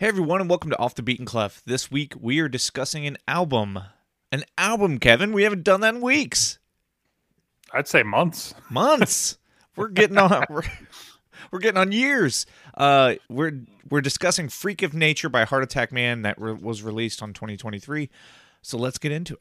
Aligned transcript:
Hey 0.00 0.06
everyone, 0.06 0.40
and 0.40 0.48
welcome 0.48 0.70
to 0.70 0.78
Off 0.78 0.94
the 0.94 1.02
Beaten 1.02 1.26
Clef. 1.26 1.60
This 1.66 1.90
week 1.90 2.14
we 2.20 2.38
are 2.38 2.48
discussing 2.48 3.04
an 3.08 3.18
album. 3.26 3.80
An 4.30 4.44
album, 4.56 5.00
Kevin. 5.00 5.32
We 5.32 5.42
haven't 5.42 5.64
done 5.64 5.80
that 5.80 5.96
in 5.96 6.00
weeks, 6.00 6.60
I'd 7.74 7.88
say 7.88 8.04
months. 8.04 8.54
months. 8.70 9.38
we're 9.76 9.88
getting 9.88 10.16
on. 10.16 10.44
We're, 10.48 10.62
we're 11.50 11.58
getting 11.58 11.80
on 11.80 11.90
years. 11.90 12.46
Uh, 12.76 13.16
we're 13.28 13.64
we're 13.90 14.00
discussing 14.00 14.48
"Freak 14.48 14.82
of 14.82 14.94
Nature" 14.94 15.28
by 15.28 15.44
Heart 15.44 15.64
Attack 15.64 15.90
Man 15.90 16.22
that 16.22 16.40
re- 16.40 16.52
was 16.52 16.84
released 16.84 17.20
on 17.20 17.32
2023. 17.32 18.08
So 18.62 18.78
let's 18.78 18.98
get 18.98 19.10
into 19.10 19.34
it. 19.34 19.40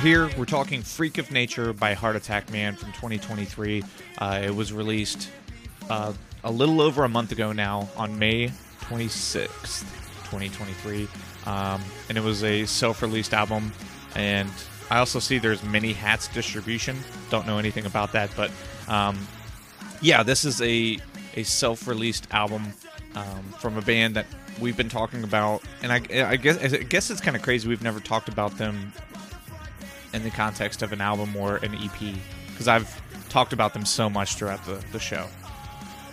Here. 0.00 0.30
We're 0.38 0.46
talking 0.46 0.80
"Freak 0.80 1.18
of 1.18 1.30
Nature" 1.30 1.74
by 1.74 1.92
Heart 1.92 2.16
Attack 2.16 2.50
Man 2.50 2.74
from 2.74 2.90
2023. 2.92 3.82
Uh, 4.16 4.40
it 4.42 4.54
was 4.54 4.72
released 4.72 5.28
uh, 5.90 6.14
a 6.42 6.50
little 6.50 6.80
over 6.80 7.04
a 7.04 7.08
month 7.08 7.32
ago 7.32 7.52
now, 7.52 7.86
on 7.98 8.18
May 8.18 8.50
26th, 8.80 9.82
2023, 10.30 11.06
um, 11.44 11.82
and 12.08 12.16
it 12.16 12.24
was 12.24 12.42
a 12.44 12.64
self-released 12.64 13.34
album. 13.34 13.72
And 14.14 14.48
I 14.90 15.00
also 15.00 15.18
see 15.18 15.36
there's 15.36 15.62
Many 15.64 15.92
Hats 15.92 16.28
distribution. 16.28 16.96
Don't 17.28 17.46
know 17.46 17.58
anything 17.58 17.84
about 17.84 18.10
that, 18.12 18.30
but 18.34 18.50
um, 18.88 19.18
yeah, 20.00 20.22
this 20.22 20.46
is 20.46 20.62
a 20.62 20.98
a 21.36 21.42
self-released 21.42 22.26
album 22.30 22.72
um, 23.16 23.42
from 23.58 23.76
a 23.76 23.82
band 23.82 24.16
that 24.16 24.24
we've 24.62 24.78
been 24.78 24.88
talking 24.88 25.24
about, 25.24 25.62
and 25.82 25.92
I, 25.92 26.00
I 26.30 26.36
guess 26.36 26.72
I 26.72 26.78
guess 26.78 27.10
it's 27.10 27.20
kind 27.20 27.36
of 27.36 27.42
crazy 27.42 27.68
we've 27.68 27.82
never 27.82 28.00
talked 28.00 28.30
about 28.30 28.56
them 28.56 28.94
in 30.12 30.22
the 30.22 30.30
context 30.30 30.82
of 30.82 30.92
an 30.92 31.00
album 31.00 31.36
or 31.36 31.56
an 31.56 31.74
EP 31.74 32.14
because 32.48 32.68
I've 32.68 33.28
talked 33.28 33.52
about 33.52 33.72
them 33.72 33.84
so 33.84 34.10
much 34.10 34.34
throughout 34.34 34.64
the, 34.66 34.82
the 34.92 34.98
show. 34.98 35.26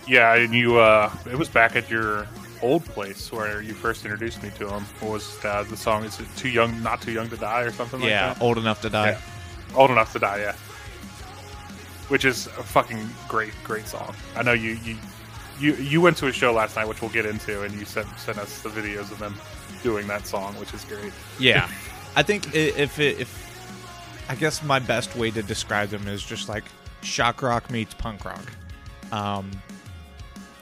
Yeah, 0.06 0.34
and 0.34 0.54
you. 0.54 0.78
Uh, 0.78 1.12
it 1.30 1.36
was 1.36 1.48
back 1.48 1.76
at 1.76 1.90
your 1.90 2.26
old 2.62 2.84
place 2.86 3.30
where 3.30 3.60
you 3.60 3.74
first 3.74 4.04
introduced 4.04 4.42
me 4.42 4.50
to 4.56 4.66
them. 4.66 4.84
What 5.00 5.12
was 5.12 5.44
uh, 5.44 5.64
the 5.64 5.76
song? 5.76 6.04
Is 6.04 6.18
it 6.18 6.26
"Too 6.36 6.48
Young, 6.48 6.82
Not 6.82 7.02
Too 7.02 7.12
Young 7.12 7.28
to 7.28 7.36
Die" 7.36 7.62
or 7.62 7.70
something 7.70 8.00
like 8.00 8.08
that? 8.08 8.38
yeah, 8.38 8.42
old 8.42 8.56
enough 8.56 8.80
to 8.82 8.90
die. 8.90 9.10
Yeah. 9.10 9.76
Old 9.76 9.90
enough 9.90 10.12
to 10.14 10.18
die. 10.18 10.38
Yeah. 10.38 10.52
Which 12.08 12.24
is 12.24 12.46
a 12.46 12.62
fucking 12.62 13.06
great, 13.28 13.52
great 13.64 13.86
song. 13.86 14.14
I 14.34 14.42
know 14.42 14.54
you 14.54 14.78
you 14.82 14.96
you 15.60 15.74
you 15.74 16.00
went 16.00 16.16
to 16.18 16.28
a 16.28 16.32
show 16.32 16.54
last 16.54 16.76
night, 16.76 16.88
which 16.88 17.02
we'll 17.02 17.10
get 17.10 17.26
into, 17.26 17.62
and 17.62 17.74
you 17.74 17.84
sent 17.84 18.08
sent 18.18 18.38
us 18.38 18.62
the 18.62 18.70
videos 18.70 19.10
of 19.12 19.18
them 19.18 19.36
doing 19.82 20.06
that 20.06 20.26
song, 20.26 20.54
which 20.54 20.72
is 20.72 20.84
great. 20.86 21.12
Yeah, 21.38 21.68
I 22.16 22.22
think 22.22 22.54
if 22.54 22.98
it, 22.98 23.20
if 23.20 23.47
I 24.28 24.34
guess 24.34 24.62
my 24.62 24.78
best 24.78 25.16
way 25.16 25.30
to 25.30 25.42
describe 25.42 25.88
them 25.88 26.06
is 26.06 26.22
just 26.22 26.48
like 26.48 26.64
shock 27.02 27.42
rock 27.42 27.70
meets 27.70 27.94
punk 27.94 28.24
rock. 28.24 28.44
Um, 29.10 29.50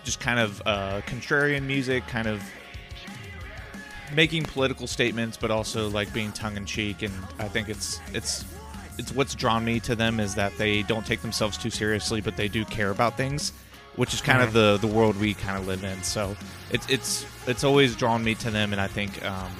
just 0.05 0.21
kind 0.21 0.39
of 0.39 0.63
uh, 0.65 1.01
contrarian 1.07 1.65
music, 1.65 2.07
kind 2.07 2.29
of 2.29 2.43
making 4.15 4.45
political 4.45 4.87
statements, 4.87 5.37
but 5.37 5.51
also 5.51 5.91
like 5.91 6.13
being 6.13 6.31
tongue 6.33 6.57
in 6.57 6.65
cheek. 6.65 7.03
And 7.03 7.13
I 7.39 7.49
think 7.49 7.69
it's 7.69 8.01
it's 8.13 8.45
it's 8.99 9.13
what's 9.13 9.35
drawn 9.35 9.65
me 9.65 9.81
to 9.81 9.97
them 9.97 10.21
is 10.21 10.37
that 10.37 10.57
they 10.59 10.83
don't 10.83 11.05
take 11.05 11.23
themselves 11.23 11.59
too 11.59 11.71
seriously, 11.71 12.21
but 12.21 12.37
they 12.37 12.47
do 12.47 12.65
care 12.65 12.91
about 12.91 13.17
things, 13.17 13.53
which 13.97 14.15
is 14.15 14.21
kind 14.21 14.43
of 14.43 14.53
the 14.53 14.77
the 14.77 14.87
world 14.87 15.17
we 15.19 15.35
kind 15.35 15.59
of 15.59 15.67
live 15.67 15.83
in. 15.83 16.03
So 16.05 16.37
it's 16.71 16.89
it's 16.89 17.27
it's 17.49 17.65
always 17.65 17.97
drawn 17.97 18.23
me 18.23 18.37
to 18.37 18.51
them, 18.51 18.73
and 18.73 18.81
I 18.81 18.87
think. 18.87 19.25
Um, 19.25 19.51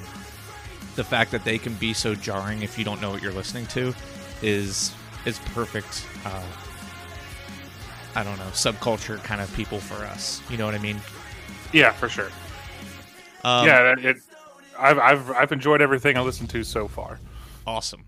the 0.97 1.03
fact 1.03 1.31
that 1.31 1.45
they 1.45 1.57
can 1.57 1.73
be 1.75 1.93
so 1.93 2.13
jarring 2.13 2.61
if 2.63 2.77
you 2.77 2.83
don't 2.83 2.99
know 3.01 3.09
what 3.11 3.21
you're 3.21 3.31
listening 3.31 3.65
to 3.67 3.93
is 4.41 4.93
is 5.25 5.39
perfect 5.55 6.05
uh, 6.25 6.43
i 8.15 8.23
don't 8.23 8.37
know 8.37 8.45
subculture 8.47 9.21
kind 9.23 9.39
of 9.41 9.53
people 9.55 9.79
for 9.79 10.03
us 10.05 10.41
you 10.49 10.57
know 10.57 10.65
what 10.65 10.75
i 10.75 10.79
mean 10.79 10.99
Yeah, 11.73 11.91
for 11.91 12.09
sure. 12.09 12.29
um, 13.43 13.65
yeah, 13.67 13.95
it. 13.97 14.17
I've 14.79 14.99
I've 14.99 15.31
I've 15.31 15.51
enjoyed 15.51 15.81
everything 15.81 16.17
I 16.17 16.21
listened 16.21 16.49
to 16.51 16.63
so 16.63 16.87
far. 16.87 17.19
awesome 17.65 18.05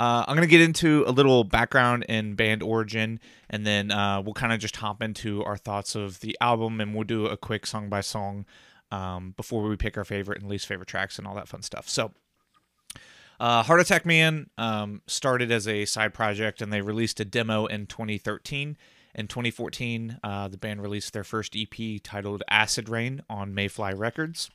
uh, 0.00 0.24
i'm 0.26 0.34
going 0.36 0.46
to 0.48 0.50
get 0.50 0.60
into 0.60 1.04
a 1.06 1.12
little 1.12 1.44
background 1.44 2.04
and 2.08 2.36
band 2.36 2.62
origin 2.62 3.20
and 3.50 3.66
then 3.66 3.90
uh, 3.90 4.20
we'll 4.22 4.34
kind 4.34 4.52
of 4.52 4.58
just 4.60 4.76
hop 4.76 5.02
into 5.02 5.42
our 5.44 5.56
thoughts 5.56 5.94
of 5.94 6.20
the 6.20 6.36
album 6.40 6.80
and 6.80 6.94
we'll 6.94 7.04
do 7.04 7.26
a 7.26 7.36
quick 7.36 7.66
song 7.66 7.88
by 7.88 8.00
song 8.00 8.44
um, 8.92 9.34
before 9.36 9.62
we 9.68 9.76
pick 9.76 9.96
our 9.98 10.04
favorite 10.04 10.40
and 10.40 10.48
least 10.48 10.66
favorite 10.66 10.88
tracks 10.88 11.18
and 11.18 11.26
all 11.26 11.34
that 11.34 11.48
fun 11.48 11.62
stuff 11.62 11.88
so 11.88 12.12
Uh, 13.40 13.64
Heart 13.64 13.80
Attack 13.80 14.06
Man 14.06 14.50
um, 14.56 15.02
started 15.08 15.50
as 15.50 15.66
a 15.66 15.84
side 15.84 16.14
project 16.14 16.62
and 16.62 16.72
they 16.72 16.80
released 16.80 17.18
a 17.18 17.24
demo 17.24 17.66
in 17.66 17.86
2013. 17.86 18.76
In 19.16 19.26
2014, 19.26 20.20
uh, 20.22 20.46
the 20.48 20.56
band 20.56 20.80
released 20.80 21.12
their 21.12 21.24
first 21.24 21.56
EP 21.56 22.00
titled 22.02 22.44
Acid 22.48 22.88
Rain 22.88 23.22
on 23.28 23.52
Mayfly 23.52 23.94
Records. 23.98 24.48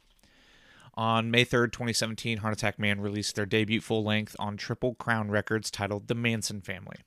On 0.93 1.29
May 1.29 1.43
3rd, 1.45 1.73
2017, 1.73 2.37
Heart 2.37 2.53
Attack 2.53 2.79
Man 2.79 3.01
released 3.01 3.35
their 3.35 3.45
debut 3.45 3.81
full 3.81 4.03
length 4.03 4.35
on 4.39 4.55
Triple 4.55 4.95
Crown 4.95 5.29
Records 5.29 5.69
titled 5.69 6.07
The 6.07 6.15
Manson 6.15 6.61
Family. 6.61 6.97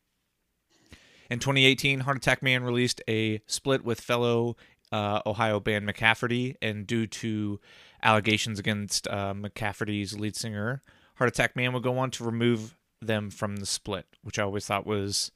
In 1.30 1.38
2018, 1.38 2.00
Heart 2.00 2.18
Attack 2.18 2.42
Man 2.42 2.62
released 2.62 3.00
a 3.08 3.40
split 3.46 3.84
with 3.84 4.00
fellow 4.00 4.56
uh, 4.92 5.20
Ohio 5.26 5.60
band 5.60 5.88
McCafferty, 5.88 6.56
and 6.60 6.86
due 6.86 7.06
to 7.06 7.60
allegations 8.02 8.58
against 8.58 9.06
uh, 9.08 9.34
McCafferty's 9.34 10.18
lead 10.18 10.36
singer, 10.36 10.82
Heart 11.16 11.28
Attack 11.28 11.56
Man 11.56 11.72
would 11.72 11.82
go 11.82 11.98
on 11.98 12.10
to 12.12 12.24
remove 12.24 12.76
them 13.00 13.30
from 13.30 13.56
the 13.56 13.66
split, 13.66 14.06
which 14.22 14.38
I 14.38 14.42
always 14.42 14.66
thought 14.66 14.86
was 14.86 15.30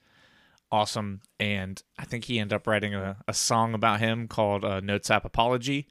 awesome. 0.70 1.20
And 1.38 1.82
I 1.98 2.04
think 2.04 2.24
he 2.24 2.38
ended 2.38 2.56
up 2.56 2.66
writing 2.66 2.94
a, 2.94 3.16
a 3.28 3.34
song 3.34 3.74
about 3.74 4.00
him 4.00 4.28
called 4.28 4.64
uh, 4.64 4.80
Notes 4.80 5.10
App 5.10 5.24
Apology 5.24 5.88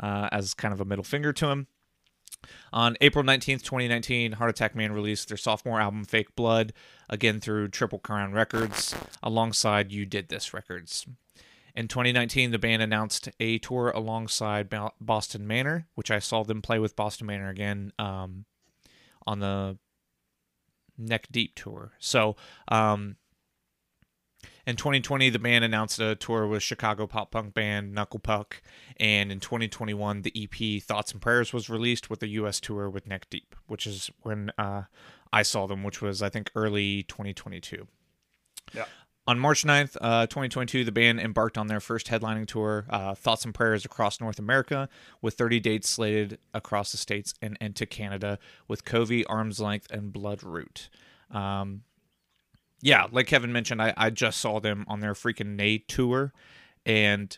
uh, 0.00 0.28
as 0.30 0.54
kind 0.54 0.74
of 0.74 0.80
a 0.80 0.84
middle 0.84 1.04
finger 1.04 1.32
to 1.32 1.48
him. 1.48 1.66
On 2.72 2.96
April 3.00 3.24
19th, 3.24 3.62
2019, 3.62 4.32
Heart 4.32 4.50
Attack 4.50 4.76
Man 4.76 4.92
released 4.92 5.28
their 5.28 5.36
sophomore 5.36 5.80
album, 5.80 6.04
Fake 6.04 6.36
Blood, 6.36 6.72
again 7.08 7.40
through 7.40 7.68
Triple 7.68 7.98
Crown 7.98 8.32
Records, 8.32 8.94
alongside 9.22 9.90
You 9.90 10.04
Did 10.06 10.28
This 10.28 10.52
Records. 10.52 11.06
In 11.76 11.88
2019, 11.88 12.52
the 12.52 12.58
band 12.58 12.80
announced 12.80 13.28
a 13.38 13.58
tour 13.58 13.90
alongside 13.90 14.74
Boston 14.98 15.46
Manor, 15.46 15.86
which 15.94 16.10
I 16.10 16.18
saw 16.20 16.42
them 16.42 16.62
play 16.62 16.78
with 16.78 16.96
Boston 16.96 17.26
Manor 17.26 17.50
again 17.50 17.92
um, 17.98 18.46
on 19.26 19.40
the 19.40 19.76
Neck 20.96 21.28
Deep 21.30 21.54
tour. 21.54 21.92
So, 21.98 22.34
um, 22.68 23.16
in 24.66 24.76
2020, 24.76 25.28
the 25.28 25.38
band 25.38 25.64
announced 25.64 26.00
a 26.00 26.16
tour 26.16 26.46
with 26.46 26.62
Chicago 26.62 27.06
pop 27.06 27.30
punk 27.30 27.52
band 27.52 27.92
Knuckle 27.92 28.20
Puck, 28.20 28.62
and 28.96 29.30
in 29.30 29.38
2021, 29.38 30.22
the 30.22 30.32
EP 30.34 30.82
Thoughts 30.82 31.12
and 31.12 31.20
Prayers 31.20 31.52
was 31.52 31.68
released 31.68 32.08
with 32.08 32.22
a 32.22 32.28
U.S. 32.28 32.58
tour 32.58 32.88
with 32.88 33.06
Neck 33.06 33.28
Deep, 33.28 33.54
which 33.66 33.86
is 33.86 34.10
when 34.22 34.50
uh, 34.56 34.84
I 35.30 35.42
saw 35.42 35.66
them, 35.66 35.84
which 35.84 36.00
was 36.00 36.22
I 36.22 36.30
think 36.30 36.50
early 36.54 37.02
2022. 37.04 37.86
Yeah. 38.72 38.86
On 39.28 39.40
March 39.40 39.64
9th, 39.64 39.96
uh, 40.00 40.26
2022, 40.26 40.84
the 40.84 40.92
band 40.92 41.18
embarked 41.18 41.58
on 41.58 41.66
their 41.66 41.80
first 41.80 42.06
headlining 42.06 42.46
tour, 42.46 42.86
uh, 42.88 43.16
Thoughts 43.16 43.44
and 43.44 43.52
Prayers 43.52 43.84
across 43.84 44.20
North 44.20 44.38
America, 44.38 44.88
with 45.20 45.34
30 45.34 45.58
dates 45.58 45.88
slated 45.88 46.38
across 46.54 46.92
the 46.92 46.98
states 46.98 47.34
and 47.42 47.58
into 47.60 47.86
Canada 47.86 48.38
with 48.68 48.84
Covey, 48.84 49.24
Arms 49.26 49.58
Length, 49.58 49.90
and 49.90 50.12
Blood 50.12 50.44
Root. 50.44 50.88
Um, 51.32 51.82
yeah, 52.80 53.06
like 53.10 53.26
Kevin 53.26 53.52
mentioned, 53.52 53.82
I, 53.82 53.92
I 53.96 54.10
just 54.10 54.40
saw 54.40 54.60
them 54.60 54.84
on 54.86 55.00
their 55.00 55.14
freaking 55.14 55.56
Nay 55.56 55.78
tour, 55.78 56.32
and 56.84 57.36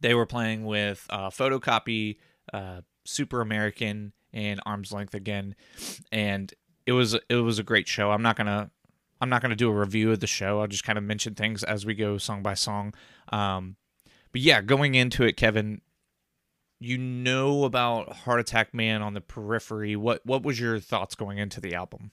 they 0.00 0.14
were 0.14 0.26
playing 0.26 0.64
with 0.64 1.06
uh, 1.10 1.28
Photocopy, 1.28 2.16
uh, 2.50 2.80
Super 3.04 3.42
American, 3.42 4.14
and 4.32 4.58
Arms 4.64 4.90
Length 4.90 5.12
again, 5.12 5.54
and 6.10 6.54
it 6.86 6.92
was 6.92 7.14
it 7.28 7.34
was 7.34 7.58
a 7.58 7.64
great 7.64 7.88
show. 7.88 8.10
I'm 8.10 8.22
not 8.22 8.36
gonna 8.36 8.70
I'm 9.20 9.28
not 9.28 9.42
gonna 9.42 9.56
do 9.56 9.70
a 9.70 9.74
review 9.74 10.12
of 10.12 10.20
the 10.20 10.26
show. 10.26 10.60
I'll 10.60 10.66
just 10.66 10.84
kind 10.84 10.98
of 10.98 11.04
mention 11.04 11.34
things 11.34 11.62
as 11.62 11.84
we 11.84 11.94
go 11.94 12.18
song 12.18 12.42
by 12.42 12.54
song. 12.54 12.94
Um, 13.30 13.76
but 14.32 14.40
yeah, 14.40 14.62
going 14.62 14.94
into 14.94 15.24
it, 15.24 15.36
Kevin, 15.36 15.80
you 16.78 16.96
know 16.96 17.64
about 17.64 18.12
Heart 18.12 18.40
Attack 18.40 18.74
Man 18.74 19.02
on 19.02 19.14
the 19.14 19.20
periphery. 19.20 19.96
What 19.96 20.24
what 20.24 20.42
was 20.42 20.58
your 20.58 20.80
thoughts 20.80 21.14
going 21.14 21.38
into 21.38 21.60
the 21.60 21.74
album? 21.74 22.12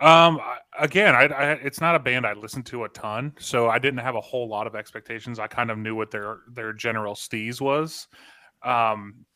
Um, 0.00 0.40
again, 0.78 1.14
I, 1.14 1.26
I 1.26 1.52
it's 1.52 1.80
not 1.80 1.94
a 1.94 1.98
band 1.98 2.26
I 2.26 2.32
listened 2.32 2.66
to 2.66 2.84
a 2.84 2.88
ton, 2.88 3.34
so 3.38 3.68
I 3.68 3.78
didn't 3.78 4.00
have 4.00 4.16
a 4.16 4.20
whole 4.20 4.48
lot 4.48 4.66
of 4.66 4.74
expectations. 4.74 5.38
I 5.38 5.46
kind 5.46 5.70
of 5.70 5.78
knew 5.78 5.94
what 5.94 6.10
their 6.10 6.38
their 6.50 6.72
general 6.72 7.14
steez 7.14 7.60
was. 7.60 8.08
Um, 8.62 9.26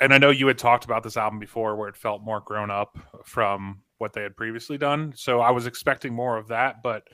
and 0.00 0.14
I 0.14 0.18
know 0.18 0.30
you 0.30 0.46
had 0.46 0.58
talked 0.58 0.86
about 0.86 1.02
this 1.02 1.18
album 1.18 1.38
before, 1.38 1.76
where 1.76 1.88
it 1.88 1.96
felt 1.96 2.22
more 2.22 2.40
grown 2.40 2.70
up 2.70 2.98
from 3.24 3.82
what 4.00 4.12
they 4.12 4.22
had 4.22 4.36
previously 4.36 4.78
done. 4.78 5.12
So 5.14 5.40
I 5.40 5.50
was 5.50 5.66
expecting 5.66 6.14
more 6.14 6.36
of 6.36 6.48
that, 6.48 6.82
but 6.82 7.04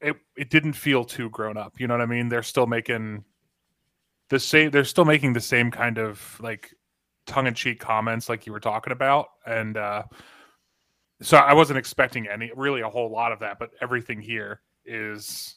it 0.00 0.16
it 0.36 0.50
didn't 0.50 0.74
feel 0.74 1.04
too 1.04 1.30
grown 1.30 1.56
up. 1.56 1.78
You 1.78 1.86
know 1.86 1.94
what 1.94 2.00
I 2.00 2.06
mean? 2.06 2.28
They're 2.28 2.42
still 2.42 2.66
making 2.66 3.24
the 4.30 4.38
same. 4.38 4.70
They're 4.70 4.84
still 4.84 5.04
making 5.04 5.32
the 5.32 5.40
same 5.40 5.70
kind 5.70 5.98
of 5.98 6.38
like 6.40 6.74
tongue 7.26 7.46
in 7.46 7.54
cheek 7.54 7.80
comments, 7.80 8.28
like 8.28 8.46
you 8.46 8.52
were 8.52 8.60
talking 8.60 8.92
about, 8.92 9.28
and 9.46 9.76
uh, 9.76 10.02
so 11.22 11.36
I 11.38 11.54
wasn't 11.54 11.78
expecting 11.78 12.28
any 12.28 12.50
really 12.54 12.82
a 12.82 12.88
whole 12.88 13.10
lot 13.10 13.32
of 13.32 13.40
that. 13.40 13.58
But 13.58 13.70
everything 13.80 14.20
here 14.20 14.60
is 14.84 15.56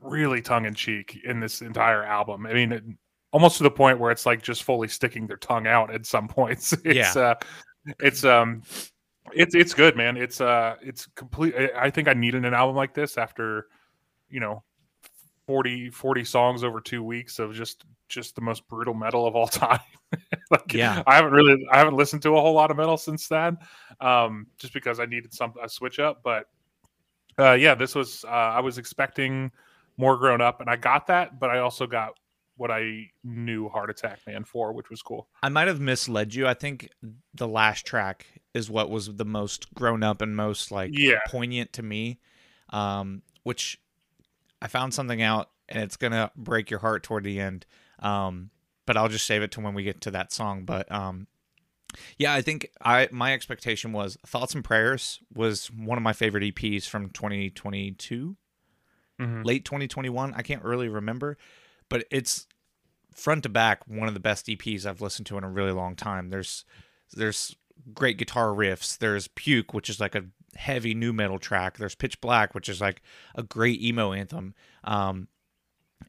really 0.00 0.42
tongue 0.42 0.64
in 0.64 0.74
cheek 0.74 1.18
in 1.24 1.40
this 1.40 1.62
entire 1.62 2.02
album. 2.02 2.46
I 2.46 2.52
mean, 2.54 2.72
it, 2.72 2.84
almost 3.32 3.58
to 3.58 3.62
the 3.62 3.70
point 3.70 3.98
where 4.00 4.10
it's 4.10 4.26
like 4.26 4.42
just 4.42 4.64
fully 4.64 4.88
sticking 4.88 5.26
their 5.26 5.36
tongue 5.36 5.66
out 5.66 5.92
at 5.94 6.06
some 6.06 6.26
points. 6.26 6.72
It's 6.84 7.14
Yeah. 7.14 7.22
uh 7.22 7.34
it's 8.00 8.24
um 8.24 8.62
it's 9.32 9.54
it's 9.54 9.74
good, 9.74 9.96
man. 9.96 10.16
It's 10.16 10.40
uh 10.40 10.76
it's 10.82 11.06
complete 11.14 11.54
I- 11.76 11.90
think 11.90 12.08
I 12.08 12.14
needed 12.14 12.44
an 12.44 12.54
album 12.54 12.76
like 12.76 12.94
this 12.94 13.18
after, 13.18 13.66
you 14.28 14.40
know, 14.40 14.62
40 15.46 15.90
40 15.90 16.24
songs 16.24 16.64
over 16.64 16.80
2 16.80 17.02
weeks 17.02 17.38
of 17.38 17.54
just 17.54 17.84
just 18.08 18.34
the 18.34 18.40
most 18.40 18.66
brutal 18.68 18.94
metal 18.94 19.26
of 19.26 19.36
all 19.36 19.46
time. 19.48 19.80
like 20.50 20.72
Yeah. 20.72 21.02
I 21.06 21.14
haven't 21.16 21.32
really 21.32 21.66
I 21.70 21.78
haven't 21.78 21.96
listened 21.96 22.22
to 22.22 22.36
a 22.36 22.40
whole 22.40 22.54
lot 22.54 22.70
of 22.70 22.76
metal 22.76 22.96
since 22.96 23.28
then. 23.28 23.58
Um 24.00 24.46
just 24.58 24.72
because 24.72 25.00
I 25.00 25.06
needed 25.06 25.32
some 25.32 25.54
a 25.62 25.68
switch 25.68 25.98
up, 25.98 26.22
but 26.22 26.46
uh 27.38 27.52
yeah, 27.52 27.74
this 27.74 27.94
was 27.94 28.24
uh 28.24 28.28
I 28.28 28.60
was 28.60 28.78
expecting 28.78 29.50
more 29.96 30.16
grown 30.16 30.40
up 30.40 30.60
and 30.60 30.70
I 30.70 30.76
got 30.76 31.06
that, 31.08 31.38
but 31.38 31.50
I 31.50 31.58
also 31.58 31.86
got 31.86 32.18
what 32.60 32.70
I 32.70 33.10
knew 33.24 33.70
Heart 33.70 33.88
Attack 33.88 34.20
Man 34.26 34.44
for, 34.44 34.74
which 34.74 34.90
was 34.90 35.00
cool. 35.00 35.28
I 35.42 35.48
might 35.48 35.66
have 35.66 35.80
misled 35.80 36.34
you. 36.34 36.46
I 36.46 36.52
think 36.52 36.90
the 37.32 37.48
last 37.48 37.86
track 37.86 38.26
is 38.52 38.68
what 38.70 38.90
was 38.90 39.14
the 39.16 39.24
most 39.24 39.72
grown 39.72 40.02
up 40.02 40.20
and 40.20 40.36
most 40.36 40.70
like 40.70 40.90
Yeah. 40.92 41.20
poignant 41.26 41.72
to 41.72 41.82
me. 41.82 42.20
Um, 42.68 43.22
which 43.44 43.80
I 44.60 44.68
found 44.68 44.92
something 44.92 45.22
out 45.22 45.48
and 45.70 45.82
it's 45.82 45.96
gonna 45.96 46.30
break 46.36 46.68
your 46.70 46.80
heart 46.80 47.02
toward 47.02 47.24
the 47.24 47.40
end. 47.40 47.64
Um, 47.98 48.50
but 48.86 48.98
I'll 48.98 49.08
just 49.08 49.24
save 49.26 49.40
it 49.42 49.52
to 49.52 49.60
when 49.60 49.72
we 49.72 49.82
get 49.82 50.02
to 50.02 50.10
that 50.10 50.30
song. 50.30 50.64
But 50.66 50.90
um, 50.92 51.28
yeah, 52.18 52.34
I 52.34 52.42
think 52.42 52.70
I 52.84 53.08
my 53.10 53.32
expectation 53.32 53.92
was 53.92 54.18
Thoughts 54.26 54.54
and 54.54 54.62
Prayers 54.62 55.18
was 55.32 55.68
one 55.70 55.96
of 55.96 56.02
my 56.04 56.12
favorite 56.12 56.44
EPs 56.44 56.86
from 56.86 57.08
2022 57.08 58.36
Mhm. 59.18 59.44
late 59.46 59.64
2021. 59.64 60.34
I 60.34 60.42
can't 60.42 60.62
really 60.62 60.88
remember, 60.88 61.36
but 61.90 62.06
it's 62.10 62.46
front 63.14 63.42
to 63.42 63.50
back 63.50 63.86
one 63.86 64.08
of 64.08 64.14
the 64.14 64.20
best 64.20 64.46
EPs 64.46 64.86
I've 64.86 65.02
listened 65.02 65.26
to 65.26 65.36
in 65.36 65.44
a 65.44 65.50
really 65.50 65.72
long 65.72 65.94
time. 65.94 66.30
There's 66.30 66.64
there's 67.12 67.54
great 67.92 68.16
guitar 68.16 68.48
riffs. 68.48 68.96
There's 68.96 69.28
Puke, 69.28 69.74
which 69.74 69.90
is 69.90 70.00
like 70.00 70.14
a 70.14 70.24
heavy 70.56 70.94
nu 70.94 71.12
metal 71.12 71.38
track. 71.38 71.76
There's 71.76 71.94
Pitch 71.94 72.20
Black, 72.22 72.54
which 72.54 72.68
is 72.68 72.80
like 72.80 73.02
a 73.34 73.42
great 73.42 73.82
emo 73.82 74.12
anthem. 74.12 74.54
Um, 74.84 75.28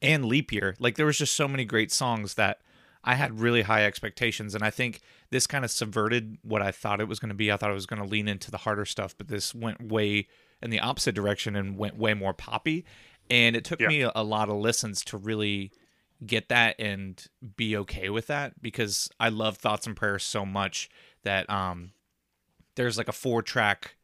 and 0.01 0.25
Leap 0.25 0.51
Year. 0.51 0.75
Like 0.79 0.95
there 0.95 1.05
was 1.05 1.17
just 1.17 1.35
so 1.35 1.47
many 1.47 1.65
great 1.65 1.91
songs 1.91 2.35
that 2.35 2.61
I 3.03 3.15
had 3.15 3.39
really 3.39 3.63
high 3.63 3.85
expectations, 3.85 4.53
and 4.53 4.63
I 4.63 4.69
think 4.69 5.01
this 5.31 5.47
kind 5.47 5.65
of 5.65 5.71
subverted 5.71 6.37
what 6.43 6.61
I 6.61 6.71
thought 6.71 7.01
it 7.01 7.07
was 7.07 7.19
going 7.19 7.29
to 7.29 7.35
be. 7.35 7.51
I 7.51 7.57
thought 7.57 7.71
it 7.71 7.75
was 7.75 7.87
going 7.87 8.01
to 8.01 8.07
lean 8.07 8.27
into 8.27 8.51
the 8.51 8.57
harder 8.57 8.85
stuff, 8.85 9.15
but 9.17 9.27
this 9.27 9.55
went 9.55 9.91
way 9.91 10.27
in 10.61 10.69
the 10.69 10.79
opposite 10.79 11.15
direction 11.15 11.55
and 11.55 11.77
went 11.77 11.97
way 11.97 12.13
more 12.13 12.33
poppy. 12.33 12.85
And 13.31 13.55
it 13.55 13.63
took 13.65 13.79
Yeah. 13.79 13.87
me 13.87 14.01
a, 14.01 14.11
a 14.15 14.23
lot 14.23 14.49
of 14.49 14.57
listens 14.57 15.03
to 15.05 15.17
really 15.17 15.71
get 16.25 16.49
that 16.49 16.75
and 16.79 17.25
be 17.55 17.75
okay 17.77 18.09
with 18.09 18.27
that 18.27 18.61
because 18.61 19.09
I 19.19 19.29
love 19.29 19.57
Thoughts 19.57 19.87
and 19.87 19.95
Prayers 19.95 20.23
so 20.23 20.45
much 20.45 20.87
that 21.23 21.49
um 21.49 21.93
there's 22.75 22.97
like 22.97 23.07
a 23.07 23.11
four 23.13 23.41
track 23.41 23.95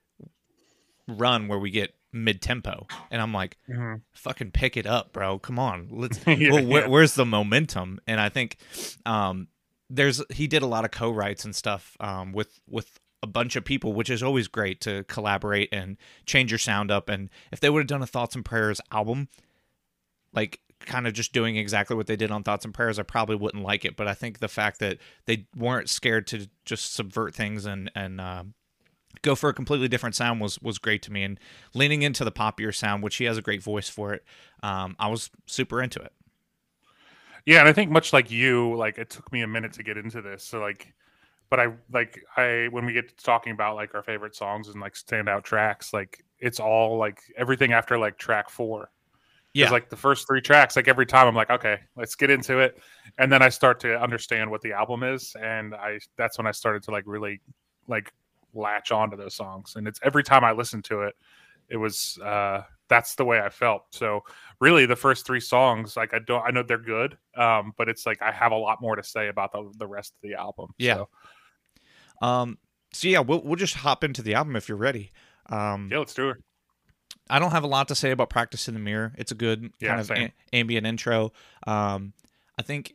run 1.08 1.48
where 1.48 1.60
we 1.60 1.70
get 1.70 1.94
mid 2.12 2.42
tempo 2.42 2.88
and 3.12 3.22
I'm 3.22 3.34
like 3.34 3.58
Mhm. 3.70 4.02
fucking 4.14 4.52
pick 4.52 4.76
it 4.78 4.86
up 4.88 5.14
bro 5.14 5.38
come 5.40 5.60
on 5.60 5.90
let's 5.92 6.18
Yeah, 6.28 6.52
well, 6.52 6.66
where, 6.66 6.82
yeah. 6.84 6.88
where's 6.88 7.14
the 7.14 7.26
momentum 7.26 8.00
and 8.08 8.20
I 8.20 8.30
think 8.30 8.58
um 9.06 9.48
there's 9.90 10.22
he 10.32 10.48
did 10.48 10.64
a 10.64 10.68
lot 10.68 10.86
of 10.86 10.92
co-writes 10.92 11.46
and 11.46 11.56
stuff 11.56 11.96
um 12.00 12.34
with 12.34 12.60
with 12.68 13.00
a 13.24 13.28
bunch 13.28 13.56
of 13.56 13.66
people 13.66 13.94
which 13.94 14.10
is 14.10 14.22
always 14.22 14.48
great 14.48 14.80
to 14.82 15.04
collaborate 15.06 15.70
and 15.72 15.98
change 16.26 16.52
your 16.52 16.60
sound 16.60 16.92
up. 16.92 17.10
And 17.10 17.30
if 17.52 17.60
they 17.60 17.70
would 17.70 17.80
have 17.80 17.88
done 17.88 18.04
a 18.04 18.08
thoughts 18.08 18.36
and 18.36 18.46
prayers 18.46 18.82
album 18.92 19.30
like 20.34 20.60
kind 20.82 21.08
of 21.08 21.14
just 21.14 21.34
doing 21.34 21.58
exactly 21.58 21.96
what 21.96 22.06
they 22.06 22.16
did 22.16 22.30
on 22.30 22.44
thoughts 22.44 22.64
and 22.64 22.72
prayers 22.74 23.00
i 23.00 23.04
probably 23.04 23.36
wouldn't 23.36 23.64
like 23.64 23.86
it. 23.86 23.96
But 23.96 24.08
i 24.08 24.14
think 24.14 24.40
the 24.40 24.48
fact 24.48 24.80
that 24.80 24.98
they 25.26 25.48
weren't 25.56 25.90
scared 25.90 26.28
to 26.28 26.48
just 26.66 26.94
subvert 26.94 27.34
things 27.34 27.66
and 27.66 27.92
and 27.96 28.22
uh, 28.22 28.44
go 29.24 29.34
for 29.34 29.50
a 29.50 29.54
completely 29.54 29.88
different 29.88 30.16
sound 30.16 30.40
was 30.40 30.62
was 30.62 30.78
great 30.78 31.02
to 31.04 31.12
me. 31.12 31.24
And 31.24 31.40
leaning 31.74 32.04
into 32.04 32.24
the 32.24 32.32
poppier 32.32 32.74
sound 32.74 33.04
which 33.04 33.16
he 33.16 33.26
has 33.26 33.38
a 33.38 33.42
great 33.42 33.64
voice 33.64 33.90
for 33.90 34.14
it 34.14 34.24
um, 34.62 34.96
i 35.00 35.08
was 35.08 35.32
super 35.46 35.82
into 35.82 36.00
it. 36.00 36.14
Yeah, 37.48 37.62
and 37.62 37.70
I 37.70 37.72
think 37.72 37.90
much 37.90 38.12
like 38.12 38.30
you, 38.30 38.76
like 38.76 38.98
it 38.98 39.10
took 39.10 39.32
me 39.32 39.42
a 39.42 39.48
minute 39.48 39.72
to 39.74 39.84
get 39.84 39.96
into 39.96 40.22
this. 40.22 40.44
So 40.44 40.60
like 40.60 40.94
but 41.50 41.60
I 41.60 41.68
like 41.92 42.24
I 42.36 42.68
when 42.72 42.86
we 42.86 42.94
get 42.94 43.16
to 43.18 43.24
talking 43.24 43.54
about 43.54 43.76
like 43.76 43.96
our 43.96 44.04
favorite 44.04 44.36
songs 44.36 44.68
and 44.68 44.82
like 44.82 44.94
standout 44.94 45.44
tracks, 45.44 45.94
like 45.94 46.24
it's 46.40 46.60
all 46.60 46.98
like 46.98 47.20
everything 47.38 47.74
after 47.74 47.98
like 47.98 48.18
track 48.18 48.50
4. 48.50 48.90
Yeah. 49.54 49.66
Yeah. 49.66 49.72
like 49.72 49.90
the 49.90 49.96
first 49.96 50.28
three 50.28 50.42
tracks, 50.42 50.76
like 50.76 50.88
every 50.88 51.06
time 51.06 51.28
I'm 51.28 51.34
like, 51.34 51.50
okay, 51.50 51.80
let's 51.96 52.16
get 52.16 52.30
into 52.30 52.60
it. 52.60 52.78
And 53.18 53.32
then 53.32 53.42
I 53.42 53.50
start 53.50 53.80
to 53.80 54.00
understand 54.00 54.52
what 54.52 54.62
the 54.62 54.74
album 54.74 55.04
is. 55.04 55.36
And 55.42 55.74
I 55.74 56.00
that's 56.16 56.38
when 56.38 56.48
I 56.48 56.52
started 56.52 56.84
to 56.84 56.92
like 56.92 57.06
really 57.08 57.42
like 57.88 58.14
latch 58.54 58.92
onto 58.92 59.18
those 59.18 59.34
songs. 59.34 59.76
And 59.76 59.88
it's 59.88 60.00
every 60.04 60.24
time 60.24 60.44
I 60.44 60.52
listen 60.52 60.82
to 60.84 61.02
it, 61.04 61.16
it 61.70 61.78
was 61.78 62.20
uh 62.24 62.64
that's 62.90 63.16
the 63.16 63.26
way 63.26 63.40
I 63.40 63.50
felt. 63.50 63.86
So 63.92 64.24
really 64.60 64.86
the 64.86 64.96
first 64.96 65.26
three 65.26 65.40
songs, 65.40 65.98
like 65.98 66.14
I 66.14 66.20
don't 66.20 66.44
I 66.46 66.52
know 66.52 66.64
they're 66.64 66.78
good. 66.78 67.18
Um, 67.36 67.74
but 67.78 67.90
it's 67.90 68.06
like 68.06 68.22
I 68.22 68.32
have 68.32 68.52
a 68.52 68.58
lot 68.58 68.82
more 68.82 68.96
to 68.96 69.04
say 69.04 69.30
about 69.30 69.54
the 69.54 69.72
the 69.78 69.88
rest 69.88 70.14
of 70.14 70.30
the 70.30 70.36
album. 70.36 70.72
Yeah. 70.78 70.96
So, 70.96 71.10
um 72.22 72.58
so 72.94 73.08
yeah 73.08 73.20
we'll, 73.20 73.42
we'll 73.44 73.56
just 73.56 73.76
hop 73.76 74.04
into 74.04 74.22
the 74.22 74.34
album 74.34 74.56
if 74.56 74.68
you're 74.70 74.78
ready 74.78 75.12
um 75.50 75.90
yeah, 75.92 76.00
let's 76.00 76.14
do 76.14 76.30
it. 76.30 76.38
I 77.30 77.40
don't 77.40 77.52
have 77.52 77.64
a 77.64 77.68
lot 77.68 77.88
to 77.90 77.96
say 77.96 78.12
about 78.12 78.30
Practice 78.30 78.68
in 78.68 78.74
the 78.74 78.80
Mirror. 78.80 79.14
It's 79.18 79.32
a 79.32 79.36
good 79.36 79.72
Yeah, 79.80 79.90
kind 79.90 80.00
of 80.02 80.12
a- 80.12 80.34
ambient 80.54 80.88
intro. 80.88 81.34
Um, 81.66 82.14
I 82.58 82.62
think 82.62 82.94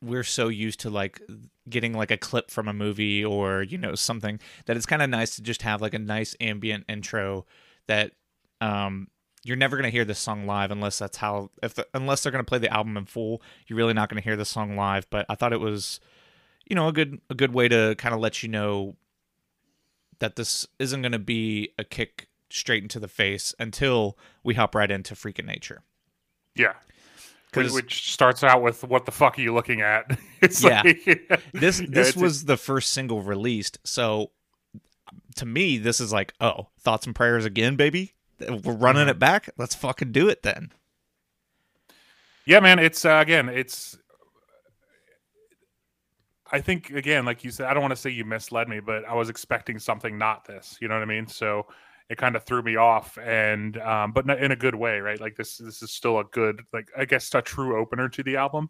we're 0.00 0.24
so 0.24 0.48
used 0.48 0.80
to 0.80 0.90
like 0.90 1.20
getting 1.68 1.92
like 1.92 2.10
a 2.10 2.16
clip 2.16 2.50
from 2.50 2.66
a 2.68 2.72
movie 2.72 3.24
or 3.24 3.62
you 3.62 3.78
know 3.78 3.94
something 3.94 4.40
that 4.66 4.76
it's 4.76 4.86
kind 4.86 5.00
of 5.02 5.08
nice 5.10 5.36
to 5.36 5.42
just 5.42 5.62
have 5.62 5.80
like 5.80 5.94
a 5.94 5.98
nice 5.98 6.34
ambient 6.40 6.84
intro 6.88 7.46
that 7.86 8.12
um, 8.60 9.08
you're 9.44 9.56
never 9.56 9.76
going 9.76 9.84
to 9.84 9.90
hear 9.90 10.04
this 10.04 10.18
song 10.18 10.46
live 10.46 10.70
unless 10.70 10.98
that's 10.98 11.18
how 11.18 11.50
if 11.62 11.74
the, 11.74 11.86
unless 11.94 12.22
they're 12.22 12.32
going 12.32 12.44
to 12.44 12.48
play 12.48 12.58
the 12.58 12.72
album 12.72 12.96
in 12.96 13.04
full 13.06 13.40
you're 13.66 13.76
really 13.76 13.94
not 13.94 14.08
going 14.08 14.20
to 14.20 14.24
hear 14.28 14.36
the 14.36 14.44
song 14.44 14.76
live 14.76 15.08
but 15.10 15.24
i 15.28 15.34
thought 15.34 15.52
it 15.52 15.60
was 15.60 16.00
you 16.68 16.74
know 16.76 16.88
a 16.88 16.92
good 16.92 17.20
a 17.30 17.34
good 17.34 17.52
way 17.52 17.68
to 17.68 17.94
kind 17.98 18.14
of 18.14 18.20
let 18.20 18.42
you 18.42 18.48
know 18.48 18.96
that 20.18 20.36
this 20.36 20.66
isn't 20.78 21.02
going 21.02 21.12
to 21.12 21.18
be 21.18 21.70
a 21.78 21.84
kick 21.84 22.28
straight 22.50 22.82
into 22.82 23.00
the 23.00 23.08
face 23.08 23.54
until 23.58 24.16
we 24.44 24.54
hop 24.54 24.74
right 24.74 24.90
into 24.90 25.14
freaking 25.14 25.46
nature 25.46 25.82
Yeah. 26.54 26.74
Which 27.54 28.10
starts 28.12 28.42
out 28.42 28.62
with 28.62 28.82
what 28.84 29.04
the 29.04 29.12
fuck 29.12 29.38
are 29.38 29.42
you 29.42 29.52
looking 29.52 29.80
at? 29.82 30.18
It's 30.40 30.62
Yeah. 30.62 30.82
like 30.84 31.04
this 31.52 31.80
Yeah, 31.80 31.86
this 31.90 32.16
a- 32.16 32.20
was 32.20 32.44
the 32.46 32.56
first 32.56 32.92
single 32.92 33.22
released 33.22 33.78
so 33.84 34.30
to 35.36 35.46
me 35.46 35.78
this 35.78 36.00
is 36.00 36.12
like 36.12 36.32
oh 36.40 36.68
thoughts 36.80 37.06
and 37.06 37.14
prayers 37.14 37.44
again 37.44 37.76
baby 37.76 38.12
we're 38.40 38.72
running 38.74 39.06
Mhm. 39.06 39.10
it 39.10 39.18
back 39.18 39.48
let's 39.58 39.74
fucking 39.74 40.12
do 40.12 40.28
it 40.28 40.42
then 40.42 40.72
Yeah, 42.44 42.58
man. 42.60 42.78
It's 42.80 43.04
uh, 43.04 43.18
again, 43.22 43.48
it's. 43.48 43.96
I 46.52 46.60
think 46.60 46.90
again, 46.90 47.24
like 47.24 47.42
you 47.44 47.50
said, 47.50 47.66
I 47.66 47.74
don't 47.74 47.82
want 47.82 47.92
to 47.92 48.00
say 48.00 48.10
you 48.10 48.26
misled 48.26 48.68
me, 48.68 48.80
but 48.80 49.06
I 49.06 49.14
was 49.14 49.30
expecting 49.30 49.78
something 49.78 50.18
not 50.18 50.44
this. 50.44 50.76
You 50.80 50.88
know 50.88 50.94
what 50.94 51.02
I 51.02 51.06
mean? 51.06 51.26
So 51.26 51.66
it 52.10 52.18
kind 52.18 52.36
of 52.36 52.44
threw 52.44 52.62
me 52.62 52.76
off, 52.76 53.16
and 53.18 53.78
um, 53.78 54.12
but 54.12 54.28
in 54.28 54.52
a 54.52 54.56
good 54.56 54.74
way, 54.74 55.00
right? 55.00 55.18
Like 55.18 55.34
this, 55.34 55.56
this 55.56 55.82
is 55.82 55.90
still 55.90 56.18
a 56.18 56.24
good, 56.24 56.62
like 56.72 56.88
I 56.96 57.06
guess, 57.06 57.34
a 57.34 57.40
true 57.40 57.80
opener 57.80 58.08
to 58.10 58.22
the 58.22 58.36
album 58.36 58.68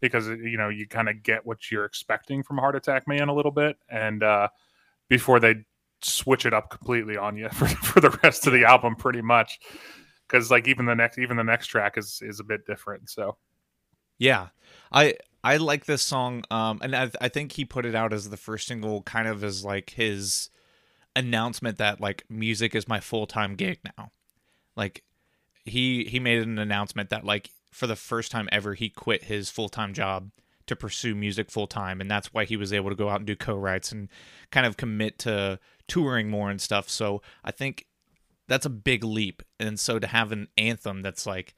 because 0.00 0.28
you 0.28 0.58
know 0.58 0.68
you 0.68 0.86
kind 0.86 1.08
of 1.08 1.22
get 1.22 1.46
what 1.46 1.70
you're 1.70 1.86
expecting 1.86 2.42
from 2.42 2.58
Heart 2.58 2.76
Attack 2.76 3.08
Man 3.08 3.28
a 3.28 3.34
little 3.34 3.50
bit, 3.50 3.78
and 3.88 4.22
uh, 4.22 4.48
before 5.08 5.40
they 5.40 5.64
switch 6.02 6.44
it 6.44 6.52
up 6.52 6.68
completely 6.68 7.16
on 7.16 7.36
you 7.36 7.48
for, 7.52 7.66
for 7.66 8.00
the 8.00 8.10
rest 8.22 8.46
of 8.46 8.52
the 8.52 8.64
album, 8.64 8.94
pretty 8.94 9.22
much. 9.22 9.58
Because 10.28 10.50
like 10.50 10.68
even 10.68 10.84
the 10.84 10.94
next 10.94 11.18
even 11.18 11.36
the 11.36 11.44
next 11.44 11.68
track 11.68 11.96
is 11.96 12.20
is 12.22 12.40
a 12.40 12.44
bit 12.44 12.66
different. 12.66 13.08
So 13.08 13.36
Yeah, 14.18 14.48
I 14.92 15.14
I 15.44 15.56
like 15.56 15.86
this 15.86 16.02
song, 16.02 16.44
um, 16.50 16.80
and 16.82 16.94
I, 16.94 17.10
I 17.20 17.28
think 17.28 17.52
he 17.52 17.64
put 17.64 17.84
it 17.86 17.94
out 17.94 18.12
as 18.12 18.30
the 18.30 18.36
first 18.36 18.68
single, 18.68 19.02
kind 19.02 19.26
of 19.26 19.42
as 19.42 19.64
like 19.64 19.90
his 19.90 20.50
announcement 21.16 21.78
that 21.78 22.00
like 22.00 22.24
music 22.28 22.74
is 22.74 22.88
my 22.88 23.00
full 23.00 23.26
time 23.26 23.56
gig 23.56 23.80
now. 23.98 24.12
Like 24.76 25.02
he 25.64 26.04
he 26.04 26.20
made 26.20 26.42
an 26.42 26.58
announcement 26.58 27.10
that 27.10 27.24
like 27.24 27.50
for 27.70 27.86
the 27.86 27.96
first 27.96 28.30
time 28.30 28.48
ever 28.52 28.74
he 28.74 28.88
quit 28.88 29.24
his 29.24 29.50
full 29.50 29.68
time 29.68 29.94
job 29.94 30.30
to 30.66 30.76
pursue 30.76 31.14
music 31.14 31.50
full 31.50 31.66
time, 31.66 32.00
and 32.00 32.10
that's 32.10 32.32
why 32.32 32.44
he 32.44 32.56
was 32.56 32.72
able 32.72 32.90
to 32.90 32.96
go 32.96 33.08
out 33.08 33.18
and 33.18 33.26
do 33.26 33.34
co-writes 33.36 33.90
and 33.90 34.08
kind 34.50 34.66
of 34.66 34.76
commit 34.76 35.18
to 35.20 35.58
touring 35.88 36.30
more 36.30 36.50
and 36.50 36.60
stuff. 36.60 36.88
So 36.88 37.20
I 37.44 37.50
think 37.50 37.86
that's 38.46 38.66
a 38.66 38.70
big 38.70 39.02
leap, 39.02 39.42
and 39.58 39.78
so 39.78 39.98
to 39.98 40.06
have 40.06 40.30
an 40.30 40.48
anthem 40.56 41.02
that's 41.02 41.26
like, 41.26 41.54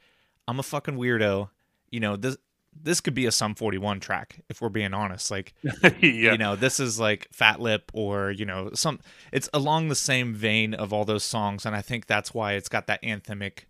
I'm 0.49 0.59
a 0.59 0.63
fucking 0.63 0.97
weirdo, 0.97 1.51
you 1.95 2.01
know 2.01 2.17
this. 2.17 2.37
This 2.77 3.01
could 3.01 3.15
be 3.15 3.25
a 3.27 3.31
Sum 3.31 3.55
41 3.55 4.01
track 4.01 4.41
if 4.51 4.61
we're 4.61 4.69
being 4.69 4.95
honest. 4.95 5.31
Like, 5.31 5.55
yeah. 5.63 6.33
you 6.33 6.37
know 6.39 6.57
this 6.57 6.81
is 6.81 6.99
like 6.99 7.29
fat 7.33 7.61
lip 7.61 7.93
or 7.95 8.33
you 8.33 8.45
know 8.45 8.71
some 8.75 8.99
it's 9.33 9.49
along 9.55 9.89
the 9.91 9.95
same 9.95 10.35
vein 10.35 10.75
of 10.75 10.93
all 10.93 11.05
those 11.05 11.23
songs 11.23 11.65
and 11.65 11.77
i 11.77 11.81
think 11.81 12.07
that's 12.07 12.35
why 12.35 12.55
it's 12.55 12.69
got 12.69 12.89
that 12.89 13.01
anthemic 13.05 13.67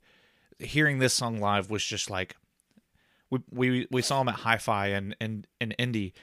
hearing 0.58 1.00
this 1.00 1.12
song 1.12 1.38
live 1.38 1.68
was 1.68 1.84
just 1.84 2.08
like 2.08 2.34
we 3.30 3.40
we, 3.50 3.86
we 3.90 4.00
saw 4.00 4.22
him 4.22 4.28
at 4.30 4.36
hi-fi 4.36 4.86
and 4.86 5.14
and 5.20 5.46
and 5.60 5.74
Indy 5.78 6.14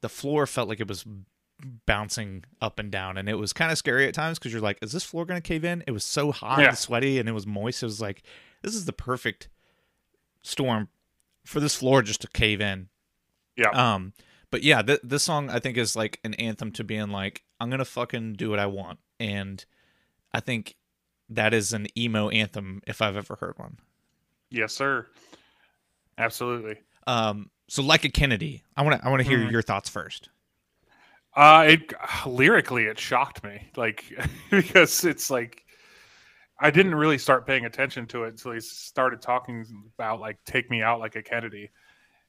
the 0.00 0.08
floor 0.08 0.46
felt 0.46 0.68
like 0.68 0.78
it 0.78 0.86
was 0.88 1.04
bouncing 1.86 2.44
up 2.62 2.78
and 2.78 2.92
down 2.92 3.16
and 3.18 3.28
it 3.28 3.34
was 3.34 3.52
kind 3.52 3.72
of 3.72 3.78
scary 3.78 4.06
at 4.06 4.14
times 4.14 4.38
because 4.38 4.52
you're 4.52 4.62
like 4.62 4.78
is 4.80 4.92
this 4.92 5.02
floor 5.02 5.24
gonna 5.24 5.40
cave 5.40 5.64
in 5.64 5.82
it 5.88 5.90
was 5.90 6.04
so 6.04 6.30
hot 6.30 6.60
Yeah. 6.60 6.68
and 6.68 6.78
sweaty 6.78 7.18
and 7.18 7.28
it 7.28 7.32
was 7.32 7.48
moist 7.48 7.82
it 7.82 7.86
was 7.86 8.00
like 8.00 8.22
this 8.62 8.76
is 8.76 8.84
the 8.84 8.92
perfect 8.92 9.48
storm 10.42 10.88
for 11.48 11.60
this 11.60 11.74
floor 11.74 12.02
just 12.02 12.20
to 12.20 12.28
cave 12.28 12.60
in 12.60 12.88
yeah. 13.56 13.70
um, 13.70 14.12
but 14.50 14.62
yeah, 14.62 14.82
th- 14.82 15.00
this 15.02 15.22
song 15.24 15.50
I 15.50 15.58
think 15.58 15.76
is 15.76 15.96
like 15.96 16.20
an 16.24 16.34
anthem 16.34 16.70
to 16.72 16.84
being 16.84 17.08
like, 17.10 17.42
I'm 17.60 17.70
gonna 17.70 17.84
fucking 17.84 18.34
do 18.34 18.50
what 18.50 18.58
I 18.58 18.66
want, 18.66 18.98
and 19.18 19.64
I 20.32 20.40
think 20.40 20.76
that 21.30 21.52
is 21.52 21.72
an 21.72 21.86
emo 21.98 22.28
anthem 22.30 22.80
if 22.86 23.02
I've 23.02 23.16
ever 23.16 23.36
heard 23.36 23.54
one. 23.58 23.78
yes, 24.50 24.72
sir. 24.72 25.06
Absolutely. 26.16 26.76
Um, 27.06 27.50
so 27.68 27.82
like 27.82 28.04
a 28.04 28.08
Kennedy, 28.08 28.62
I 28.76 28.82
want 28.82 29.00
to 29.00 29.06
I 29.06 29.10
want 29.10 29.22
to 29.22 29.28
hear 29.28 29.38
Mhm. 29.38 29.50
your 29.50 29.62
thoughts 29.62 29.88
first. 29.88 30.28
Uh, 31.36 31.66
it 31.68 31.92
lyrically 32.26 32.84
it 32.84 32.98
shocked 32.98 33.42
me, 33.44 33.68
like 33.76 34.04
because 34.50 35.04
it's 35.04 35.30
like 35.30 35.64
I 36.60 36.70
didn't 36.70 36.94
really 36.94 37.18
start 37.18 37.46
paying 37.46 37.66
attention 37.66 38.06
to 38.08 38.24
it 38.24 38.28
until 38.28 38.52
he 38.52 38.60
started 38.60 39.22
talking 39.22 39.64
about 39.94 40.20
like 40.20 40.38
"Take 40.44 40.70
Me 40.70 40.82
Out 40.82 40.98
Like 40.98 41.16
a 41.16 41.22
Kennedy," 41.22 41.70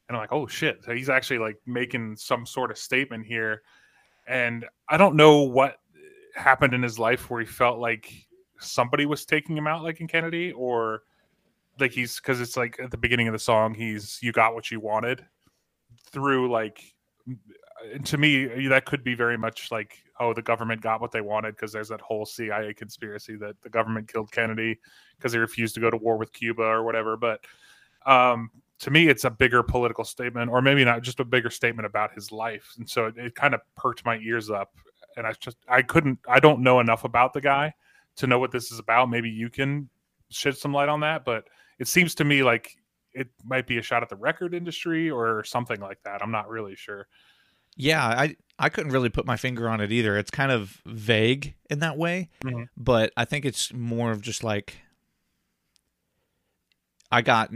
and 0.07 0.15
I'm 0.15 0.21
like, 0.21 0.31
oh 0.31 0.47
shit, 0.47 0.83
so 0.83 0.93
he's 0.93 1.09
actually 1.09 1.39
like 1.39 1.57
making 1.65 2.15
some 2.15 2.45
sort 2.45 2.71
of 2.71 2.77
statement 2.77 3.25
here, 3.25 3.63
and 4.27 4.65
I 4.87 4.97
don't 4.97 5.15
know 5.15 5.41
what 5.41 5.77
happened 6.35 6.73
in 6.73 6.83
his 6.83 6.99
life 6.99 7.29
where 7.29 7.41
he 7.41 7.45
felt 7.45 7.79
like 7.79 8.11
somebody 8.59 9.05
was 9.05 9.25
taking 9.25 9.57
him 9.57 9.67
out 9.67 9.83
like 9.83 9.99
in 9.99 10.07
Kennedy, 10.07 10.51
or 10.51 11.01
like 11.79 11.91
he's 11.91 12.17
because 12.17 12.39
it's 12.39 12.57
like 12.57 12.79
at 12.79 12.91
the 12.91 12.97
beginning 12.97 13.27
of 13.27 13.33
the 13.33 13.39
song, 13.39 13.73
he's 13.73 14.19
"You 14.21 14.31
got 14.31 14.53
what 14.53 14.69
you 14.69 14.79
wanted," 14.79 15.25
through 16.11 16.51
like 16.51 16.83
uh, 17.27 17.97
to 18.03 18.17
me 18.17 18.67
that 18.67 18.85
could 18.85 19.03
be 19.03 19.15
very 19.15 19.37
much 19.37 19.71
like 19.71 19.97
oh 20.19 20.33
the 20.33 20.41
government 20.41 20.81
got 20.81 21.01
what 21.01 21.11
they 21.11 21.21
wanted 21.21 21.55
because 21.55 21.71
there's 21.71 21.89
that 21.89 22.01
whole 22.01 22.25
cia 22.25 22.73
conspiracy 22.73 23.35
that 23.35 23.59
the 23.61 23.69
government 23.69 24.11
killed 24.11 24.31
kennedy 24.31 24.77
because 25.17 25.33
he 25.33 25.39
refused 25.39 25.75
to 25.75 25.81
go 25.81 25.89
to 25.89 25.97
war 25.97 26.17
with 26.17 26.33
cuba 26.33 26.63
or 26.63 26.83
whatever. 26.83 27.17
But 27.17 27.41
um 28.05 28.51
to 28.79 28.91
me 28.91 29.07
it's 29.07 29.23
a 29.23 29.29
bigger 29.29 29.63
political 29.63 30.03
statement 30.03 30.49
or 30.49 30.61
maybe 30.61 30.85
not 30.85 31.01
just 31.01 31.19
a 31.19 31.25
bigger 31.25 31.49
statement 31.49 31.85
about 31.85 32.13
his 32.13 32.31
life. 32.31 32.73
And 32.77 32.89
so 32.89 33.07
it, 33.07 33.17
it 33.17 33.35
kind 33.35 33.53
of 33.53 33.61
perked 33.75 34.05
my 34.05 34.17
ears 34.17 34.49
up 34.49 34.75
and 35.17 35.25
i 35.25 35.33
just 35.33 35.57
i 35.67 35.81
couldn't 35.81 36.19
i 36.27 36.39
don't 36.39 36.61
know 36.61 36.79
enough 36.79 37.03
about 37.03 37.33
the 37.33 37.41
guy 37.41 37.73
to 38.17 38.27
know 38.27 38.39
what 38.39 38.51
this 38.51 38.71
is 38.71 38.79
about. 38.79 39.09
Maybe 39.09 39.29
you 39.29 39.49
can 39.49 39.89
shed 40.29 40.57
some 40.57 40.73
light 40.73 40.89
on 40.89 40.99
that 41.01 41.25
but 41.25 41.45
it 41.79 41.87
seems 41.87 42.13
to 42.15 42.23
me 42.23 42.43
like 42.43 42.77
it 43.13 43.27
might 43.43 43.65
be 43.65 43.79
a 43.79 43.81
shot 43.81 44.03
at 44.03 44.09
the 44.09 44.15
record 44.15 44.53
industry 44.53 45.09
or 45.09 45.43
something 45.43 45.79
like 45.79 45.97
that. 46.03 46.21
I'm 46.21 46.31
not 46.31 46.47
really 46.47 46.75
sure 46.75 47.07
Yeah, 47.81 48.05
I 48.05 48.35
I 48.59 48.67
couldn't 48.67 48.91
really 48.91 49.07
put 49.09 49.25
my 49.25 49.37
finger 49.37 49.69
on 49.69 49.79
it 49.79 49.89
either. 49.91 50.17
It's 50.17 50.29
kind 50.29 50.51
of 50.51 50.81
vague 50.85 51.55
in 51.69 51.79
that 51.79 51.97
way, 51.97 52.29
Mhm. 52.43 52.67
but 52.75 53.13
I 53.15 53.23
think 53.23 53.45
it's 53.45 53.71
more 53.73 54.11
of 54.11 54.21
just 54.21 54.43
like 54.43 54.75
I 57.11 57.21
got 57.21 57.51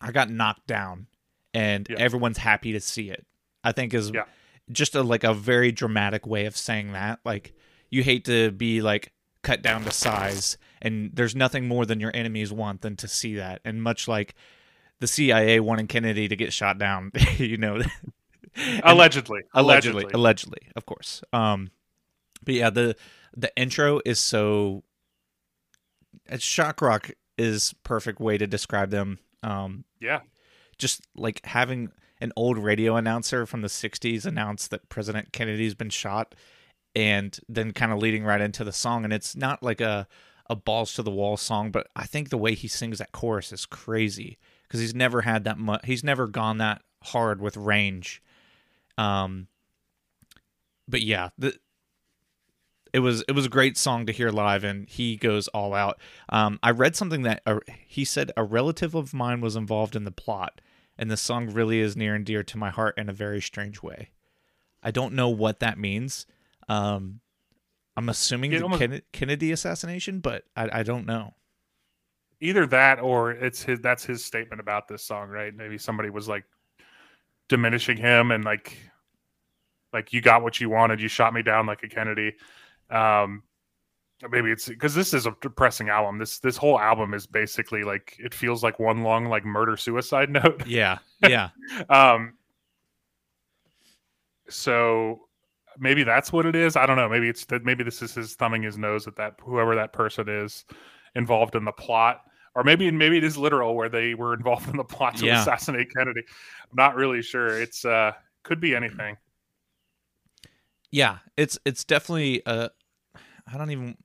I 0.00 0.10
got 0.10 0.30
knocked 0.30 0.66
down, 0.66 1.06
and 1.54 1.86
Yeah. 1.88 1.96
everyone's 1.98 2.38
happy 2.38 2.72
to 2.72 2.80
see 2.80 3.10
it. 3.10 3.24
I 3.62 3.72
think 3.72 3.94
is 3.94 4.10
Yeah. 4.12 4.24
just 4.70 4.94
a 4.94 5.02
like 5.02 5.22
a 5.22 5.34
very 5.34 5.70
dramatic 5.70 6.26
way 6.26 6.46
of 6.46 6.56
saying 6.56 6.92
that. 6.92 7.20
Like 7.24 7.52
you 7.90 8.02
hate 8.02 8.24
to 8.24 8.50
be 8.50 8.80
like 8.82 9.12
cut 9.42 9.60
down 9.62 9.84
to 9.84 9.90
size, 9.90 10.56
and 10.80 11.10
there's 11.14 11.36
nothing 11.36 11.68
more 11.68 11.84
than 11.84 12.00
your 12.00 12.10
enemies 12.14 12.52
want 12.52 12.80
than 12.80 12.96
to 12.96 13.06
see 13.08 13.34
that. 13.36 13.60
And 13.64 13.82
much 13.82 14.08
like 14.08 14.34
the 15.00 15.06
CIA 15.06 15.60
wanting 15.60 15.88
Kennedy 15.88 16.26
to 16.28 16.36
get 16.36 16.52
shot 16.52 16.78
down, 16.78 17.12
you 17.36 17.56
know. 17.58 17.82
And- 18.56 18.82
allegedly. 18.84 19.40
allegedly. 19.54 20.06
Allegedly. 20.12 20.68
Of 20.76 20.86
course. 20.86 21.22
Um 21.32 21.70
but 22.44 22.54
yeah 22.54 22.70
the 22.70 22.96
the 23.36 23.50
intro 23.56 24.00
is 24.04 24.18
so 24.20 24.82
shock 26.38 26.80
rock 26.82 27.10
is 27.38 27.74
perfect 27.82 28.20
way 28.20 28.38
to 28.38 28.46
describe 28.46 28.90
them. 28.90 29.18
Um 29.42 29.84
yeah. 30.00 30.20
just 30.78 31.02
like 31.16 31.44
having 31.44 31.90
an 32.20 32.32
old 32.36 32.58
radio 32.58 32.96
announcer 32.96 33.46
from 33.46 33.62
the 33.62 33.68
60s 33.68 34.24
announce 34.26 34.68
that 34.68 34.88
president 34.88 35.32
kennedy's 35.32 35.74
been 35.74 35.90
shot 35.90 36.34
and 36.94 37.40
then 37.48 37.72
kind 37.72 37.90
of 37.90 37.98
leading 37.98 38.22
right 38.24 38.40
into 38.40 38.62
the 38.62 38.72
song 38.72 39.02
and 39.04 39.12
it's 39.12 39.34
not 39.34 39.62
like 39.62 39.80
a 39.80 40.06
a 40.48 40.54
balls 40.54 40.92
to 40.94 41.02
the 41.02 41.10
wall 41.10 41.36
song 41.36 41.70
but 41.72 41.88
i 41.96 42.04
think 42.04 42.28
the 42.28 42.38
way 42.38 42.54
he 42.54 42.68
sings 42.68 42.98
that 42.98 43.10
chorus 43.10 43.50
is 43.52 43.66
crazy 43.66 44.38
because 44.68 44.78
he's 44.80 44.94
never 44.94 45.22
had 45.22 45.42
that 45.44 45.58
much 45.58 45.80
he's 45.84 46.04
never 46.04 46.28
gone 46.28 46.58
that 46.58 46.82
hard 47.04 47.40
with 47.40 47.56
range 47.56 48.22
um 48.98 49.48
but 50.88 51.02
yeah 51.02 51.30
the 51.38 51.54
it 52.92 53.00
was 53.00 53.24
it 53.26 53.32
was 53.32 53.46
a 53.46 53.50
great 53.50 53.76
song 53.78 54.06
to 54.06 54.12
hear 54.12 54.30
live 54.30 54.64
and 54.64 54.88
he 54.88 55.16
goes 55.16 55.48
all 55.48 55.74
out. 55.74 55.98
Um 56.28 56.58
i 56.62 56.70
read 56.70 56.94
something 56.94 57.22
that 57.22 57.42
uh, 57.46 57.60
he 57.86 58.04
said 58.04 58.30
a 58.36 58.44
relative 58.44 58.94
of 58.94 59.14
mine 59.14 59.40
was 59.40 59.56
involved 59.56 59.96
in 59.96 60.04
the 60.04 60.10
plot 60.10 60.60
and 60.98 61.10
the 61.10 61.16
song 61.16 61.50
really 61.50 61.80
is 61.80 61.96
near 61.96 62.14
and 62.14 62.24
dear 62.24 62.42
to 62.42 62.58
my 62.58 62.70
heart 62.70 62.96
in 62.98 63.08
a 63.08 63.12
very 63.14 63.40
strange 63.40 63.82
way. 63.82 64.10
I 64.82 64.90
don't 64.90 65.14
know 65.14 65.28
what 65.30 65.60
that 65.60 65.78
means. 65.78 66.26
Um 66.68 67.20
i'm 67.96 68.08
assuming 68.08 68.52
It 68.52 68.60
the 68.60 68.78
Ken- 68.78 69.02
kennedy 69.12 69.52
assassination 69.52 70.20
but 70.20 70.44
I, 70.56 70.80
I 70.80 70.82
don't 70.82 71.06
know. 71.06 71.34
Either 72.40 72.66
that 72.66 73.00
or 73.00 73.30
it's 73.32 73.62
his 73.62 73.80
that's 73.80 74.04
his 74.04 74.24
statement 74.24 74.60
about 74.60 74.88
this 74.88 75.02
song 75.04 75.28
right? 75.28 75.54
Maybe 75.54 75.78
somebody 75.78 76.10
was 76.10 76.28
like 76.28 76.44
diminishing 77.52 77.98
him 77.98 78.30
and 78.30 78.44
like 78.44 78.78
like 79.92 80.10
you 80.10 80.22
got 80.22 80.42
what 80.42 80.58
you 80.58 80.70
wanted 80.70 80.98
you 81.02 81.06
shot 81.06 81.34
me 81.34 81.42
down 81.42 81.66
like 81.66 81.82
a 81.82 81.88
kennedy. 81.88 82.34
Um 82.88 83.42
maybe 84.30 84.50
it's 84.50 84.70
because 84.70 84.94
this 84.94 85.12
is 85.12 85.26
a 85.26 85.36
depressing 85.42 85.90
album. 85.90 86.16
This 86.16 86.38
this 86.38 86.56
whole 86.56 86.80
album 86.80 87.12
is 87.12 87.26
basically 87.26 87.84
like 87.84 88.16
it 88.18 88.32
feels 88.32 88.62
like 88.62 88.78
one 88.78 89.02
long 89.02 89.26
like 89.26 89.44
murder 89.44 89.76
suicide 89.76 90.30
note. 90.42 90.66
Yeah 90.66 90.96
yeah. 91.20 91.50
Um 91.90 92.38
so 94.48 95.28
maybe 95.78 96.04
that's 96.04 96.32
what 96.32 96.46
it 96.46 96.56
is. 96.56 96.74
I 96.74 96.86
don't 96.86 96.96
know. 96.96 97.08
Maybe 97.10 97.28
it's 97.28 97.44
that 97.46 97.66
maybe 97.66 97.84
this 97.84 98.00
is 98.00 98.14
his 98.14 98.34
thumbing 98.34 98.62
his 98.62 98.78
nose 98.78 99.06
at 99.06 99.16
that 99.16 99.34
whoever 99.42 99.74
that 99.74 99.92
person 99.92 100.26
is 100.26 100.64
involved 101.14 101.54
in 101.54 101.66
the 101.66 101.72
plot 101.72 102.22
or 102.54 102.64
maybe 102.64 102.90
maybe 102.90 103.16
it 103.18 103.24
is 103.24 103.36
literal 103.36 103.74
where 103.74 103.88
they 103.88 104.14
were 104.14 104.34
involved 104.34 104.68
in 104.68 104.76
the 104.76 104.84
plot 104.84 105.16
to 105.16 105.26
Yeah. 105.26 105.40
assassinate 105.40 105.88
kennedy. 105.94 106.20
I'm 106.70 106.76
not 106.76 106.94
really 106.96 107.22
sure. 107.22 107.60
It's 107.60 107.84
uh 107.84 108.12
could 108.42 108.60
be 108.60 108.74
anything. 108.74 109.16
Yeah 110.90 111.18
it's 111.36 111.58
it's 111.64 111.84
definitely 111.84 112.44
uh 112.46 112.68
i 113.52 113.56
don't 113.56 113.70
even 113.70 113.96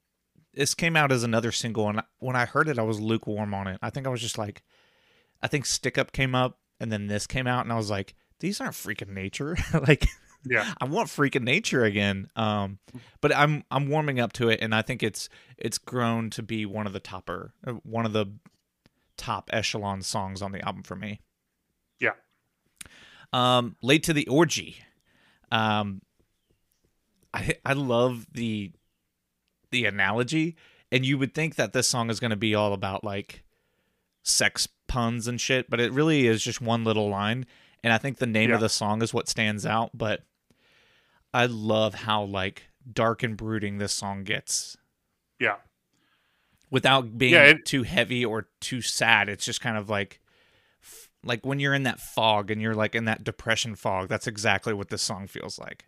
this 0.53 0.73
came 0.73 0.95
out 0.95 1.11
as 1.11 1.23
another 1.23 1.51
single 1.51 1.89
and 1.89 2.01
when 2.19 2.35
i 2.35 2.45
heard 2.45 2.69
it 2.69 2.79
i 2.79 2.83
was 2.83 2.99
lukewarm 2.99 3.53
on 3.53 3.67
it. 3.67 3.77
I 3.81 3.89
think 3.89 4.07
i 4.07 4.09
was 4.09 4.21
just 4.21 4.37
like 4.37 4.63
i 5.41 5.47
think 5.47 5.65
stick 5.65 5.97
up 5.97 6.11
came 6.11 6.33
up 6.33 6.59
and 6.79 6.91
then 6.91 7.07
this 7.07 7.27
came 7.27 7.47
out 7.47 7.65
and 7.65 7.73
i 7.73 7.75
was 7.75 7.89
like 7.89 8.15
these 8.39 8.61
aren't 8.61 8.75
freaking 8.75 9.09
nature. 9.09 9.57
Like 9.73 10.07
yeah 10.46 10.74
i 10.82 10.86
want 10.86 11.10
freaking 11.10 11.44
nature 11.44 11.84
again 11.84 12.29
um 12.36 12.79
but 13.22 13.36
i'm 13.36 13.63
i'm 13.72 13.89
warming 13.89 14.20
up 14.20 14.34
to 14.34 14.50
it 14.50 14.60
and 14.62 14.74
i 14.74 14.82
think 14.82 15.03
it's 15.03 15.29
it's 15.58 15.77
grown 15.77 16.29
to 16.29 16.41
be 16.41 16.65
one 16.65 16.88
of 16.88 16.94
the 16.94 17.00
topper 17.00 17.53
uh, 17.65 17.74
one 17.84 18.06
of 18.06 18.13
the 18.13 18.25
top 19.17 19.50
echelon 19.51 20.01
songs 20.01 20.41
on 20.41 20.51
the 20.51 20.63
album 20.65 20.84
for 20.84 20.96
me 20.96 21.20
yeah 22.00 22.12
um, 23.34 23.75
late 23.82 24.03
to 24.03 24.13
the 24.13 24.27
orgy. 24.27 24.77
Um, 25.51 26.01
I 27.34 27.56
I 27.65 27.74
love 27.74 28.27
the 28.32 28.72
the 29.72 29.86
analogy, 29.86 30.56
and 30.91 31.06
you 31.06 31.17
would 31.17 31.34
think 31.34 31.56
that 31.56 31.74
this 31.74 31.88
song 31.88 32.10
is 32.10 32.20
going 32.20 32.32
to 32.32 32.38
be 32.38 32.56
all 32.56 32.74
about 32.74 33.03
like 33.03 33.44
sex 34.24 34.67
puns 34.88 35.27
and 35.27 35.39
shit, 35.39 35.70
but 35.70 35.79
it 35.79 35.91
really 35.91 36.27
is 36.27 36.44
just 36.44 36.62
one 36.62 36.84
little 36.84 37.10
line. 37.10 37.46
And 37.84 37.93
I 37.93 37.98
think 37.98 38.17
the 38.17 38.25
name 38.27 38.50
Yeah. 38.50 38.55
of 38.55 38.62
the 38.62 38.69
song 38.69 39.01
is 39.01 39.13
what 39.13 39.27
stands 39.29 39.65
out. 39.65 39.91
But 39.93 40.24
I 41.34 41.46
love 41.46 41.93
how 41.93 42.24
like 42.24 42.63
dark 42.91 43.24
and 43.24 43.36
brooding 43.38 43.77
this 43.77 43.91
song 43.93 44.24
gets 44.24 44.77
yeah 45.39 45.57
without 46.72 47.17
being 47.17 47.34
Yeah, 47.34 47.43
it- 47.43 47.65
too 47.65 47.84
heavy 47.84 48.24
or 48.25 48.48
too 48.62 48.81
sad. 48.81 49.29
It's 49.29 49.46
just 49.46 49.62
kind 49.62 49.77
of 49.77 49.89
like 49.89 50.19
f- 50.81 51.10
Like 51.24 51.46
when 51.46 51.60
you're 51.60 51.74
in 51.74 51.84
that 51.84 52.00
fog 52.00 52.50
and 52.51 52.62
you're 52.62 52.75
like 52.75 52.96
in 52.96 53.05
that 53.05 53.24
depression 53.24 53.75
fog, 53.75 54.07
that's 54.10 54.27
exactly 54.27 54.74
what 54.74 54.89
this 54.89 55.01
song 55.01 55.27
feels 55.27 55.60
like. 55.60 55.86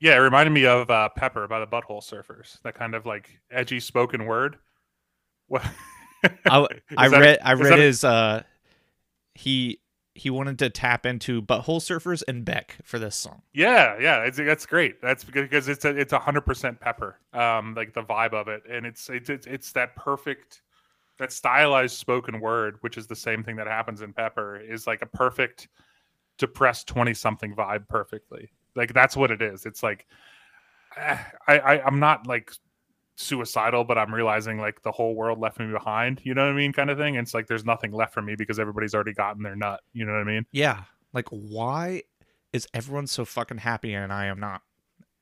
Yeah, 0.00 0.14
it 0.14 0.20
reminded 0.20 0.52
me 0.52 0.64
of 0.64 0.88
uh, 0.90 1.10
Pepper 1.14 1.46
by 1.46 1.60
the 1.60 1.66
Butthole 1.66 2.02
Surfers. 2.02 2.60
That 2.62 2.74
kind 2.74 2.94
of 2.94 3.04
like 3.04 3.38
edgy 3.50 3.80
spoken 3.80 4.24
word. 4.24 4.56
What? 5.48 5.62
I, 6.46 6.66
I 6.96 7.08
that 7.08 7.18
a- 7.18 7.20
read 7.20 7.38
I 7.44 7.52
read 7.52 7.72
that 7.72 7.78
a- 7.78 7.82
his 7.82 8.02
uh 8.04 8.42
he 9.34 9.80
he 10.20 10.28
wanted 10.28 10.58
to 10.58 10.68
tap 10.68 11.06
into 11.06 11.40
Butthole 11.40 11.80
Surfers 11.80 12.22
and 12.28 12.44
Beck 12.44 12.76
for 12.84 12.98
this 12.98 13.16
song. 13.16 13.40
Yeah, 13.54 13.96
yeah, 13.98 14.28
that's 14.28 14.66
great. 14.66 15.00
That's 15.00 15.24
because 15.24 15.66
it's 15.66 15.86
a, 15.86 15.98
it's 15.98 16.12
hundred 16.12 16.42
percent 16.42 16.78
Pepper, 16.78 17.16
um, 17.32 17.72
like 17.74 17.94
the 17.94 18.02
vibe 18.02 18.34
of 18.34 18.46
it, 18.46 18.62
and 18.70 18.84
it's 18.84 19.08
it's 19.08 19.30
it's, 19.30 19.46
it's 19.46 19.72
that 19.72 19.96
perfect, 19.96 20.60
that 21.18 21.32
stylized 21.32 21.96
spoken 21.96 22.38
word, 22.38 22.76
which 22.82 22.98
is 22.98 23.06
the 23.06 23.16
same 23.16 23.42
thing 23.42 23.56
that 23.56 23.66
happens 23.66 24.02
in 24.02 24.12
Pepper, 24.12 24.60
is 24.60 24.86
like 24.86 25.00
a 25.00 25.06
perfect 25.06 25.68
depressed 26.36 26.86
twenty 26.86 27.14
something 27.14 27.54
vibe, 27.54 27.88
perfectly. 27.88 28.50
Like 28.76 28.92
that's 28.92 29.16
what 29.16 29.30
it 29.30 29.40
is. 29.40 29.64
It's 29.64 29.82
like 29.82 30.06
I, 30.98 31.18
I 31.48 31.80
I'm 31.80 31.98
not 31.98 32.26
like 32.26 32.52
suicidal, 33.20 33.84
but 33.84 33.98
I'm 33.98 34.14
realizing 34.14 34.58
like 34.58 34.82
the 34.82 34.90
whole 34.92 35.14
world 35.14 35.38
left 35.38 35.58
me 35.60 35.70
behind. 35.70 36.20
You 36.24 36.34
know 36.34 36.44
what 36.46 36.52
I 36.52 36.56
mean, 36.56 36.72
kind 36.72 36.90
of 36.90 36.98
thing. 36.98 37.16
it's 37.16 37.34
like 37.34 37.46
there's 37.46 37.64
nothing 37.64 37.92
left 37.92 38.14
for 38.14 38.22
me 38.22 38.34
because 38.34 38.58
everybody's 38.58 38.94
already 38.94 39.12
gotten 39.12 39.42
their 39.42 39.56
nut. 39.56 39.80
You 39.92 40.04
know 40.06 40.12
what 40.12 40.20
I 40.22 40.24
mean? 40.24 40.46
Yeah. 40.52 40.84
Like 41.12 41.28
why 41.28 42.02
is 42.52 42.66
everyone 42.74 43.06
so 43.06 43.24
fucking 43.24 43.58
happy 43.58 43.92
and 43.94 44.12
I 44.12 44.26
am 44.26 44.40
not? 44.40 44.62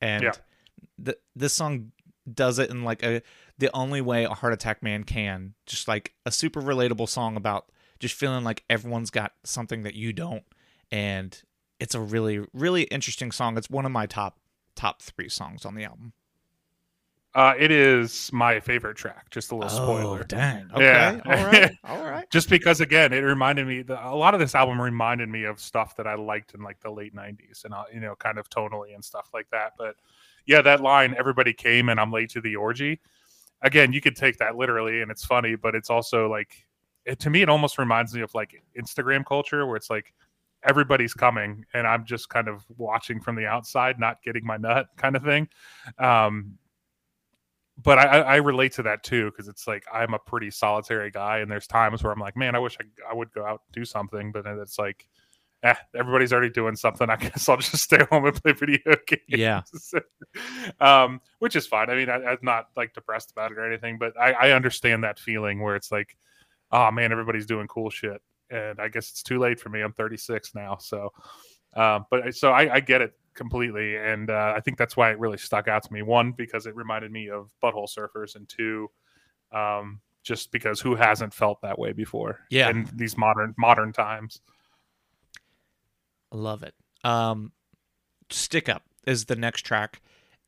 And 0.01 0.23
Yeah. 0.23 0.31
th- 1.03 1.17
this 1.35 1.53
song 1.53 1.91
does 2.31 2.59
it 2.59 2.69
in 2.69 2.83
like 2.83 3.03
a 3.03 3.21
the 3.57 3.69
only 3.75 4.01
way 4.01 4.23
a 4.23 4.29
heart 4.33 4.53
attack 4.53 4.81
man 4.81 5.03
can. 5.03 5.55
Just 5.65 5.87
like 5.87 6.13
a 6.25 6.31
super 6.31 6.61
relatable 6.61 7.09
song 7.09 7.35
about 7.35 7.69
just 7.99 8.15
feeling 8.15 8.43
like 8.43 8.63
everyone's 8.69 9.09
got 9.09 9.33
something 9.43 9.83
that 9.83 9.93
you 9.95 10.13
don't 10.13 10.43
and 10.91 11.41
it's 11.79 11.95
a 11.95 11.99
really 11.99 12.45
really 12.53 12.83
interesting 12.83 13.31
song. 13.31 13.57
It's 13.57 13.69
one 13.69 13.85
of 13.85 13.91
my 13.91 14.05
top 14.05 14.39
top 14.75 15.01
3 15.01 15.27
songs 15.27 15.65
on 15.65 15.75
the 15.75 15.83
album. 15.83 16.13
Uh, 17.35 17.53
it 17.59 17.69
is 17.69 18.31
my 18.33 18.59
favorite 18.59 18.97
track. 18.97 19.29
Just 19.29 19.51
a 19.51 19.55
little 19.55 19.69
spoiler. 19.69 20.21
Oh, 20.21 20.23
dang. 20.23 20.67
Okay. 20.73 20.83
Yeah. 20.83 21.21
All 21.25 21.45
right. 21.45 21.71
All 21.83 22.03
right. 22.03 22.29
just 22.31 22.49
because 22.49 22.81
again 22.81 23.13
it 23.13 23.19
reminded 23.19 23.67
me 23.67 23.81
the, 23.81 24.07
a 24.07 24.15
lot 24.15 24.33
of 24.33 24.39
this 24.39 24.55
album 24.55 24.79
reminded 24.81 25.29
me 25.29 25.43
of 25.43 25.59
stuff 25.59 25.95
that 25.95 26.05
i 26.05 26.15
liked 26.15 26.53
in 26.53 26.61
like 26.61 26.79
the 26.81 26.89
late 26.89 27.15
90s 27.15 27.65
and 27.65 27.73
uh, 27.73 27.83
you 27.93 27.99
know 27.99 28.15
kind 28.15 28.37
of 28.37 28.49
tonally 28.49 28.93
and 28.93 29.03
stuff 29.03 29.29
like 29.33 29.49
that 29.51 29.73
but 29.77 29.95
yeah 30.45 30.61
that 30.61 30.81
line 30.81 31.15
everybody 31.17 31.53
came 31.53 31.89
and 31.89 31.99
i'm 31.99 32.11
late 32.11 32.29
to 32.29 32.41
the 32.41 32.55
orgy 32.55 32.99
again 33.61 33.91
you 33.93 34.01
could 34.01 34.15
take 34.15 34.37
that 34.37 34.55
literally 34.55 35.01
and 35.01 35.09
it's 35.09 35.25
funny 35.25 35.55
but 35.55 35.75
it's 35.75 35.89
also 35.89 36.29
like 36.29 36.65
it, 37.05 37.19
to 37.19 37.29
me 37.29 37.41
it 37.41 37.49
almost 37.49 37.77
reminds 37.77 38.13
me 38.13 38.21
of 38.21 38.33
like 38.35 38.61
instagram 38.79 39.25
culture 39.25 39.65
where 39.65 39.75
it's 39.75 39.89
like 39.89 40.13
everybody's 40.63 41.13
coming 41.13 41.65
and 41.73 41.87
i'm 41.87 42.05
just 42.05 42.29
kind 42.29 42.47
of 42.47 42.63
watching 42.77 43.19
from 43.19 43.35
the 43.35 43.45
outside 43.45 43.99
not 43.99 44.21
getting 44.23 44.45
my 44.45 44.57
nut 44.57 44.87
kind 44.97 45.15
of 45.15 45.23
thing 45.23 45.47
um 45.99 46.57
but 47.83 47.97
I, 47.97 48.19
I 48.21 48.35
relate 48.37 48.73
to 48.73 48.83
that 48.83 49.03
too 49.03 49.25
because 49.25 49.47
it's 49.47 49.67
like 49.67 49.85
I'm 49.91 50.13
a 50.13 50.19
pretty 50.19 50.51
solitary 50.51 51.11
guy, 51.11 51.39
and 51.39 51.49
there's 51.49 51.67
times 51.67 52.03
where 52.03 52.11
I'm 52.11 52.19
like, 52.19 52.35
man, 52.35 52.55
I 52.55 52.59
wish 52.59 52.77
I, 52.79 53.11
I 53.11 53.13
would 53.13 53.31
go 53.31 53.45
out 53.45 53.61
and 53.67 53.73
do 53.73 53.85
something, 53.85 54.31
but 54.31 54.43
then 54.43 54.59
it's 54.59 54.77
like, 54.77 55.07
eh, 55.63 55.75
everybody's 55.95 56.33
already 56.33 56.49
doing 56.49 56.75
something. 56.75 57.09
I 57.09 57.15
guess 57.17 57.47
I'll 57.47 57.57
just 57.57 57.77
stay 57.77 58.03
home 58.09 58.25
and 58.25 58.43
play 58.43 58.53
video 58.53 58.95
games. 59.07 59.21
Yeah. 59.27 59.61
um, 60.81 61.21
which 61.39 61.55
is 61.55 61.67
fine. 61.67 61.89
I 61.89 61.95
mean, 61.95 62.09
I, 62.09 62.15
I'm 62.15 62.39
not 62.41 62.67
like 62.75 62.93
depressed 62.93 63.31
about 63.31 63.51
it 63.51 63.57
or 63.57 63.65
anything, 63.65 63.97
but 63.97 64.19
I, 64.19 64.31
I 64.33 64.51
understand 64.51 65.03
that 65.03 65.19
feeling 65.19 65.61
where 65.61 65.75
it's 65.75 65.91
like, 65.91 66.17
oh 66.71 66.91
man, 66.91 67.11
everybody's 67.11 67.45
doing 67.45 67.67
cool 67.67 67.89
shit, 67.89 68.21
and 68.49 68.79
I 68.79 68.89
guess 68.89 69.09
it's 69.09 69.23
too 69.23 69.39
late 69.39 69.59
for 69.59 69.69
me. 69.69 69.81
I'm 69.81 69.93
36 69.93 70.53
now, 70.55 70.77
so. 70.77 71.13
Um, 71.75 72.07
but 72.09 72.33
so 72.35 72.51
I, 72.51 72.75
I 72.75 72.79
get 72.79 73.01
it 73.01 73.13
completely, 73.39 73.95
and 73.95 74.29
uh, 74.29 74.53
I 74.55 74.59
think 74.59 74.77
that's 74.77 74.95
why 74.95 75.09
it 75.09 75.17
really 75.17 75.39
stuck 75.39 75.67
out 75.67 75.81
to 75.83 75.91
me. 75.91 76.03
One, 76.03 76.33
because 76.33 76.67
it 76.67 76.75
reminded 76.75 77.11
me 77.11 77.29
of 77.29 77.49
Butthole 77.63 77.87
Surfers, 77.89 78.35
and 78.35 78.47
two, 78.47 78.91
um, 79.51 80.01
just 80.21 80.51
because 80.51 80.79
who 80.79 80.95
hasn't 80.95 81.33
felt 81.33 81.61
that 81.61 81.79
way 81.79 81.93
before? 81.93 82.41
Yeah. 82.51 82.69
in 82.69 82.87
these 82.93 83.17
modern 83.17 83.55
modern 83.57 83.93
times. 83.93 84.41
Love 86.31 86.61
it. 86.61 86.75
Um, 87.03 87.53
Stick 88.29 88.69
Up 88.69 88.83
is 89.07 89.25
the 89.25 89.35
next 89.35 89.61
track, 89.61 90.01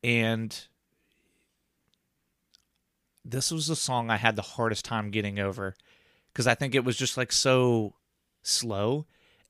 and 0.03 0.67
this 3.25 3.51
was 3.51 3.69
a 3.69 3.75
song 3.75 4.09
I 4.11 4.17
had 4.17 4.35
the 4.35 4.41
hardest 4.41 4.85
time 4.85 5.09
getting 5.09 5.39
over 5.39 5.75
because 6.33 6.45
I 6.45 6.55
think 6.55 6.75
it 6.75 6.83
was 6.83 6.97
just 6.97 7.17
like 7.17 7.31
so 7.31 7.95
slow 8.43 9.05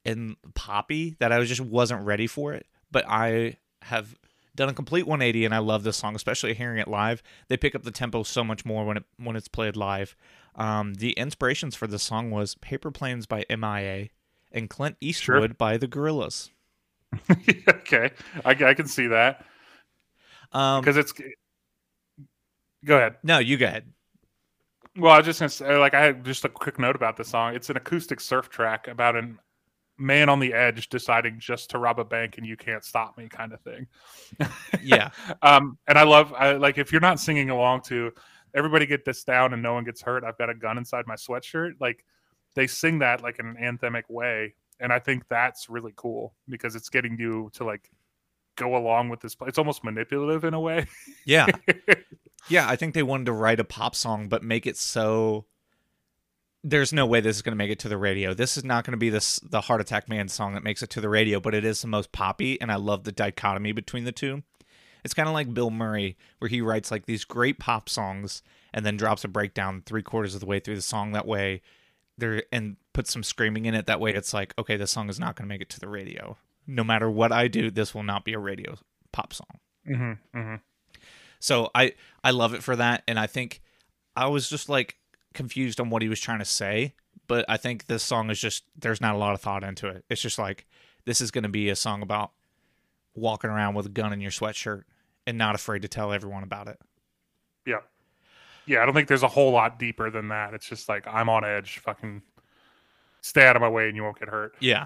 and 0.05 0.35
poppy 0.55 1.15
that 1.19 1.31
I 1.31 1.39
was 1.39 1.49
just 1.49 1.61
wasn't 1.61 2.05
ready 2.05 2.27
for 2.27 2.53
it. 2.53 2.65
But 2.91 3.05
I 3.07 3.57
have 3.83 4.15
done 4.55 4.69
a 4.69 4.73
complete 4.73 5.07
180 5.07 5.45
and 5.45 5.55
I 5.55 5.59
love 5.59 5.83
this 5.83 5.97
song, 5.97 6.15
especially 6.15 6.53
hearing 6.53 6.77
it 6.77 6.87
live. 6.87 7.23
They 7.47 7.57
pick 7.57 7.73
up 7.73 7.83
the 7.83 7.91
tempo 7.91 8.23
so 8.23 8.43
much 8.43 8.65
more 8.65 8.85
when 8.85 8.97
it 8.97 9.03
when 9.17 9.35
it's 9.35 9.47
played 9.47 9.75
live. 9.75 10.15
Um, 10.55 10.95
the 10.95 11.11
inspirations 11.13 11.75
for 11.75 11.87
this 11.87 12.03
song 12.03 12.29
was 12.31 12.55
Paper 12.55 12.91
Planes 12.91 13.25
by 13.25 13.45
MIA 13.49 14.09
and 14.51 14.69
Clint 14.69 14.97
Eastwood 14.99 15.57
by 15.57 15.77
the 15.77 15.87
Gorillaz. 15.87 16.49
okay, 17.69 18.11
I, 18.45 18.51
I 18.51 18.73
can 18.73 18.87
see 18.87 19.07
that 19.07 19.45
Um, 20.51 20.81
because 20.81 20.97
it's. 20.97 21.13
Go 22.83 22.97
ahead. 22.97 23.17
no, 23.23 23.37
you 23.39 23.57
go 23.57 23.65
ahead. 23.67 23.85
Well, 24.97 25.13
I 25.13 25.17
was 25.17 25.25
just 25.25 25.39
gonna 25.39 25.49
say, 25.49 25.77
like, 25.77 25.93
I 25.93 26.01
had 26.01 26.25
just 26.25 26.43
a 26.43 26.49
quick 26.49 26.77
note 26.79 26.95
about 26.95 27.15
the 27.15 27.23
song. 27.23 27.55
It's 27.55 27.69
an 27.69 27.77
acoustic 27.77 28.19
surf 28.19 28.49
track 28.49 28.87
about 28.87 29.15
a 29.15 29.29
man 30.01 30.29
on 30.29 30.39
the 30.39 30.53
edge 30.53 30.89
deciding 30.89 31.39
just 31.39 31.69
to 31.69 31.77
rob 31.77 31.99
a 31.99 32.03
bank 32.03 32.37
and 32.37 32.45
you 32.45 32.57
can't 32.57 32.83
stop 32.83 33.17
me, 33.17 33.29
kind 33.29 33.53
of 33.53 33.61
thing. 33.61 33.87
Yeah. 34.83 35.11
um, 35.43 35.77
and 35.87 35.97
I 35.97 36.03
love, 36.03 36.33
I, 36.33 36.53
like, 36.53 36.77
if 36.77 36.91
you're 36.91 37.01
not 37.01 37.19
singing 37.19 37.51
along 37.51 37.81
to 37.83 38.11
"Everybody 38.55 38.85
Get 38.87 39.05
This 39.05 39.23
Down" 39.23 39.53
and 39.53 39.61
no 39.61 39.73
one 39.73 39.83
gets 39.83 40.01
hurt, 40.01 40.23
I've 40.23 40.37
got 40.37 40.49
a 40.49 40.55
gun 40.55 40.77
inside 40.77 41.05
my 41.05 41.15
sweatshirt. 41.15 41.73
Like, 41.79 42.03
they 42.55 42.67
sing 42.67 42.99
that 42.99 43.21
like 43.21 43.39
in 43.39 43.45
an 43.45 43.55
anthemic 43.55 44.03
way, 44.09 44.55
and 44.79 44.91
I 44.91 44.99
think 44.99 45.27
that's 45.29 45.69
really 45.69 45.93
cool 45.95 46.33
because 46.49 46.75
it's 46.75 46.89
getting 46.89 47.17
you 47.19 47.51
to 47.53 47.63
like 47.63 47.89
go 48.55 48.75
along 48.75 49.09
with 49.09 49.21
this. 49.21 49.35
It's 49.45 49.57
almost 49.57 49.83
manipulative 49.83 50.43
in 50.43 50.53
a 50.53 50.59
way. 50.59 50.87
Yeah. 51.25 51.47
yeah, 52.49 52.67
I 52.67 52.75
think 52.75 52.93
they 52.93 53.03
wanted 53.03 53.25
to 53.25 53.33
write 53.33 53.59
a 53.59 53.63
pop 53.63 53.95
song 53.95 54.27
but 54.27 54.43
make 54.43 54.65
it 54.65 54.77
so 54.77 55.45
there's 56.63 56.93
no 56.93 57.05
way 57.05 57.21
this 57.21 57.35
is 57.35 57.41
going 57.41 57.53
to 57.53 57.57
make 57.57 57.71
it 57.71 57.79
to 57.79 57.89
the 57.89 57.97
radio. 57.97 58.33
This 58.33 58.55
is 58.57 58.63
not 58.63 58.85
going 58.85 58.93
to 58.93 58.97
be 58.97 59.09
this 59.09 59.39
the 59.39 59.61
Heart 59.61 59.81
Attack 59.81 60.07
Man 60.07 60.27
song 60.27 60.53
that 60.53 60.63
makes 60.63 60.83
it 60.83 60.89
to 60.91 61.01
the 61.01 61.09
radio, 61.09 61.39
but 61.39 61.55
it 61.55 61.65
is 61.65 61.81
the 61.81 61.87
most 61.87 62.11
poppy 62.11 62.59
and 62.61 62.71
I 62.71 62.75
love 62.75 63.03
the 63.03 63.11
dichotomy 63.11 63.71
between 63.71 64.03
the 64.03 64.11
two. 64.11 64.43
It's 65.03 65.15
kind 65.15 65.27
of 65.27 65.33
like 65.33 65.53
Bill 65.53 65.71
Murray 65.71 66.17
where 66.37 66.49
he 66.49 66.61
writes 66.61 66.91
like 66.91 67.05
these 67.05 67.25
great 67.25 67.57
pop 67.57 67.89
songs 67.89 68.43
and 68.73 68.85
then 68.85 68.97
drops 68.97 69.23
a 69.23 69.27
breakdown 69.27 69.81
3 69.85 70.03
quarters 70.03 70.35
of 70.35 70.39
the 70.39 70.45
way 70.45 70.59
through 70.59 70.75
the 70.75 70.81
song 70.81 71.13
that 71.13 71.25
way 71.25 71.61
there 72.17 72.43
and 72.51 72.77
puts 72.93 73.11
some 73.11 73.23
screaming 73.23 73.65
in 73.65 73.73
it 73.73 73.87
that 73.87 73.99
way 73.99 74.13
it's 74.13 74.33
like 74.33 74.53
okay, 74.59 74.77
this 74.77 74.91
song 74.91 75.09
is 75.09 75.19
not 75.19 75.35
going 75.35 75.47
to 75.47 75.53
make 75.53 75.61
it 75.61 75.69
to 75.69 75.79
the 75.79 75.87
radio. 75.87 76.37
No 76.67 76.83
matter 76.83 77.09
what 77.09 77.31
I 77.31 77.47
do, 77.47 77.71
this 77.71 77.95
will 77.95 78.03
not 78.03 78.23
be 78.23 78.33
a 78.33 78.39
radio 78.39 78.77
pop 79.11 79.33
song. 79.33 79.59
mm-hmm, 79.87 80.37
mm-hmm. 80.37 80.55
So 81.39 81.71
I 81.73 81.93
I 82.23 82.29
love 82.29 82.53
it 82.53 82.61
for 82.61 82.75
that, 82.75 83.01
and 83.07 83.17
I 83.17 83.25
think 83.25 83.61
I 84.15 84.27
was 84.27 84.47
just 84.47 84.69
like 84.69 84.97
confused 85.33 85.79
on 85.79 85.89
what 85.89 86.01
he 86.01 86.09
was 86.09 86.19
trying 86.19 86.39
to 86.39 86.45
say, 86.45 86.93
but 87.27 87.45
I 87.47 87.57
think 87.57 87.87
this 87.87 88.03
song 88.03 88.29
is 88.29 88.39
just 88.39 88.63
there's 88.77 89.01
not 89.01 89.15
a 89.15 89.17
lot 89.17 89.33
of 89.33 89.41
thought 89.41 89.63
into 89.63 89.87
it. 89.87 90.03
It's 90.09 90.21
just 90.21 90.39
like 90.39 90.65
this 91.05 91.21
is 91.21 91.31
going 91.31 91.43
to 91.43 91.49
be 91.49 91.69
a 91.69 91.75
song 91.75 92.01
about 92.01 92.31
walking 93.15 93.49
around 93.49 93.75
with 93.75 93.85
a 93.85 93.89
gun 93.89 94.13
in 94.13 94.21
your 94.21 94.31
sweatshirt 94.31 94.83
and 95.25 95.37
not 95.37 95.55
afraid 95.55 95.81
to 95.81 95.87
tell 95.87 96.11
everyone 96.11 96.43
about 96.43 96.67
it. 96.67 96.79
Yeah. 97.65 97.79
Yeah, 98.65 98.81
I 98.81 98.85
don't 98.85 98.93
think 98.93 99.07
there's 99.07 99.23
a 99.23 99.27
whole 99.27 99.51
lot 99.51 99.79
deeper 99.79 100.09
than 100.09 100.29
that. 100.29 100.53
It's 100.53 100.67
just 100.67 100.87
like 100.87 101.07
I'm 101.07 101.29
on 101.29 101.43
edge, 101.43 101.79
fucking 101.79 102.21
stay 103.21 103.45
out 103.45 103.55
of 103.55 103.61
my 103.61 103.69
way 103.69 103.87
and 103.87 103.95
you 103.95 104.03
won't 104.03 104.19
get 104.19 104.29
hurt. 104.29 104.55
Yeah. 104.59 104.85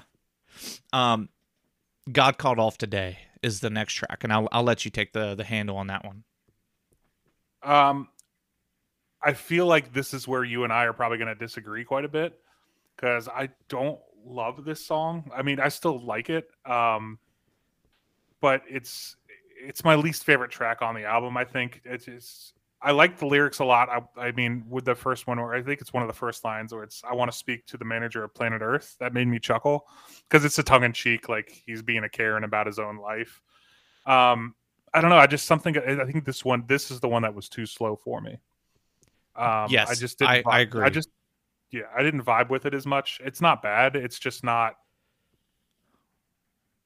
Um, 0.94 1.30
God 2.12 2.38
called 2.38 2.60
off 2.60 2.78
today 2.78 3.20
is 3.42 3.60
the 3.60 3.70
next 3.70 3.94
track, 3.94 4.24
and 4.24 4.32
I'll 4.32 4.48
I'll 4.52 4.64
let 4.64 4.86
you 4.86 4.92
take 4.92 5.14
the 5.14 5.36
the 5.36 5.44
handle 5.44 5.78
on 5.78 5.88
that 5.88 6.06
one. 6.06 6.24
Um 7.64 8.10
I 9.26 9.34
feel 9.34 9.66
like 9.66 9.92
this 9.92 10.14
is 10.14 10.28
where 10.28 10.44
you 10.44 10.64
and 10.64 10.72
I 10.72 10.86
are 10.86 10.94
probably 10.94 11.18
going 11.18 11.28
to 11.28 11.36
disagree 11.36 11.84
quite 11.84 12.06
a 12.06 12.10
bit 12.10 12.40
cuz 12.98 13.28
I 13.28 13.50
don't 13.68 14.00
love 14.26 14.64
this 14.64 14.86
song. 14.86 15.30
I 15.36 15.42
mean, 15.42 15.60
I 15.60 15.70
still 15.70 16.00
like 16.00 16.30
it. 16.30 16.50
Um 16.66 17.20
but 18.40 18.62
it's 18.70 19.18
it's 19.58 19.84
my 19.84 19.96
least 19.96 20.24
favorite 20.24 20.52
track 20.52 20.82
on 20.82 20.94
the 20.94 21.06
album, 21.06 21.36
I 21.36 21.44
think. 21.44 21.82
It's 21.84 22.06
just 22.06 22.54
I 22.86 22.92
like 22.92 23.18
the 23.18 23.26
lyrics 23.26 23.60
a 23.60 23.66
lot. 23.66 23.90
I, 23.90 24.28
I 24.28 24.32
mean, 24.34 24.64
with 24.70 24.86
the 24.86 24.94
first 24.94 25.26
one, 25.26 25.42
where 25.42 25.56
I 25.56 25.64
think 25.64 25.82
it's 25.82 25.92
one 25.92 26.04
of 26.04 26.08
the 26.08 26.14
first 26.14 26.44
lines 26.44 26.72
where 26.72 26.84
it's, 26.84 27.02
I 27.04 27.16
want 27.16 27.32
to 27.32 27.38
speak 27.38 27.66
to 27.68 27.78
the 27.78 27.86
manager 27.86 28.24
of 28.24 28.36
planet 28.36 28.62
Earth. 28.62 28.96
That 29.00 29.12
made 29.12 29.28
me 29.28 29.40
chuckle 29.40 29.88
because 30.30 30.46
it's 30.46 30.60
a 30.60 30.64
tongue 30.64 30.84
in 30.84 30.94
cheek, 30.94 31.28
like 31.28 31.64
he's 31.66 31.82
being 31.82 32.04
a 32.04 32.10
Karen 32.10 32.44
about 32.44 32.68
his 32.68 32.78
own 32.78 32.98
life. 32.98 33.42
Um, 34.06 34.54
I 34.94 35.02
don't 35.02 35.10
know. 35.10 35.18
I 35.18 35.26
just 35.26 35.48
something, 35.48 35.76
I 35.76 36.06
think 36.06 36.26
this 36.26 36.46
one, 36.46 36.64
this 36.68 36.92
is 36.92 37.00
the 37.00 37.08
one 37.08 37.24
that 37.24 37.34
was 37.34 37.50
too 37.50 37.66
slow 37.66 37.96
for 37.96 38.22
me. 38.22 38.38
Um, 39.36 39.70
Yes, 39.70 39.90
I 39.90 39.96
just 39.96 40.20
didn't, 40.20 40.32
I- 40.32 40.44
I 40.46 40.58
I 40.58 40.62
agree. 40.62 40.90
just, 40.92 41.10
yeah, 41.72 41.84
I 41.96 42.04
didn't 42.04 42.24
vibe 42.24 42.50
with 42.50 42.66
it 42.66 42.74
as 42.74 42.86
much. 42.86 43.20
It's 43.24 43.42
not 43.42 43.62
bad. 43.62 43.96
It's 43.96 44.18
just 44.20 44.44
not 44.44 44.76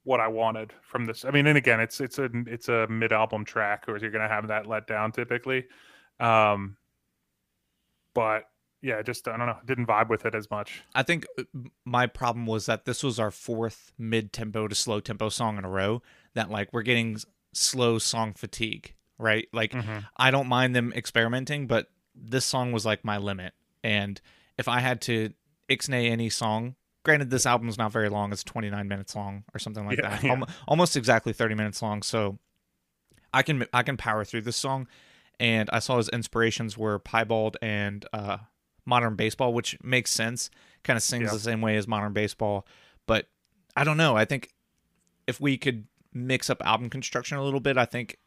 what 0.04 0.20
I 0.20 0.28
wanted 0.28 0.74
from 0.82 1.06
this. 1.06 1.26
I 1.26 1.32
mean, 1.32 1.46
and 1.46 1.58
again, 1.58 1.80
it's 1.80 2.00
it's 2.02 2.18
a 2.18 2.30
it's 2.48 2.70
a 2.70 2.88
mid 2.88 3.12
album 3.14 3.46
track, 3.46 3.86
or 3.88 3.98
you're 3.98 4.10
gonna 4.12 4.28
have 4.28 4.48
that 4.48 4.66
let 4.66 4.88
down 4.88 5.12
typically. 5.12 5.66
Um, 6.20 6.78
but 8.14 8.46
yeah, 8.82 9.02
just 9.02 9.28
I 9.28 9.38
don't 9.38 9.46
know, 9.48 9.58
didn't 9.66 9.86
vibe 9.88 10.10
with 10.10 10.26
it 10.26 10.34
as 10.34 10.50
much. 10.50 10.82
I 10.96 11.04
think 11.04 11.26
uh, 11.38 11.44
my 11.86 12.08
problem 12.08 12.46
was 12.46 12.66
that 12.66 12.86
this 12.86 13.04
was 13.04 13.20
our 13.20 13.30
fourth 13.32 13.92
mid 13.98 14.32
tempo 14.34 14.68
to 14.68 14.76
slow 14.76 15.00
tempo 15.00 15.30
song 15.30 15.58
in 15.58 15.66
a 15.66 15.70
row. 15.70 16.02
That 16.34 16.50
like 16.50 16.70
we're 16.72 16.82
getting 16.84 17.18
slow 17.54 18.00
song 18.00 18.34
fatigue, 18.34 18.96
right? 19.18 19.48
Like 19.52 19.74
Mhm. 19.74 20.06
I 20.18 20.32
don't 20.32 20.48
mind 20.48 20.76
them 20.76 20.94
experimenting, 20.96 21.68
but 21.68 21.88
this 22.22 22.46
song 22.46 22.72
was 22.72 22.86
like 22.86 23.04
my 23.06 23.18
limit. 23.18 23.54
And 23.84 24.20
if 24.58 24.68
I 24.68 24.80
had 24.80 25.02
to 25.02 25.34
ixnay 25.70 26.10
any 26.10 26.30
song, 26.30 26.76
granted 27.04 27.30
this 27.30 27.46
album's 27.46 27.78
not 27.78 27.92
very 27.92 28.10
long; 28.10 28.32
it's 28.32 28.44
29 28.44 28.88
minutes 28.88 29.16
long 29.16 29.44
or 29.54 29.60
something 29.60 29.86
like 29.86 29.98
Yeah, 30.00 30.10
that, 30.10 30.24
yeah. 30.24 30.32
Almo- 30.32 30.48
almost 30.68 30.98
exactly 30.98 31.34
30 31.34 31.56
minutes 31.56 31.82
long. 31.82 32.02
So 32.04 32.38
I 33.34 33.42
can 33.44 33.66
I 33.74 33.84
can 33.84 33.98
power 33.98 34.24
through 34.26 34.42
this 34.42 34.58
song. 34.58 34.88
And 35.42 35.70
I 35.72 35.80
saw 35.80 35.96
his 35.98 36.10
inspirations 36.10 36.78
were 36.78 37.00
Piebald 37.00 37.56
and 37.62 38.06
uh, 38.12 38.40
Modern 38.86 39.16
Baseball, 39.16 39.54
which 39.54 39.78
makes 39.82 40.12
sense. 40.12 40.50
Kind 40.84 40.98
of 40.98 41.04
sings 41.04 41.24
Yeah. 41.28 41.34
the 41.34 41.40
same 41.40 41.62
way 41.62 41.78
as 41.78 41.88
Modern 41.88 42.12
Baseball, 42.12 42.68
but 43.08 43.28
I 43.78 43.86
don't 43.86 43.96
know. 43.96 44.18
I 44.18 44.26
think 44.26 44.50
if 45.28 45.40
we 45.40 45.58
could 45.58 45.86
mix 46.14 46.50
up 46.50 46.62
album 46.66 46.90
construction 46.90 47.38
a 47.38 47.44
little 47.44 47.62
bit, 47.62 47.78
I 47.78 47.86
think 47.86 48.18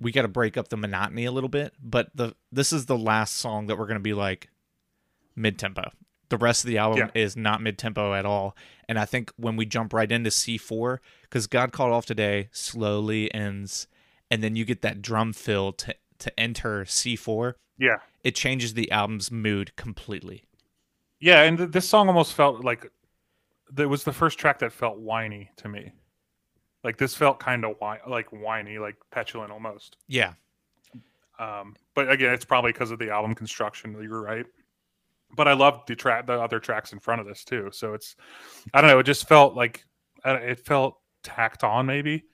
we 0.00 0.12
got 0.12 0.22
to 0.22 0.28
break 0.28 0.56
up 0.56 0.68
the 0.68 0.76
monotony 0.76 1.24
a 1.26 1.32
little 1.32 1.48
bit. 1.48 1.74
But 1.82 2.10
the 2.14 2.34
this 2.50 2.72
is 2.72 2.86
the 2.86 2.96
last 2.98 3.36
song 3.36 3.66
that 3.66 3.78
we're 3.78 3.86
going 3.86 3.94
to 3.96 4.00
be 4.00 4.14
like 4.14 4.48
mid 5.36 5.58
tempo. 5.58 5.90
The 6.30 6.38
rest 6.38 6.64
of 6.64 6.68
the 6.68 6.78
album 6.78 6.98
Yeah. 7.14 7.22
is 7.22 7.36
not 7.36 7.60
mid 7.60 7.76
tempo 7.76 8.14
at 8.14 8.24
all. 8.24 8.56
And 8.88 8.98
I 8.98 9.04
think 9.04 9.32
when 9.36 9.56
we 9.56 9.66
jump 9.66 9.92
right 9.92 10.10
into 10.10 10.30
C4, 10.30 10.98
because 11.22 11.46
God 11.46 11.72
Called 11.72 11.92
Off 11.92 12.06
Today 12.06 12.48
slowly 12.52 13.32
ends, 13.34 13.86
and 14.30 14.42
then 14.42 14.54
you 14.56 14.64
get 14.64 14.82
that 14.82 15.02
drum 15.02 15.32
fill 15.32 15.72
to, 15.72 15.94
to 16.20 16.40
enter 16.40 16.84
C4, 16.84 17.54
Yeah, 17.78 17.96
it 18.22 18.36
changes 18.36 18.74
the 18.74 18.90
album's 18.92 19.30
mood 19.32 19.74
completely. 19.76 20.44
yeah, 21.18 21.42
and 21.42 21.58
th- 21.58 21.70
this 21.72 21.88
song 21.88 22.06
almost 22.08 22.34
felt 22.34 22.64
like 22.64 22.90
it 23.76 23.86
was 23.86 24.04
the 24.04 24.12
first 24.12 24.38
track 24.38 24.60
that 24.60 24.72
felt 24.72 24.98
whiny 24.98 25.50
to 25.56 25.68
me. 25.68 25.92
Like 26.82 26.96
this 26.96 27.14
felt 27.14 27.38
kind 27.40 27.64
of 27.64 27.76
whi- 27.78 28.00
like 28.08 28.28
whiny, 28.30 28.78
like 28.78 28.96
petulant 29.10 29.52
almost. 29.52 29.96
Yeah. 30.08 30.32
Um, 31.38 31.74
but 31.94 32.10
again, 32.10 32.32
it's 32.34 32.44
probably 32.44 32.72
because 32.72 32.90
of 32.90 32.98
the 32.98 33.10
album 33.10 33.34
construction. 33.34 33.96
You're 34.02 34.22
right. 34.22 34.46
But 35.36 35.46
I 35.48 35.52
loved 35.52 35.88
the 35.88 35.94
track, 35.96 36.26
the 36.26 36.40
other 36.40 36.58
tracks 36.58 36.92
in 36.92 36.98
front 37.00 37.20
of 37.20 37.26
this 37.26 37.44
too. 37.44 37.70
So 37.72 37.94
it's, 37.94 38.16
I 38.74 38.80
don't 38.80 38.90
know. 38.90 38.98
It 38.98 39.04
just 39.04 39.28
felt 39.28 39.54
like 39.54 39.84
uh, 40.24 40.38
it 40.42 40.58
felt 40.58 40.98
tacked 41.22 41.62
on, 41.64 41.86
maybe, 41.86 42.24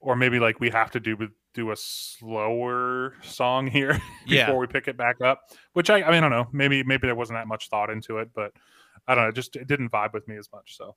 or 0.00 0.14
maybe 0.16 0.38
like 0.38 0.60
we 0.60 0.70
have 0.70 0.90
to 0.92 1.00
do 1.00 1.16
do 1.54 1.72
a 1.72 1.76
slower 1.76 3.14
song 3.22 3.66
here 3.66 4.00
Yeah. 4.26 4.46
before 4.46 4.60
we 4.60 4.66
pick 4.68 4.86
it 4.86 4.96
back 4.96 5.20
up. 5.20 5.42
Which 5.72 5.90
I, 5.90 6.02
I 6.02 6.10
mean, 6.12 6.18
I 6.18 6.20
don't 6.20 6.30
know. 6.30 6.48
Maybe 6.52 6.82
maybe 6.84 7.06
there 7.08 7.14
wasn't 7.16 7.38
that 7.38 7.48
much 7.48 7.68
thought 7.68 7.90
into 7.90 8.18
it, 8.18 8.30
but 8.34 8.52
I 9.08 9.14
don't 9.14 9.24
know. 9.24 9.30
It 9.30 9.34
just 9.34 9.56
it 9.56 9.66
didn't 9.66 9.90
vibe 9.90 10.12
with 10.12 10.28
me 10.28 10.36
as 10.36 10.48
much. 10.52 10.76
So 10.76 10.94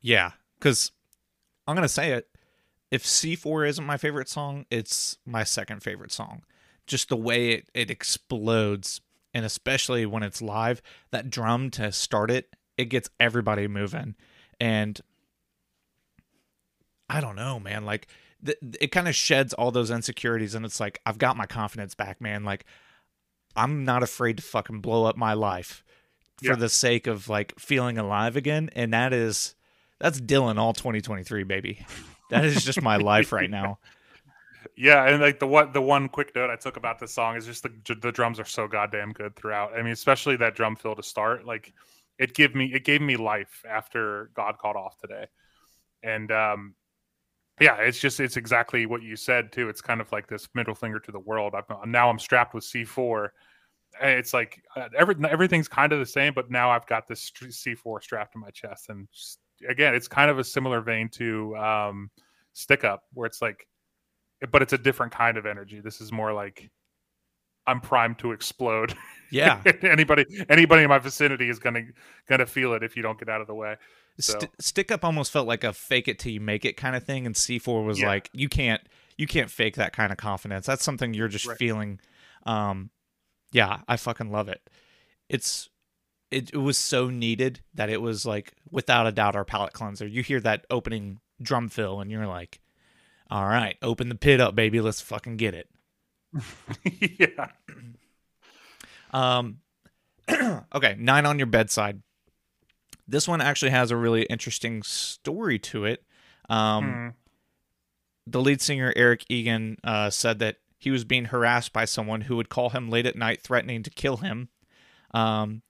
Yeah, 0.00 0.30
because 0.58 0.92
I'm 1.66 1.74
gonna 1.74 1.88
say 1.88 2.12
it. 2.12 2.28
If 2.90 3.04
C4 3.04 3.68
isn't 3.68 3.84
my 3.86 3.96
favorite 3.96 4.28
song, 4.28 4.66
it's 4.70 5.16
my 5.24 5.44
second 5.44 5.82
favorite 5.82 6.12
song. 6.12 6.42
Just 6.86 7.08
the 7.08 7.16
way 7.16 7.50
it, 7.52 7.68
it 7.72 7.90
explodes, 7.90 9.00
and 9.32 9.44
especially 9.46 10.04
when 10.04 10.22
it's 10.22 10.42
live, 10.42 10.82
that 11.10 11.30
drum 11.30 11.70
to 11.70 11.90
start 11.92 12.30
it, 12.30 12.54
it 12.76 12.86
gets 12.86 13.08
everybody 13.20 13.66
moving. 13.68 14.14
And 14.60 15.00
I 17.08 17.20
don't 17.20 17.36
know, 17.36 17.60
man. 17.60 17.84
Like 17.84 18.08
th- 18.44 18.58
it 18.80 18.88
kind 18.88 19.08
of 19.08 19.14
sheds 19.14 19.52
all 19.54 19.70
those 19.70 19.90
insecurities, 19.90 20.54
and 20.54 20.64
it's 20.64 20.80
like 20.80 21.00
I've 21.06 21.18
got 21.18 21.36
my 21.36 21.46
confidence 21.46 21.94
back, 21.94 22.20
man. 22.20 22.44
Like 22.44 22.64
I'm 23.54 23.84
not 23.84 24.02
afraid 24.02 24.38
to 24.38 24.42
fucking 24.42 24.80
blow 24.80 25.04
up 25.04 25.16
my 25.16 25.34
life 25.34 25.84
for 26.38 26.50
Yeah. 26.50 26.54
the 26.56 26.68
sake 26.68 27.06
of 27.06 27.28
like 27.28 27.58
feeling 27.58 27.98
alive 27.98 28.36
again, 28.36 28.70
and 28.74 28.92
that 28.92 29.12
is 29.12 29.54
that's 30.02 30.20
Dylan 30.20 30.58
all 30.58 30.72
2023, 30.72 31.44
baby. 31.44 31.86
That 32.30 32.44
is 32.44 32.64
just 32.64 32.82
my 32.82 32.96
life 32.96 33.32
right 33.32 33.50
now. 33.50 33.78
Yeah, 34.76 35.06
and 35.06 35.20
like 35.20 35.38
the 35.40 35.46
what 35.46 35.72
the 35.72 35.82
one 35.82 36.08
quick 36.08 36.34
note 36.34 36.48
I 36.48 36.56
took 36.56 36.76
about 36.76 36.98
this 36.98 37.12
song 37.12 37.36
is 37.36 37.44
just 37.44 37.64
the 37.64 37.72
the 38.00 38.12
drums 38.12 38.38
are 38.38 38.44
so 38.44 38.68
goddamn 38.68 39.12
good 39.12 39.34
throughout. 39.34 39.74
I 39.74 39.82
mean, 39.82 39.92
especially 39.92 40.36
that 40.36 40.54
drum 40.54 40.76
fill 40.76 40.94
to 40.94 41.02
start, 41.02 41.44
like 41.44 41.74
it 42.18 42.32
gave 42.32 42.54
me 42.54 42.72
it 42.72 42.84
gave 42.84 43.02
me 43.02 43.16
life 43.16 43.64
after 43.68 44.30
God 44.34 44.58
called 44.58 44.76
off 44.76 44.96
today, 44.98 45.26
and 46.04 46.30
um, 46.30 46.74
yeah, 47.60 47.76
it's 47.76 47.98
just 47.98 48.20
it's 48.20 48.36
exactly 48.36 48.86
what 48.86 49.02
you 49.02 49.16
said 49.16 49.52
too. 49.52 49.68
It's 49.68 49.80
kind 49.80 50.00
of 50.00 50.10
like 50.12 50.28
this 50.28 50.48
middle 50.54 50.76
finger 50.76 51.00
to 51.00 51.12
the 51.12 51.18
world. 51.18 51.54
I'm 51.54 51.90
now 51.90 52.08
I'm 52.08 52.20
strapped 52.20 52.54
with 52.54 52.64
C4. 52.64 53.28
and 54.00 54.10
It's 54.12 54.32
like 54.32 54.62
uh, 54.76 54.88
every 54.96 55.16
everything's 55.28 55.68
kind 55.68 55.92
of 55.92 55.98
the 55.98 56.06
same, 56.06 56.34
but 56.34 56.50
now 56.50 56.70
I've 56.70 56.86
got 56.86 57.08
this 57.08 57.30
C4 57.30 58.02
strapped 58.02 58.32
to 58.32 58.38
my 58.38 58.50
chest, 58.50 58.88
and 58.88 59.08
just, 59.12 59.38
again, 59.68 59.94
it's 59.94 60.08
kind 60.08 60.30
of 60.30 60.38
a 60.38 60.44
similar 60.44 60.80
vein 60.80 61.08
to 61.10 61.56
um, 61.56 62.10
Stick 62.52 62.84
Up, 62.84 63.04
where 63.14 63.26
it's 63.26 63.40
like 63.42 63.66
but 64.50 64.60
it's 64.62 64.72
a 64.72 64.78
different 64.78 65.12
kind 65.12 65.36
of 65.36 65.46
energy. 65.46 65.80
This 65.80 66.00
is 66.00 66.10
more 66.10 66.32
like 66.32 66.68
I'm 67.66 67.80
primed 67.80 68.18
to 68.20 68.32
explode. 68.32 68.94
Yeah. 69.30 69.62
anybody 69.82 70.26
anybody 70.48 70.82
in 70.82 70.88
my 70.88 70.98
vicinity 70.98 71.48
is 71.48 71.58
gonna 71.58 71.82
gonna 72.28 72.44
feel 72.46 72.74
it 72.74 72.82
if 72.82 72.96
you 72.96 73.02
don't 73.02 73.18
get 73.18 73.28
out 73.28 73.40
of 73.40 73.46
the 73.46 73.54
way. 73.54 73.76
So- 74.18 74.38
St- 74.38 74.50
Stick 74.60 74.90
up 74.90 75.04
almost 75.04 75.32
felt 75.32 75.46
like 75.48 75.64
a 75.64 75.72
fake 75.72 76.08
it 76.08 76.18
till 76.18 76.32
you 76.32 76.40
make 76.40 76.64
it 76.64 76.76
kind 76.76 76.94
of 76.96 77.04
thing, 77.04 77.24
and 77.24 77.34
C4 77.34 77.84
was 77.84 78.00
Yeah. 78.00 78.08
like 78.08 78.28
you 78.32 78.48
can't 78.48 78.82
you 79.16 79.26
can't 79.26 79.50
fake 79.50 79.76
that 79.76 79.92
kind 79.92 80.10
of 80.10 80.18
confidence. 80.18 80.66
That's 80.66 80.82
something 80.84 81.14
you're 81.14 81.28
just 81.28 81.46
Right. 81.46 81.56
feeling. 81.56 82.00
Um, 82.44 82.90
yeah, 83.52 83.80
I 83.86 83.96
fucking 83.96 84.30
love 84.32 84.48
it. 84.48 84.60
It's 85.28 85.68
it, 86.32 86.50
it 86.52 86.58
was 86.58 86.78
so 86.78 87.10
needed 87.10 87.60
that 87.74 87.90
it 87.90 88.00
was 88.00 88.24
like 88.26 88.52
without 88.70 89.06
a 89.06 89.12
doubt 89.12 89.36
our 89.36 89.44
palate 89.44 89.72
cleanser. 89.72 90.06
You 90.06 90.22
hear 90.22 90.40
that 90.40 90.64
opening 90.70 91.20
drum 91.40 91.68
fill, 91.68 92.00
and 92.00 92.10
you're 92.10 92.26
like, 92.26 92.60
all 93.30 93.46
right, 93.46 93.76
open 93.82 94.08
the 94.08 94.14
pit 94.14 94.40
up, 94.40 94.54
baby. 94.54 94.80
Let's 94.80 95.00
fucking 95.00 95.36
get 95.36 95.54
it. 95.54 95.68
yeah. 97.18 97.48
Um, 99.12 99.58
okay, 100.74 100.96
nine 100.98 101.26
on 101.26 101.38
your 101.38 101.46
bedside. 101.46 102.02
This 103.06 103.28
one 103.28 103.40
actually 103.40 103.72
has 103.72 103.90
a 103.90 103.96
really 103.96 104.22
interesting 104.22 104.82
story 104.82 105.58
to 105.60 105.84
it. 105.84 106.04
Um, 106.48 106.84
Hmm. 106.84 107.08
The 108.24 108.40
lead 108.40 108.60
singer 108.60 108.92
Eric 108.94 109.24
Egan 109.28 109.78
uh, 109.82 110.08
said 110.10 110.38
that 110.38 110.58
he 110.78 110.90
was 110.92 111.04
being 111.04 111.26
harassed 111.26 111.72
by 111.72 111.84
someone 111.84 112.22
who 112.22 112.36
would 112.36 112.48
call 112.48 112.70
him 112.70 112.88
late 112.88 113.04
at 113.06 113.16
night, 113.16 113.42
threatening 113.42 113.82
to 113.82 113.90
kill 113.90 114.18
him. 114.18 114.48
Um, 115.12 115.62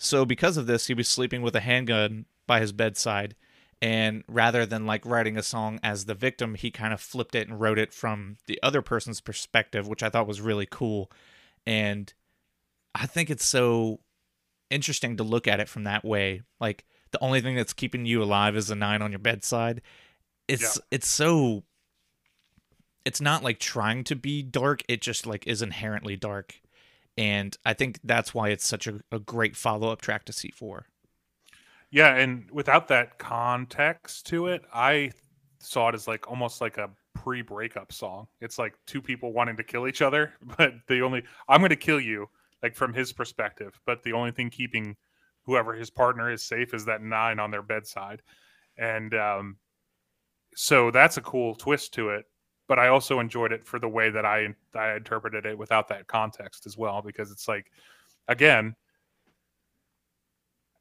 so 0.00 0.24
because 0.24 0.56
of 0.56 0.66
this, 0.66 0.86
he 0.86 0.94
was 0.94 1.08
sleeping 1.08 1.42
with 1.42 1.54
a 1.54 1.60
handgun 1.60 2.24
by 2.46 2.60
his 2.60 2.72
bedside, 2.72 3.36
and 3.82 4.24
rather 4.26 4.64
than 4.64 4.86
like 4.86 5.04
writing 5.04 5.36
a 5.36 5.42
song 5.42 5.78
as 5.82 6.06
the 6.06 6.14
victim, 6.14 6.54
he 6.54 6.70
kind 6.70 6.94
of 6.94 7.00
flipped 7.00 7.34
it 7.34 7.48
and 7.48 7.60
wrote 7.60 7.78
it 7.78 7.92
from 7.92 8.38
the 8.46 8.58
other 8.62 8.80
person's 8.80 9.20
perspective, 9.20 9.86
which 9.86 10.02
I 10.02 10.08
thought 10.08 10.26
was 10.26 10.40
really 10.40 10.66
cool. 10.66 11.12
And 11.66 12.12
I 12.94 13.06
think 13.06 13.28
it's 13.28 13.44
so 13.44 14.00
interesting 14.70 15.18
to 15.18 15.22
look 15.22 15.46
at 15.46 15.60
it 15.60 15.68
from 15.68 15.84
that 15.84 16.04
way. 16.04 16.42
Like 16.58 16.86
the 17.10 17.22
only 17.22 17.42
thing 17.42 17.54
that's 17.54 17.74
keeping 17.74 18.06
you 18.06 18.22
alive 18.22 18.56
is 18.56 18.70
a 18.70 18.74
nine 18.74 19.02
on 19.02 19.12
your 19.12 19.18
bedside. 19.18 19.82
It's 20.48 20.80
it's 20.90 21.08
so 21.08 21.62
it's 23.04 23.20
not 23.20 23.44
like 23.44 23.58
trying 23.58 24.02
to 24.04 24.16
be 24.16 24.42
dark, 24.42 24.82
it 24.88 25.02
just 25.02 25.26
like 25.26 25.46
is 25.46 25.60
inherently 25.60 26.16
dark. 26.16 26.60
And 27.16 27.56
I 27.64 27.74
think 27.74 27.98
that's 28.04 28.32
why 28.32 28.48
it's 28.48 28.66
such 28.66 28.86
a, 28.86 29.00
a 29.12 29.18
great 29.18 29.56
follow 29.56 29.90
up 29.90 30.00
track 30.00 30.24
to 30.26 30.32
C4. 30.32 30.82
Yeah, 31.90 32.14
and 32.14 32.48
without 32.52 32.88
that 32.88 33.18
context 33.18 34.26
to 34.26 34.46
it, 34.46 34.62
I 34.72 35.10
saw 35.58 35.88
it 35.88 35.94
as 35.94 36.06
like 36.06 36.30
almost 36.30 36.60
like 36.60 36.78
a 36.78 36.90
pre-breakup 37.14 37.92
song. 37.92 38.28
It's 38.40 38.58
like 38.58 38.74
two 38.86 39.02
people 39.02 39.32
wanting 39.32 39.56
to 39.56 39.64
kill 39.64 39.88
each 39.88 40.02
other, 40.02 40.34
but 40.56 40.74
the 40.88 41.02
only 41.02 41.24
I'm 41.48 41.60
going 41.60 41.70
to 41.70 41.76
kill 41.76 42.00
you, 42.00 42.28
like 42.62 42.76
from 42.76 42.94
his 42.94 43.12
perspective. 43.12 43.78
But 43.86 44.02
the 44.02 44.12
only 44.12 44.30
thing 44.30 44.50
keeping 44.50 44.96
whoever 45.44 45.74
his 45.74 45.90
partner 45.90 46.30
is 46.30 46.42
safe 46.42 46.74
is 46.74 46.84
that 46.84 47.02
nine 47.02 47.40
on 47.40 47.50
their 47.50 47.62
bedside, 47.62 48.22
and 48.78 49.12
um, 49.14 49.56
so 50.54 50.90
that's 50.90 51.16
a 51.16 51.22
cool 51.22 51.56
twist 51.56 51.94
to 51.94 52.10
it. 52.10 52.24
But 52.70 52.78
I 52.78 52.86
also 52.86 53.18
enjoyed 53.18 53.50
it 53.50 53.64
for 53.64 53.80
the 53.80 53.88
way 53.88 54.10
that 54.10 54.24
I 54.24 54.54
I 54.76 54.94
interpreted 54.94 55.44
it 55.44 55.58
without 55.58 55.88
that 55.88 56.06
context 56.06 56.66
as 56.66 56.78
well, 56.78 57.02
because 57.02 57.32
it's 57.32 57.48
like, 57.48 57.66
again, 58.28 58.76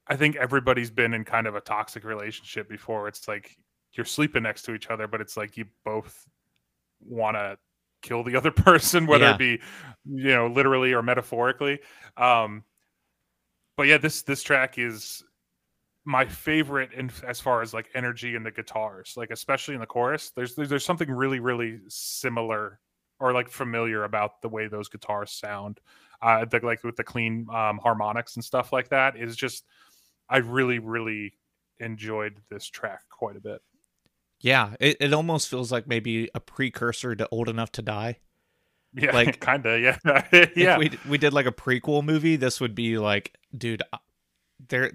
I 0.08 0.16
think 0.16 0.36
everybody's 0.36 0.92
been 0.92 1.16
in 1.16 1.26
kind 1.26 1.48
of 1.48 1.56
a 1.56 1.62
toxic 1.62 2.04
relationship 2.04 2.70
before. 2.70 3.08
It's 3.08 3.28
like 3.28 3.58
you're 3.94 4.06
sleeping 4.06 4.44
next 4.44 4.62
to 4.64 4.76
each 4.76 4.92
other, 4.92 5.08
but 5.08 5.20
it's 5.20 5.36
like 5.36 5.58
you 5.58 5.66
both 5.84 6.28
want 7.02 7.38
to 7.38 7.58
kill 8.04 8.24
the 8.24 8.36
other 8.38 8.52
person, 8.52 9.08
whether 9.08 9.26
Yeah. 9.26 9.32
it 9.34 9.40
be, 9.40 9.60
you 10.06 10.36
know, 10.36 10.46
literally 10.46 10.94
or 10.94 11.02
metaphorically. 11.02 11.80
Um, 12.18 12.64
but 13.78 13.88
yeah, 13.88 13.98
this 13.98 14.22
this 14.22 14.44
track 14.44 14.78
is 14.78 15.24
my 16.06 16.26
favorite 16.26 16.92
in 16.94 17.12
as 17.28 17.40
far 17.40 17.62
as 17.62 17.74
like 17.74 17.90
energy 17.94 18.36
in 18.36 18.44
the 18.44 18.52
guitars, 18.52 19.14
like 19.18 19.32
especially 19.32 19.74
in 19.76 19.80
the 19.82 19.86
chorus. 19.86 20.32
There's 20.36 20.56
there's, 20.56 20.70
there's 20.70 20.86
something 20.86 21.10
really 21.12 21.40
really 21.40 21.80
similar 21.88 22.80
or 23.20 23.34
like 23.34 23.50
familiar 23.50 24.06
about 24.06 24.42
the 24.42 24.50
way 24.50 24.68
those 24.68 24.88
guitars 24.90 25.32
sound. 25.32 25.80
Uh, 26.22 26.46
the, 26.46 26.60
like 26.64 26.84
with 26.84 26.96
the 26.96 27.04
clean 27.04 27.48
um, 27.54 27.80
harmonics 27.80 28.36
and 28.36 28.44
stuff 28.44 28.72
like 28.74 28.90
that 28.90 29.16
is 29.18 29.36
just 29.36 29.66
I 30.30 30.38
really 30.38 30.80
really 30.80 31.34
enjoyed 31.80 32.42
this 32.50 32.68
track 32.70 33.02
quite 33.10 33.36
a 33.36 33.42
bit. 33.42 33.62
Yeah, 34.42 34.76
it, 34.80 34.98
it 35.02 35.14
almost 35.14 35.50
feels 35.50 35.72
like 35.72 35.86
maybe 35.88 36.30
a 36.34 36.40
precursor 36.40 37.14
to 37.16 37.28
Old 37.30 37.50
Enough 37.50 37.72
to 37.74 37.82
Die. 37.82 38.20
Yeah, 38.94 39.12
Like- 39.12 39.40
kind 39.42 39.66
of, 39.66 39.82
yeah, 39.82 39.98
If 40.32 40.56
yeah, 40.58 40.78
we 40.78 40.92
we 41.08 41.18
did 41.18 41.34
like 41.34 41.46
a 41.46 41.52
prequel 41.52 42.04
movie, 42.04 42.38
this 42.38 42.62
would 42.62 42.74
be 42.74 42.98
like, 42.98 43.38
dude, 43.56 43.84
uh, 43.94 43.98
there 44.70 44.92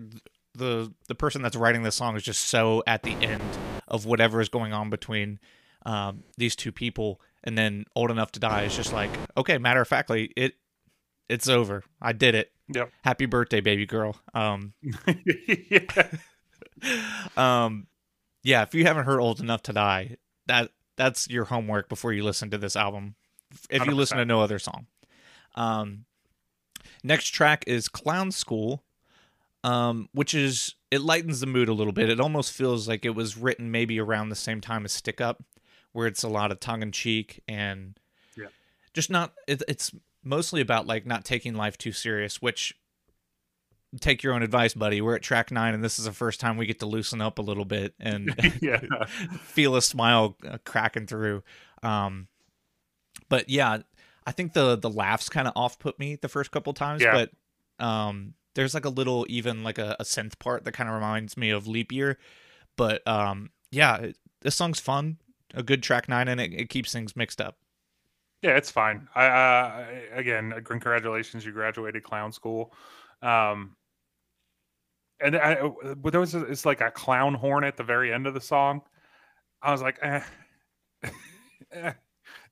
the 0.55 0.93
the 1.09 1.15
person 1.15 1.43
that's 1.43 1.57
writing 1.57 1.83
this 1.83 1.97
song 1.97 2.17
is 2.17 2.23
just 2.23 2.43
so 2.43 2.83
at 2.87 3.03
the 3.03 3.13
end 3.13 3.43
of 3.89 4.07
whatever 4.07 4.41
is 4.41 4.49
going 4.49 4.73
on 4.73 4.91
between 4.91 5.39
um, 5.85 6.23
these 6.37 6.57
two 6.57 6.73
people, 6.73 7.21
and 7.43 7.59
then 7.59 7.85
Old 7.95 8.11
Enough 8.11 8.33
to 8.33 8.41
Die 8.41 8.63
is 8.63 8.77
just 8.77 8.93
like, 8.93 9.11
okay, 9.37 9.59
matter 9.59 9.83
of 9.83 9.89
factly, 9.89 10.33
it 10.37 10.55
it's 11.29 11.49
over. 11.49 11.85
I 12.01 12.13
did 12.13 12.35
it. 12.35 12.53
Yep. 12.75 12.91
Happy 13.03 13.27
birthday, 13.27 13.61
baby 13.61 13.87
girl. 13.87 14.17
Um, 14.33 14.73
yeah. 15.69 16.09
um, 17.37 17.87
yeah. 18.43 18.63
If 18.63 18.75
you 18.75 18.85
haven't 18.85 19.05
heard 19.05 19.21
Old 19.21 19.41
Enough 19.41 19.63
to 19.65 19.73
Die, 19.73 20.17
that 20.47 20.71
that's 20.97 21.29
your 21.29 21.45
homework 21.45 21.89
before 21.89 22.13
you 22.13 22.25
listen 22.25 22.51
to 22.51 22.59
this 22.59 22.77
album. 22.77 23.17
If 23.71 23.87
you 23.87 23.93
listen 23.93 24.19
to 24.19 24.25
no 24.25 24.41
other 24.41 24.59
song. 24.59 24.87
Um, 25.55 26.07
next 27.03 27.29
track 27.29 27.65
is 27.67 27.89
Clown 27.89 28.33
School, 28.33 28.83
um, 29.65 30.09
which 30.13 30.33
is 30.35 30.75
it 30.93 31.01
lightens 31.01 31.41
the 31.41 31.47
mood 31.47 31.69
a 31.69 31.73
little 31.73 31.93
bit. 31.93 32.09
It 32.09 32.21
almost 32.21 32.53
feels 32.53 32.87
like 32.87 33.05
it 33.05 33.17
was 33.17 33.37
written 33.37 33.71
maybe 33.73 33.99
around 33.99 34.29
the 34.29 34.37
same 34.37 34.61
time 34.61 34.85
as 34.85 34.93
Stick 34.93 35.21
Up, 35.21 35.43
where 35.93 36.07
it's 36.07 36.23
a 36.23 36.29
lot 36.29 36.53
of 36.53 36.61
tongue 36.61 36.83
in 36.83 36.93
cheek 36.93 37.43
and 37.49 37.99
Yeah. 38.37 38.47
just 38.93 39.11
not. 39.11 39.33
It, 39.49 39.63
it's 39.67 39.91
mostly 40.23 40.61
about 40.61 40.87
like 40.87 41.05
not 41.07 41.25
taking 41.25 41.55
life 41.55 41.77
too 41.77 41.91
serious, 41.93 42.41
which 42.41 42.75
take 44.01 44.23
your 44.23 44.35
own 44.35 44.43
advice, 44.43 44.75
buddy. 44.75 45.01
We're 45.01 45.17
at 45.17 45.23
track 45.23 45.51
nine, 45.51 45.73
and 45.75 45.83
this 45.83 45.99
is 45.99 46.05
the 46.05 46.13
first 46.13 46.41
time 46.41 46.57
we 46.57 46.67
get 46.67 46.81
to 46.81 46.87
loosen 46.87 47.21
up 47.21 47.39
a 47.39 47.43
little 47.43 47.65
bit 47.65 47.95
and 47.99 48.35
yeah. 48.63 48.81
feel 49.43 49.77
a 49.77 49.83
smile 49.83 50.37
uh, 50.49 50.59
cracking 50.65 51.07
through. 51.07 51.43
Um, 51.83 52.29
but 53.29 53.49
yeah, 53.49 53.79
I 54.27 54.33
think 54.33 54.53
the 54.53 54.77
the 54.77 54.91
laughs 54.91 55.29
kind 55.29 55.47
of 55.49 55.53
off 55.57 55.79
put 55.79 55.99
me 55.99 56.17
the 56.17 56.29
first 56.29 56.51
couple 56.51 56.73
times, 56.75 57.03
Yeah. 57.03 57.27
but 57.79 57.85
um, 57.85 58.35
there's 58.55 58.75
like 58.75 58.85
a 58.85 58.91
little 58.91 59.27
even 59.29 59.63
like 59.63 59.79
a, 59.79 59.97
a 59.99 60.05
synth 60.05 60.39
part 60.39 60.65
that 60.65 60.73
kind 60.73 60.89
of 60.89 60.95
reminds 60.95 61.37
me 61.37 61.51
of 61.51 61.67
Leap 61.67 61.93
Year. 61.93 62.19
But 62.77 63.07
um, 63.07 63.51
yeah, 63.71 63.97
it, 63.99 64.19
this 64.41 64.55
song's 64.55 64.81
fun, 64.81 65.19
a 65.55 65.63
good 65.63 65.83
track 65.83 66.09
nine, 66.09 66.29
and 66.29 66.41
it, 66.41 66.53
it 66.53 66.69
keeps 66.69 66.93
things 66.93 67.17
mixed 67.17 67.41
up. 67.41 67.57
Yeah, 68.43 68.57
it's 68.57 68.71
fine. 68.71 69.09
I 69.15 69.27
uh, 69.27 69.87
again, 70.13 70.53
congratulations, 70.65 71.45
you 71.47 71.53
graduated 71.53 72.03
clown 72.03 72.33
school. 72.33 72.73
Um, 73.23 73.77
and 75.21 75.37
I, 75.37 75.71
but 75.97 76.11
there 76.11 76.21
was 76.21 76.35
a, 76.35 76.45
it's 76.45 76.67
like 76.67 76.81
a 76.81 76.91
clown 76.91 77.35
horn 77.35 77.65
at 77.65 77.77
the 77.77 77.85
very 77.85 78.13
end 78.13 78.27
of 78.27 78.35
the 78.35 78.41
song. 78.41 78.83
I 79.63 79.73
was 79.73 79.81
like, 79.81 79.99
eh, 80.03 80.21
eh, 81.73 81.93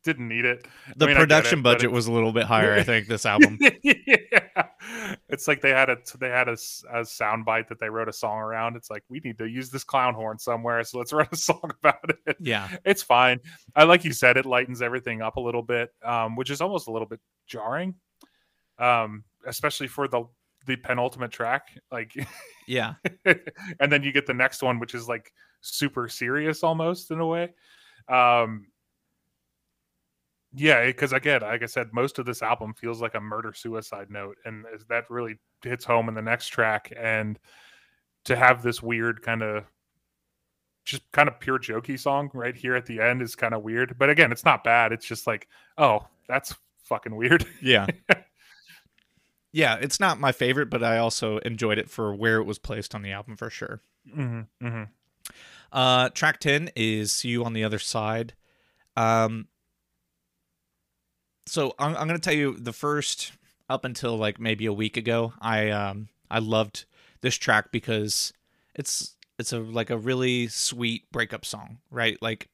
didn't 0.05 0.29
need 0.29 0.45
it. 0.45 0.67
The 0.97 1.07
I 1.07 1.09
get 1.09 1.17
production 1.19 1.59
it, 1.61 1.62
budget 1.62 1.85
it's- 1.85 1.95
was 1.95 2.07
a 2.07 2.12
little 2.12 2.33
bit 2.33 2.45
higher, 2.45 2.75
I 2.75 2.83
think, 2.83 3.07
this 3.09 3.25
album. 3.27 3.59
yeah. 3.83 4.67
It's 5.29 5.47
like 5.49 5.61
they 5.61 5.71
had 5.71 5.88
a 5.91 5.99
they 6.19 6.29
had 6.29 6.49
a, 6.49 6.57
a 6.93 7.05
sound 7.05 7.45
bite 7.45 7.69
that 7.69 7.79
they 7.79 7.88
wrote 7.88 8.09
a 8.09 8.12
song 8.12 8.38
around. 8.38 8.77
It's 8.77 8.91
like 8.91 9.03
we 9.09 9.21
need 9.25 9.38
to 9.38 9.47
use 9.47 9.71
this 9.71 9.85
clown 9.85 10.15
horn 10.15 10.38
somewhere, 10.38 10.83
so 10.85 10.99
let's 10.99 11.12
write 11.12 11.33
a 11.33 11.37
song 11.37 11.71
about 11.81 12.11
it. 12.27 12.37
yeah, 12.41 12.69
It's 12.85 13.03
fine. 13.03 13.41
I 13.77 13.85
like 13.85 14.05
you 14.05 14.12
said, 14.12 14.37
it 14.37 14.45
lightens 14.47 14.83
everything 14.83 15.23
up 15.23 15.37
a 15.37 15.41
little 15.41 15.62
bit, 15.62 15.91
um, 16.05 16.37
which 16.37 16.51
is 16.51 16.61
almost 16.61 16.88
a 16.88 16.91
little 16.93 17.09
bit 17.09 17.21
jarring, 17.47 17.95
um, 18.79 19.25
especially 19.47 19.87
for 19.88 20.09
the 20.09 20.25
the 20.67 20.77
penultimate 20.77 21.31
track. 21.33 21.69
Like, 21.91 22.12
yeah, 22.69 22.95
and 23.81 23.91
then 23.91 24.03
you 24.03 24.12
get 24.12 24.27
the 24.27 24.35
next 24.35 24.62
one, 24.62 24.79
which 24.79 24.95
is 24.95 25.09
like 25.09 25.33
super 25.61 26.09
serious 26.09 26.62
almost 26.62 27.11
in 27.11 27.21
a 27.21 27.27
way. 27.27 27.55
Um, 28.09 28.67
yeah, 30.55 30.85
because 30.87 31.12
again, 31.12 31.43
like 31.43 31.62
I 31.62 31.67
said, 31.67 31.88
most 31.93 32.19
of 32.19 32.27
this 32.27 32.43
album 32.43 32.75
feels 32.75 33.01
like 33.01 33.15
a 33.15 33.21
murder 33.21 33.53
suicide 33.53 34.11
note, 34.11 34.37
and 34.45 34.65
that 34.88 35.11
really 35.11 35.38
hits 35.62 35.85
home 35.85 36.09
in 36.09 36.15
the 36.15 36.23
next 36.23 36.49
track. 36.49 36.93
And 36.97 37.38
to 38.25 38.37
have 38.37 38.62
this 38.62 38.83
weird 38.83 39.23
kind 39.23 39.43
of 39.43 39.65
just 40.85 41.11
kind 41.12 41.29
of 41.29 41.38
pure 41.41 41.59
jokey 41.59 41.99
song 41.99 42.31
right 42.35 42.57
here 42.57 42.75
at 42.75 42.87
the 42.87 43.01
end 43.01 43.23
is 43.23 43.35
kind 43.35 43.55
of 43.55 43.62
weird. 43.62 43.97
But 43.99 44.11
again, 44.11 44.33
it's 44.33 44.45
not 44.45 44.65
bad. 44.65 44.93
It's 44.93 45.07
just 45.07 45.27
like, 45.27 45.49
oh, 45.79 46.07
that's 46.29 46.55
fucking 46.85 47.15
weird. 47.15 47.47
yeah. 47.62 47.87
Yeah, 49.55 49.77
it's 49.79 50.01
not 50.01 50.19
my 50.19 50.33
favorite, 50.33 50.71
but 50.71 50.83
I 50.83 50.97
also 50.97 51.37
enjoyed 51.38 51.77
it 51.79 51.91
for 51.91 52.15
where 52.15 52.38
it 52.38 52.45
was 52.45 52.59
placed 52.59 52.95
on 52.95 53.03
the 53.03 53.12
album 53.12 53.37
for 53.37 53.51
sure. 53.51 53.83
mm-hmm, 54.09 54.67
mm-hmm. 54.67 54.85
Uh, 55.71 56.09
track 56.11 56.41
10 56.41 56.71
is 56.75 57.12
See 57.12 57.29
You 57.29 57.45
on 57.45 57.53
the 57.53 57.62
Other 57.62 57.79
Side. 57.79 58.33
Um, 58.97 59.49
so 61.47 61.75
I'm, 61.79 61.97
I'm 61.97 62.09
to 62.09 62.19
tell 62.19 62.35
you 62.35 62.57
the 62.57 62.73
first 62.73 63.33
up 63.69 63.85
until 63.85 64.17
like 64.17 64.39
maybe 64.39 64.67
a 64.67 64.73
week 64.73 64.97
ago, 64.97 65.33
I, 65.41 65.71
um, 65.71 66.09
I 66.31 66.39
loved 66.39 66.85
this 67.21 67.37
track 67.37 67.73
because 67.73 68.33
it's, 68.75 69.17
it's 69.39 69.53
a, 69.53 69.59
like 69.59 69.91
a 69.91 69.99
really 69.99 70.49
sweet 70.49 71.11
breakup 71.11 71.45
song, 71.45 71.79
right? 71.91 72.17
Like 72.21 72.49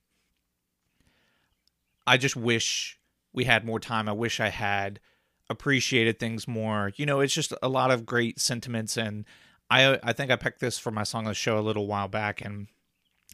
I 2.06 2.16
just 2.16 2.36
wish 2.36 2.98
we 3.32 3.44
had 3.44 3.64
more 3.64 3.80
time. 3.80 4.08
I 4.08 4.12
wish 4.12 4.40
I 4.40 4.48
had 4.48 5.00
appreciated 5.50 6.18
things 6.18 6.48
more. 6.48 6.92
You 6.96 7.06
know, 7.06 7.20
it's 7.20 7.34
just 7.34 7.52
a 7.62 7.68
lot 7.68 7.90
of 7.90 8.06
great 8.06 8.40
sentiments 8.40 8.96
and 8.96 9.24
I 9.70 9.98
I 10.02 10.12
think 10.12 10.30
I 10.30 10.36
picked 10.36 10.60
this 10.60 10.78
for 10.78 10.90
my 10.90 11.02
song 11.02 11.24
on 11.24 11.30
the 11.30 11.34
show 11.34 11.58
a 11.58 11.60
little 11.60 11.86
while 11.86 12.08
back 12.08 12.42
and 12.44 12.68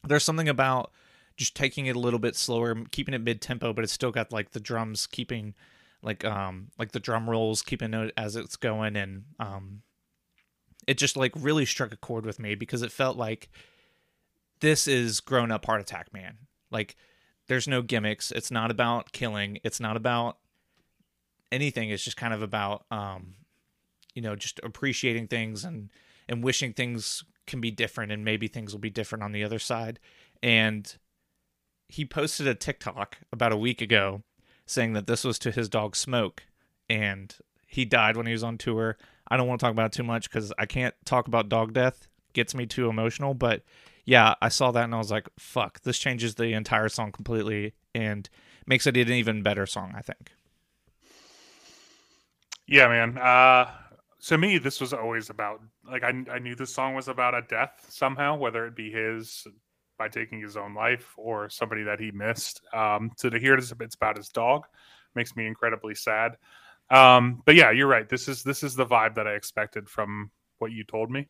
there's 0.02 0.24
something 0.24 0.48
about 0.48 0.90
just 1.36 1.56
taking 1.56 1.86
it 1.86 1.96
a 1.96 2.00
little 2.00 2.18
bit 2.18 2.36
slower, 2.36 2.74
keeping 2.90 3.14
it 3.14 3.20
mid 3.20 3.40
tempo, 3.40 3.72
but 3.72 3.84
it's 3.84 3.92
still 3.92 4.12
got 4.12 4.32
like 4.32 4.52
the 4.52 4.60
drums 4.60 5.06
keeping 5.06 5.54
like 6.02 6.24
um 6.24 6.68
like 6.78 6.92
the 6.92 7.00
drum 7.00 7.28
rolls 7.28 7.62
keeping 7.62 7.94
it 7.94 8.12
as 8.16 8.36
it's 8.36 8.56
going 8.56 8.94
and 8.94 9.24
um 9.40 9.80
it 10.86 10.98
just 10.98 11.16
like 11.16 11.32
really 11.34 11.64
struck 11.64 11.92
a 11.92 11.96
chord 11.96 12.26
with 12.26 12.38
me 12.38 12.54
because 12.54 12.82
it 12.82 12.92
felt 12.92 13.16
like 13.16 13.48
this 14.60 14.86
is 14.86 15.20
grown 15.20 15.50
up 15.50 15.64
heart 15.64 15.80
attack 15.80 16.12
man. 16.12 16.36
Like 16.70 16.96
there's 17.48 17.66
no 17.66 17.82
gimmicks. 17.82 18.30
It's 18.30 18.50
not 18.50 18.70
about 18.70 19.12
killing. 19.12 19.58
It's 19.64 19.80
not 19.80 19.96
about 19.96 20.38
anything. 21.50 21.90
It's 21.90 22.04
just 22.04 22.16
kind 22.16 22.34
of 22.34 22.42
about 22.42 22.84
um 22.90 23.34
you 24.14 24.22
know 24.22 24.36
just 24.36 24.60
appreciating 24.62 25.28
things 25.28 25.64
and 25.64 25.90
and 26.28 26.44
wishing 26.44 26.72
things 26.72 27.24
can 27.46 27.60
be 27.60 27.70
different 27.70 28.12
and 28.12 28.24
maybe 28.24 28.48
things 28.48 28.72
will 28.72 28.80
be 28.80 28.90
different 28.90 29.24
on 29.24 29.32
the 29.32 29.44
other 29.44 29.58
side. 29.58 29.98
And 30.42 30.94
he 31.88 32.04
posted 32.04 32.46
a 32.46 32.54
TikTok 32.54 33.18
about 33.32 33.52
a 33.52 33.56
week 33.56 33.80
ago 33.80 34.22
saying 34.66 34.94
that 34.94 35.06
this 35.06 35.24
was 35.24 35.38
to 35.40 35.50
his 35.50 35.68
dog 35.68 35.94
Smoke 35.94 36.44
and 36.88 37.36
he 37.66 37.84
died 37.84 38.16
when 38.16 38.26
he 38.26 38.32
was 38.32 38.42
on 38.44 38.58
tour. 38.58 38.96
I 39.28 39.36
don't 39.36 39.48
want 39.48 39.60
to 39.60 39.64
talk 39.64 39.72
about 39.72 39.86
it 39.86 39.92
too 39.92 40.02
much 40.02 40.30
cuz 40.30 40.52
I 40.58 40.66
can't 40.66 40.94
talk 41.04 41.26
about 41.26 41.48
dog 41.48 41.72
death. 41.72 42.08
Gets 42.32 42.54
me 42.54 42.66
too 42.66 42.88
emotional, 42.88 43.34
but 43.34 43.62
yeah, 44.04 44.34
I 44.42 44.48
saw 44.48 44.70
that 44.72 44.84
and 44.84 44.94
I 44.94 44.98
was 44.98 45.10
like, 45.10 45.28
fuck, 45.38 45.80
this 45.82 45.98
changes 45.98 46.34
the 46.34 46.52
entire 46.52 46.88
song 46.88 47.12
completely 47.12 47.74
and 47.94 48.28
makes 48.66 48.86
it 48.86 48.96
an 48.96 49.10
even 49.10 49.42
better 49.42 49.66
song, 49.66 49.94
I 49.96 50.02
think. 50.02 50.32
Yeah, 52.66 52.88
man. 52.88 53.18
Uh, 53.18 53.70
to 54.26 54.38
me, 54.38 54.58
this 54.58 54.80
was 54.80 54.92
always 54.92 55.30
about 55.30 55.60
like 55.90 56.02
I, 56.02 56.24
I 56.30 56.38
knew 56.38 56.54
this 56.54 56.72
song 56.72 56.94
was 56.94 57.08
about 57.08 57.34
a 57.34 57.42
death 57.42 57.86
somehow, 57.88 58.36
whether 58.36 58.66
it 58.66 58.74
be 58.74 58.90
his 58.90 59.46
by 59.98 60.08
taking 60.08 60.40
his 60.40 60.56
own 60.56 60.74
life 60.74 61.12
or 61.16 61.48
somebody 61.48 61.82
that 61.84 62.00
he 62.00 62.10
missed. 62.10 62.60
Um, 62.72 63.10
so 63.16 63.30
to 63.30 63.38
hear 63.38 63.54
it's, 63.54 63.72
it's 63.80 63.94
about 63.94 64.16
his 64.16 64.28
dog 64.28 64.64
makes 65.14 65.36
me 65.36 65.46
incredibly 65.46 65.94
sad. 65.94 66.36
Um, 66.90 67.42
but 67.44 67.54
yeah, 67.54 67.70
you're 67.70 67.86
right. 67.86 68.08
This 68.08 68.28
is 68.28 68.42
this 68.42 68.62
is 68.62 68.74
the 68.74 68.86
vibe 68.86 69.14
that 69.14 69.26
I 69.26 69.32
expected 69.34 69.88
from 69.88 70.30
what 70.58 70.72
you 70.72 70.84
told 70.84 71.10
me, 71.10 71.28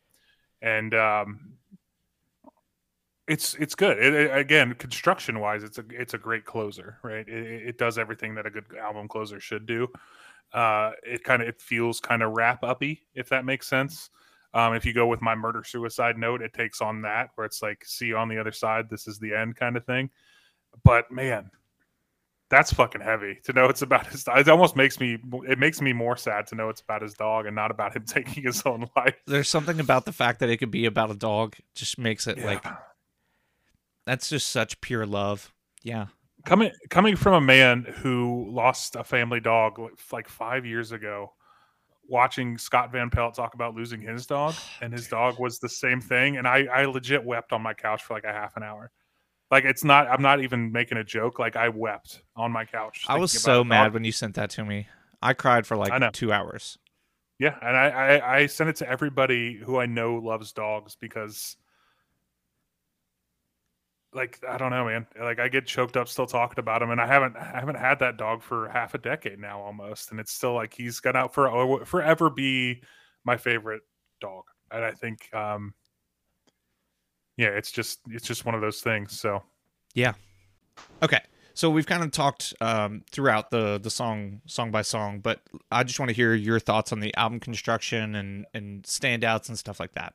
and 0.61 0.93
um, 0.93 1.53
it's 3.27 3.55
it's 3.55 3.75
good. 3.75 3.97
It, 3.97 4.13
it- 4.13 4.37
again, 4.37 4.73
construction 4.75 5.39
wise, 5.39 5.63
it's 5.63 5.77
a 5.77 5.83
it's 5.89 6.13
a 6.13 6.17
great 6.17 6.45
closer, 6.45 6.97
right? 7.03 7.27
It, 7.27 7.47
it 7.47 7.67
it 7.69 7.77
does 7.77 7.97
everything 7.97 8.35
that 8.35 8.45
a 8.45 8.49
good 8.51 8.65
album 8.79 9.07
closer 9.07 9.39
should 9.39 9.65
do 9.65 9.87
uh 10.53 10.91
it 11.03 11.23
kind 11.25 11.41
of 11.41 11.47
it 11.49 11.61
feels 11.61 11.99
kind 11.99 12.23
of 12.23 12.31
wrap 12.33 12.63
uppy 12.63 13.01
if 13.15 13.29
that 13.29 13.45
makes 13.45 13.67
sense 13.67 14.11
um 14.55 14.73
if 14.73 14.83
you 14.85 14.93
go 14.93 15.05
with 15.05 15.21
my 15.21 15.35
murder 15.35 15.63
suicide 15.63 16.17
note 16.17 16.41
it 16.41 16.53
takes 16.53 16.81
on 16.81 17.03
that 17.03 17.29
where 17.35 17.45
it's 17.45 17.61
like 17.61 17.85
see 17.85 18.07
you 18.07 18.17
on 18.17 18.27
the 18.29 18.39
other 18.39 18.51
side 18.51 18.89
this 18.89 19.05
is 19.07 19.19
the 19.19 19.33
end 19.35 19.55
kind 19.55 19.77
of 19.77 19.85
thing 19.85 20.09
but 20.83 21.11
man 21.11 21.51
That's 22.49 22.71
fucking 22.73 23.01
heavy 23.01 23.39
to 23.45 23.53
know 23.53 23.65
it's 23.65 23.81
about 23.81 24.05
his. 24.07 24.23
It 24.27 24.47
almost 24.49 24.75
makes 24.75 24.99
me. 24.99 25.17
It 25.49 25.57
makes 25.57 25.81
me 25.81 25.93
more 25.93 26.15
sad 26.15 26.45
to 26.47 26.55
know 26.55 26.69
it's 26.69 26.79
about 26.81 27.01
his 27.01 27.15
dog 27.15 27.47
and 27.47 27.55
not 27.55 27.71
about 27.71 27.95
him 27.95 28.05
taking 28.17 28.43
his 28.43 28.61
own 28.67 28.87
life. 28.95 29.15
There's 29.25 29.49
something 29.49 29.79
about 29.79 30.05
the 30.05 30.11
fact 30.13 30.39
that 30.41 30.49
it 30.51 30.57
could 30.57 30.69
be 30.69 30.85
about 30.85 31.09
a 31.09 31.15
dog 31.15 31.55
just 31.73 31.97
makes 31.97 32.27
it 32.27 32.37
Yeah. 32.37 32.45
like 32.45 32.63
that's 34.05 34.29
just 34.29 34.47
such 34.49 34.79
pure 34.81 35.05
love. 35.07 35.51
Yeah. 35.83 36.07
coming 36.45 36.71
coming 36.91 37.15
from 37.15 37.33
a 37.33 37.41
man 37.41 37.83
who 38.01 38.47
lost 38.51 38.95
a 38.95 39.03
family 39.03 39.39
dog 39.39 39.79
like- 39.79 39.93
like 40.11 40.27
five 40.29 40.65
years 40.67 40.91
ago 40.91 41.33
watching 42.09 42.57
scott 42.57 42.91
van 42.91 43.09
pelt 43.09 43.35
talk 43.35 43.53
about 43.53 43.75
losing 43.75 44.01
his 44.01 44.25
dog 44.25 44.53
oh, 44.57 44.63
and 44.81 44.93
his 44.93 45.07
dog 45.07 45.39
was 45.39 45.59
the 45.59 45.69
same 45.69 46.01
thing 46.01 46.37
and 46.37 46.47
i 46.47 46.65
i 46.73 46.85
legit 46.85 47.23
wept 47.23 47.51
on 47.53 47.61
my 47.61 47.73
couch 47.73 48.03
for 48.03 48.13
like 48.13 48.23
a 48.23 48.31
half 48.31 48.55
an 48.57 48.63
hour 48.63 48.91
like 49.51 49.63
it's 49.63 49.83
not 49.83 50.07
i'm 50.07 50.21
not 50.21 50.41
even 50.41 50.71
making 50.71 50.97
a 50.97 51.03
joke 51.03 51.39
like 51.39 51.55
i 51.55 51.69
wept 51.69 52.21
on 52.35 52.51
my 52.51 52.65
couch 52.65 53.05
I 53.07 53.17
was 53.17 53.31
so 53.31 53.63
mad 53.63 53.93
when 53.93 54.03
you 54.03 54.11
sent 54.11 54.35
that 54.35 54.49
to 54.51 54.65
me. 54.65 54.87
I 55.21 55.33
cried 55.33 55.65
for 55.65 55.77
like 55.77 56.13
two 56.13 56.31
hours. 56.31 56.77
yeah 57.39 57.55
and 57.61 57.75
I, 57.75 57.89
I 57.89 58.35
i 58.37 58.45
sent 58.45 58.69
it 58.69 58.75
to 58.77 58.89
everybody 58.89 59.55
who 59.55 59.77
i 59.79 59.85
know 59.85 60.15
loves 60.15 60.51
dogs 60.53 60.95
because 60.99 61.57
like 64.15 64.39
I 64.47 64.57
don't 64.57 64.71
know, 64.71 64.85
man. 64.85 65.05
Like 65.19 65.39
I 65.39 65.47
get 65.47 65.65
choked 65.65 65.97
up 65.97 66.07
still 66.07 66.25
talking 66.25 66.59
about 66.59 66.81
him, 66.81 66.91
and 66.91 67.01
I 67.01 67.05
haven't 67.05 67.35
I 67.35 67.59
haven't 67.59 67.77
had 67.77 67.99
that 67.99 68.17
dog 68.17 68.41
for 68.41 68.69
half 68.69 68.93
a 68.93 68.97
decade 68.97 69.39
now 69.39 69.61
almost, 69.61 70.11
and 70.11 70.19
it's 70.19 70.31
still 70.31 70.53
like 70.53 70.73
he's 70.73 70.99
gonna 70.99 71.29
for 71.29 71.85
forever 71.85 72.29
be 72.29 72.81
my 73.23 73.37
favorite 73.37 73.81
dog, 74.21 74.45
and 74.71 74.83
I 74.83 74.91
think, 74.91 75.29
um, 75.33 75.73
yeah, 77.37 77.49
it's 77.49 77.71
just 77.71 77.99
it's 78.09 78.25
just 78.25 78.45
one 78.45 78.55
of 78.55 78.61
those 78.61 78.81
things. 78.81 79.19
So 79.19 79.43
yeah, 79.93 80.13
Okay. 81.01 81.21
So 81.53 81.69
we've 81.69 81.85
kind 81.85 82.03
of 82.03 82.11
talked 82.11 82.53
um, 82.59 83.03
throughout 83.11 83.49
the 83.49 83.79
the 83.81 83.89
song 83.89 84.41
song 84.45 84.71
by 84.71 84.81
song, 84.81 85.19
but 85.19 85.41
I 85.71 85.83
just 85.83 85.99
want 85.99 86.09
to 86.09 86.15
hear 86.15 86.33
your 86.33 86.59
thoughts 86.59 86.91
on 86.91 86.99
the 86.99 87.15
album 87.15 87.39
construction 87.39 88.15
and 88.15 88.45
and 88.53 88.83
standouts 88.83 89.47
and 89.47 89.57
stuff 89.57 89.79
like 89.79 89.93
that. 89.93 90.13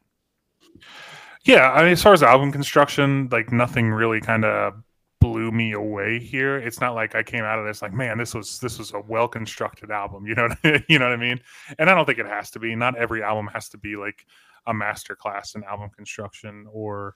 Yeah, 1.44 1.70
I 1.72 1.82
mean, 1.82 1.92
as 1.92 2.02
far 2.02 2.12
as 2.12 2.22
album 2.22 2.52
construction, 2.52 3.28
like 3.32 3.52
nothing 3.52 3.90
really 3.90 4.20
kind 4.20 4.44
of 4.44 4.74
blew 5.20 5.50
me 5.50 5.72
away 5.72 6.18
here. 6.18 6.56
It's 6.56 6.80
not 6.80 6.94
like 6.94 7.14
I 7.14 7.22
came 7.22 7.44
out 7.44 7.58
of 7.58 7.66
this 7.66 7.82
like, 7.82 7.92
man, 7.92 8.18
this 8.18 8.34
was 8.34 8.58
this 8.60 8.78
was 8.78 8.92
a 8.92 9.00
well 9.00 9.28
constructed 9.28 9.90
album. 9.90 10.26
You 10.30 10.34
know, 10.34 10.48
you 10.88 10.98
know 10.98 11.06
what 11.06 11.14
I 11.14 11.16
mean? 11.16 11.40
And 11.78 11.88
I 11.88 11.94
don't 11.94 12.06
think 12.06 12.18
it 12.18 12.26
has 12.26 12.50
to 12.52 12.58
be. 12.58 12.74
Not 12.76 12.96
every 12.96 13.22
album 13.22 13.48
has 13.52 13.68
to 13.70 13.78
be 13.78 13.96
like 13.96 14.26
a 14.66 14.74
master 14.74 15.16
class 15.16 15.54
in 15.54 15.64
album 15.64 15.90
construction 15.96 16.66
or, 16.70 17.14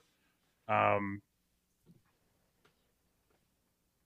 um, 0.69 1.21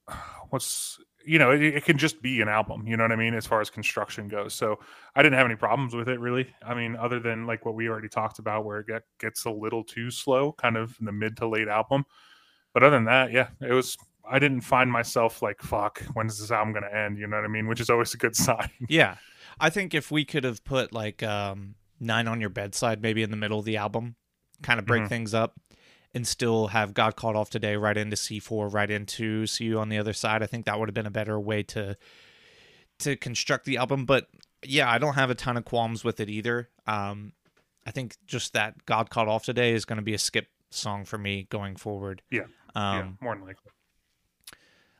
what's 0.51 0.99
you 1.29 1.39
know, 1.39 1.51
it, 1.51 1.63
it 1.63 1.85
can 1.85 1.99
just 1.99 2.23
be 2.23 2.41
an 2.41 2.49
album. 2.49 2.87
You 2.87 2.97
know 2.97 3.05
what 3.05 3.13
I 3.13 3.17
mean? 3.17 3.35
As 3.35 3.47
far 3.47 3.61
as 3.61 3.71
construction 3.71 4.29
goes, 4.29 4.55
so 4.55 4.79
I 5.15 5.23
didn't 5.23 5.37
have 5.39 5.47
any 5.47 5.57
problems 5.57 5.95
with 5.95 6.09
it 6.09 6.19
really. 6.21 6.53
I 6.67 6.75
mean, 6.75 6.97
other 6.97 7.21
than 7.21 7.47
like 7.47 7.65
what 7.67 7.75
we 7.75 7.89
already 7.89 8.09
talked 8.09 8.39
about, 8.39 8.65
where 8.65 8.81
it 8.81 8.87
get, 8.87 9.03
gets 9.21 9.45
a 9.45 9.51
little 9.51 9.85
too 9.85 10.11
slow, 10.11 10.53
kind 10.53 10.77
of 10.77 10.97
in 11.01 11.07
the 11.07 11.13
mid 11.13 11.37
to 11.39 11.47
late 11.49 11.69
album. 11.69 12.05
But 12.75 12.83
other 12.83 12.97
than 12.97 13.05
that, 13.05 13.33
yeah, 13.33 13.49
it 13.61 13.73
was. 13.73 13.97
I 14.31 14.39
didn't 14.39 14.61
find 14.61 14.93
myself 14.93 15.41
like, 15.41 15.63
"Fuck, 15.63 16.03
when's 16.13 16.39
this 16.39 16.51
album 16.51 16.75
gonna 16.75 16.91
end?" 16.91 17.19
You 17.19 17.27
know 17.27 17.37
what 17.37 17.45
I 17.47 17.49
mean? 17.49 17.67
Which 17.67 17.81
is 17.81 17.89
always 17.89 18.13
a 18.13 18.19
good 18.19 18.37
sign. 18.47 18.69
Yeah. 18.89 19.17
I 19.59 19.71
think 19.71 19.95
if 19.95 20.11
we 20.11 20.25
could 20.27 20.45
have 20.45 20.63
put 20.65 20.93
like 20.93 21.23
um, 21.23 21.75
Nine 21.99 22.29
on 22.29 22.41
Your 22.41 22.51
Bedside 22.51 23.01
maybe 23.03 23.23
in 23.23 23.31
the 23.31 23.37
middle 23.39 23.59
of 23.59 23.65
the 23.65 23.79
album, 23.79 24.17
kind 24.63 24.79
of 24.79 24.85
break 24.87 25.05
Mhm. 25.05 25.09
things 25.09 25.35
up, 25.35 25.55
and 26.19 26.27
still 26.27 26.67
have 26.67 26.95
God 26.95 27.15
Called 27.15 27.37
Off 27.37 27.49
Today 27.49 27.77
right 27.77 27.97
into 27.97 28.17
C4, 28.17 28.75
right 28.75 28.91
into 28.91 29.47
See 29.47 29.67
You 29.67 29.79
on 29.79 29.89
the 29.89 29.99
Other 29.99 30.13
Side, 30.13 30.43
I 30.43 30.47
think 30.47 30.67
that 30.67 30.77
would 30.77 30.89
have 30.89 30.95
been 30.95 31.07
a 31.07 31.13
better 31.13 31.39
way 31.39 31.63
to 31.63 31.97
to 32.99 33.17
construct 33.17 33.65
the 33.65 33.77
album. 33.77 34.05
But 34.05 34.27
yeah, 34.65 34.91
I 34.91 34.99
don't 34.99 35.15
have 35.15 35.31
a 35.31 35.37
ton 35.37 35.57
of 35.57 35.65
qualms 35.65 36.03
with 36.03 36.19
it 36.19 36.29
either. 36.29 36.69
Um, 36.89 37.33
I 37.87 37.93
think 37.93 38.17
just 38.27 38.53
that 38.55 38.85
God 38.85 39.11
Called 39.11 39.29
Off 39.29 39.45
Today 39.45 39.73
is 39.73 39.85
going 39.85 39.99
to 39.99 40.03
be 40.03 40.13
a 40.13 40.19
skip 40.19 40.49
song 40.71 41.05
for 41.05 41.17
me 41.17 41.47
going 41.51 41.77
forward. 41.77 42.21
Yeah. 42.33 42.43
Um, 42.75 42.97
yeah, 42.97 43.09
more 43.21 43.35
than 43.37 43.47
likely. 43.47 43.71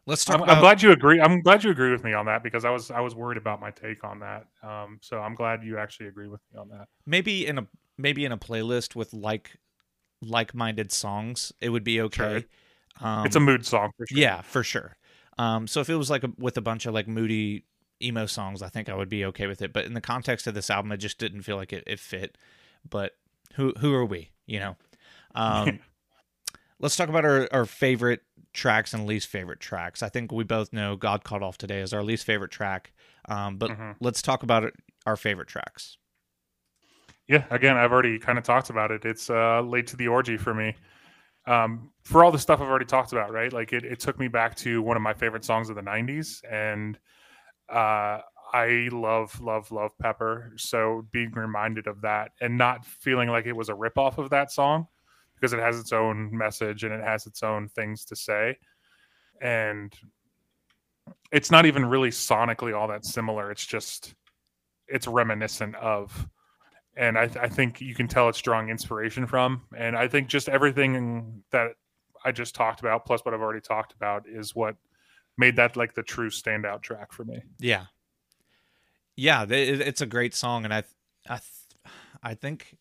Let's 0.07 0.25
talk 0.25 0.37
I'm, 0.37 0.43
about 0.45 0.57
I'm 0.59 0.63
glad 0.63 0.83
you 0.83 0.93
agree. 0.93 1.21
I'm 1.21 1.43
glad 1.43 1.65
you 1.65 1.71
agree 1.71 1.91
with 1.91 2.05
me 2.05 2.13
on 2.13 2.27
that 2.27 2.45
because 2.45 2.65
I 2.65 2.71
was 2.71 2.93
I 2.93 3.01
was 3.01 3.17
worried 3.17 3.39
about 3.39 3.61
my 3.61 3.73
take 3.73 4.05
on 4.05 4.21
that. 4.21 4.47
Um, 4.63 5.01
so 5.03 5.19
I'm 5.19 5.35
glad 5.35 5.65
you 5.65 5.79
actually 5.79 6.07
agree 6.07 6.29
with 6.29 6.41
me 6.53 6.61
on 6.61 6.69
that. 6.69 6.87
maybe 7.05 7.45
in 7.45 7.59
a 7.59 7.67
maybe 7.99 8.25
in 8.25 8.31
a 8.31 8.39
playlist 8.39 8.95
with 8.95 9.13
like 9.13 9.59
like-minded 10.21 10.93
songs, 10.93 11.53
it 11.61 11.69
would 11.71 11.85
be 11.85 12.01
okay. 12.03 12.45
Um, 13.01 13.27
it's 13.27 13.37
a 13.37 13.41
mood 13.41 13.65
song 13.65 13.93
for 13.97 14.07
sure. 14.07 14.19
Yeah, 14.19 14.41
for 14.43 14.63
sure. 14.65 14.97
Um, 15.39 15.67
so 15.67 15.81
if 15.81 15.89
it 15.89 15.95
was 15.95 16.11
like 16.11 16.25
a, 16.25 16.33
with 16.39 16.57
a 16.57 16.61
bunch 16.61 16.87
of 16.87 16.95
like 16.95 17.07
moody 17.07 17.65
emo 18.03 18.27
songs, 18.27 18.63
I 18.63 18.69
think 18.69 18.89
I 18.89 18.95
would 18.95 19.09
be 19.09 19.25
okay 19.27 19.47
with 19.47 19.63
it. 19.63 19.73
But 19.73 19.85
in 19.87 19.95
the 19.95 20.01
context 20.01 20.47
of 20.47 20.55
this 20.55 20.71
album, 20.71 20.91
it 20.93 20.97
just 20.97 21.19
didn't 21.19 21.43
feel 21.43 21.57
like 21.57 21.73
it, 21.73 21.85
it 21.87 22.01
fit. 22.01 22.37
But 22.89 23.13
who 23.55 23.73
who 23.79 23.95
are 23.95 24.05
we? 24.05 24.31
You 24.47 24.61
know. 24.61 24.77
Um, 25.35 25.79
let's 26.81 26.97
talk 26.97 27.09
about 27.09 27.25
our, 27.25 27.49
our 27.53 27.65
favorite 27.65 28.23
tracks 28.53 28.93
and 28.93 29.07
least 29.07 29.29
favorite 29.29 29.61
tracks. 29.61 30.03
I 30.03 30.09
think 30.09 30.33
we 30.33 30.45
both 30.45 30.73
know 30.73 30.97
God 30.97 31.23
Called 31.25 31.43
Off 31.43 31.59
Today 31.59 31.81
is 31.81 31.93
our 31.93 32.03
least 32.03 32.25
favorite 32.25 32.51
track. 32.51 32.93
Um, 33.29 33.57
but 33.59 33.71
Mhm. 33.71 33.97
let's 34.01 34.23
talk 34.23 34.43
about 34.43 34.73
our 35.07 35.17
favorite 35.17 35.49
tracks. 35.49 35.97
Yeah, 37.29 37.45
again, 37.51 37.77
I've 37.77 37.93
already 37.93 38.19
kind 38.19 38.39
of 38.39 38.45
talked 38.45 38.71
about 38.71 38.91
it. 38.91 39.05
It's 39.05 39.29
uh, 39.29 39.61
late 39.61 39.87
to 39.89 39.97
the 39.97 40.09
orgy 40.09 40.37
for 40.37 40.55
me. 40.55 40.75
Um, 41.47 41.91
for 42.05 42.25
all 42.25 42.33
the 42.33 42.39
stuff 42.39 42.61
I've 42.61 42.69
already 42.69 42.87
talked 42.87 43.13
about, 43.13 43.33
right? 43.33 43.53
Like 43.53 43.73
it, 43.73 43.85
it 43.85 44.01
took 44.01 44.19
me 44.19 44.29
back 44.29 44.57
to 44.59 44.83
one 44.83 44.97
of 44.97 45.03
my 45.03 45.15
favorite 45.15 45.45
songs 45.45 45.71
of 45.71 45.77
the 45.77 45.83
'90s, 45.83 46.43
and 46.51 46.99
uh, 47.71 48.21
I 48.53 48.89
love, 48.93 49.41
love, 49.41 49.71
love 49.73 49.93
Pepper. 49.99 50.53
So 50.57 51.07
being 51.13 51.33
reminded 51.33 51.87
of 51.87 52.03
that 52.03 52.33
and 52.41 52.59
not 52.59 52.87
feeling 52.87 53.29
like 53.31 53.47
it 53.47 53.57
was 53.57 53.69
a 53.71 53.75
ripoff 53.75 54.19
of 54.19 54.31
that 54.31 54.53
song 54.53 54.87
because 55.35 55.53
it 55.53 55.61
has 55.61 55.79
its 55.81 55.93
own 55.93 56.37
message 56.37 56.85
and 56.85 56.93
it 56.95 57.03
has 57.05 57.27
its 57.27 57.43
own 57.43 57.69
things 57.69 58.05
to 58.07 58.17
say, 58.17 58.57
and 59.43 59.95
it's 61.33 61.51
not 61.51 61.67
even 61.67 61.85
really 61.85 62.11
sonically 62.11 62.77
all 62.77 62.89
that 62.89 63.05
similar. 63.05 63.51
It's 63.51 63.67
just 63.67 64.15
it's 64.89 65.07
reminiscent 65.07 65.75
of 65.77 66.27
and 66.99 67.17
I, 67.17 67.31
I 67.41 67.49
think 67.49 67.81
you 67.81 67.95
can 67.95 68.09
tell 68.09 68.29
it's 68.29 68.41
drawing 68.41 68.69
inspiration 68.69 69.27
from. 69.27 69.63
And 69.77 69.97
I 69.97 70.09
think 70.09 70.29
just 70.29 70.49
everything 70.49 71.45
that 71.53 71.73
I 72.25 72.33
just 72.33 72.55
talked 72.55 72.81
about, 72.81 73.07
plus 73.07 73.25
what 73.25 73.33
I've 73.33 73.41
already 73.41 73.61
talked 73.61 73.93
about, 73.95 74.25
is 74.29 74.55
what 74.55 74.77
made 75.37 75.57
that 75.57 75.77
like 75.77 75.95
the 75.95 76.03
true 76.03 76.29
standout 76.29 76.83
track 76.83 77.13
for 77.13 77.25
me. 77.25 77.43
Yeah, 77.61 77.85
yeah, 79.17 79.47
th- 79.47 79.81
it's 79.81 80.01
a 80.01 80.07
great 80.07 80.35
song, 80.35 80.65
and 80.65 80.75
I, 80.75 80.83
I, 81.29 81.39
th- 81.39 81.93
I 82.23 82.35
think 82.35 82.77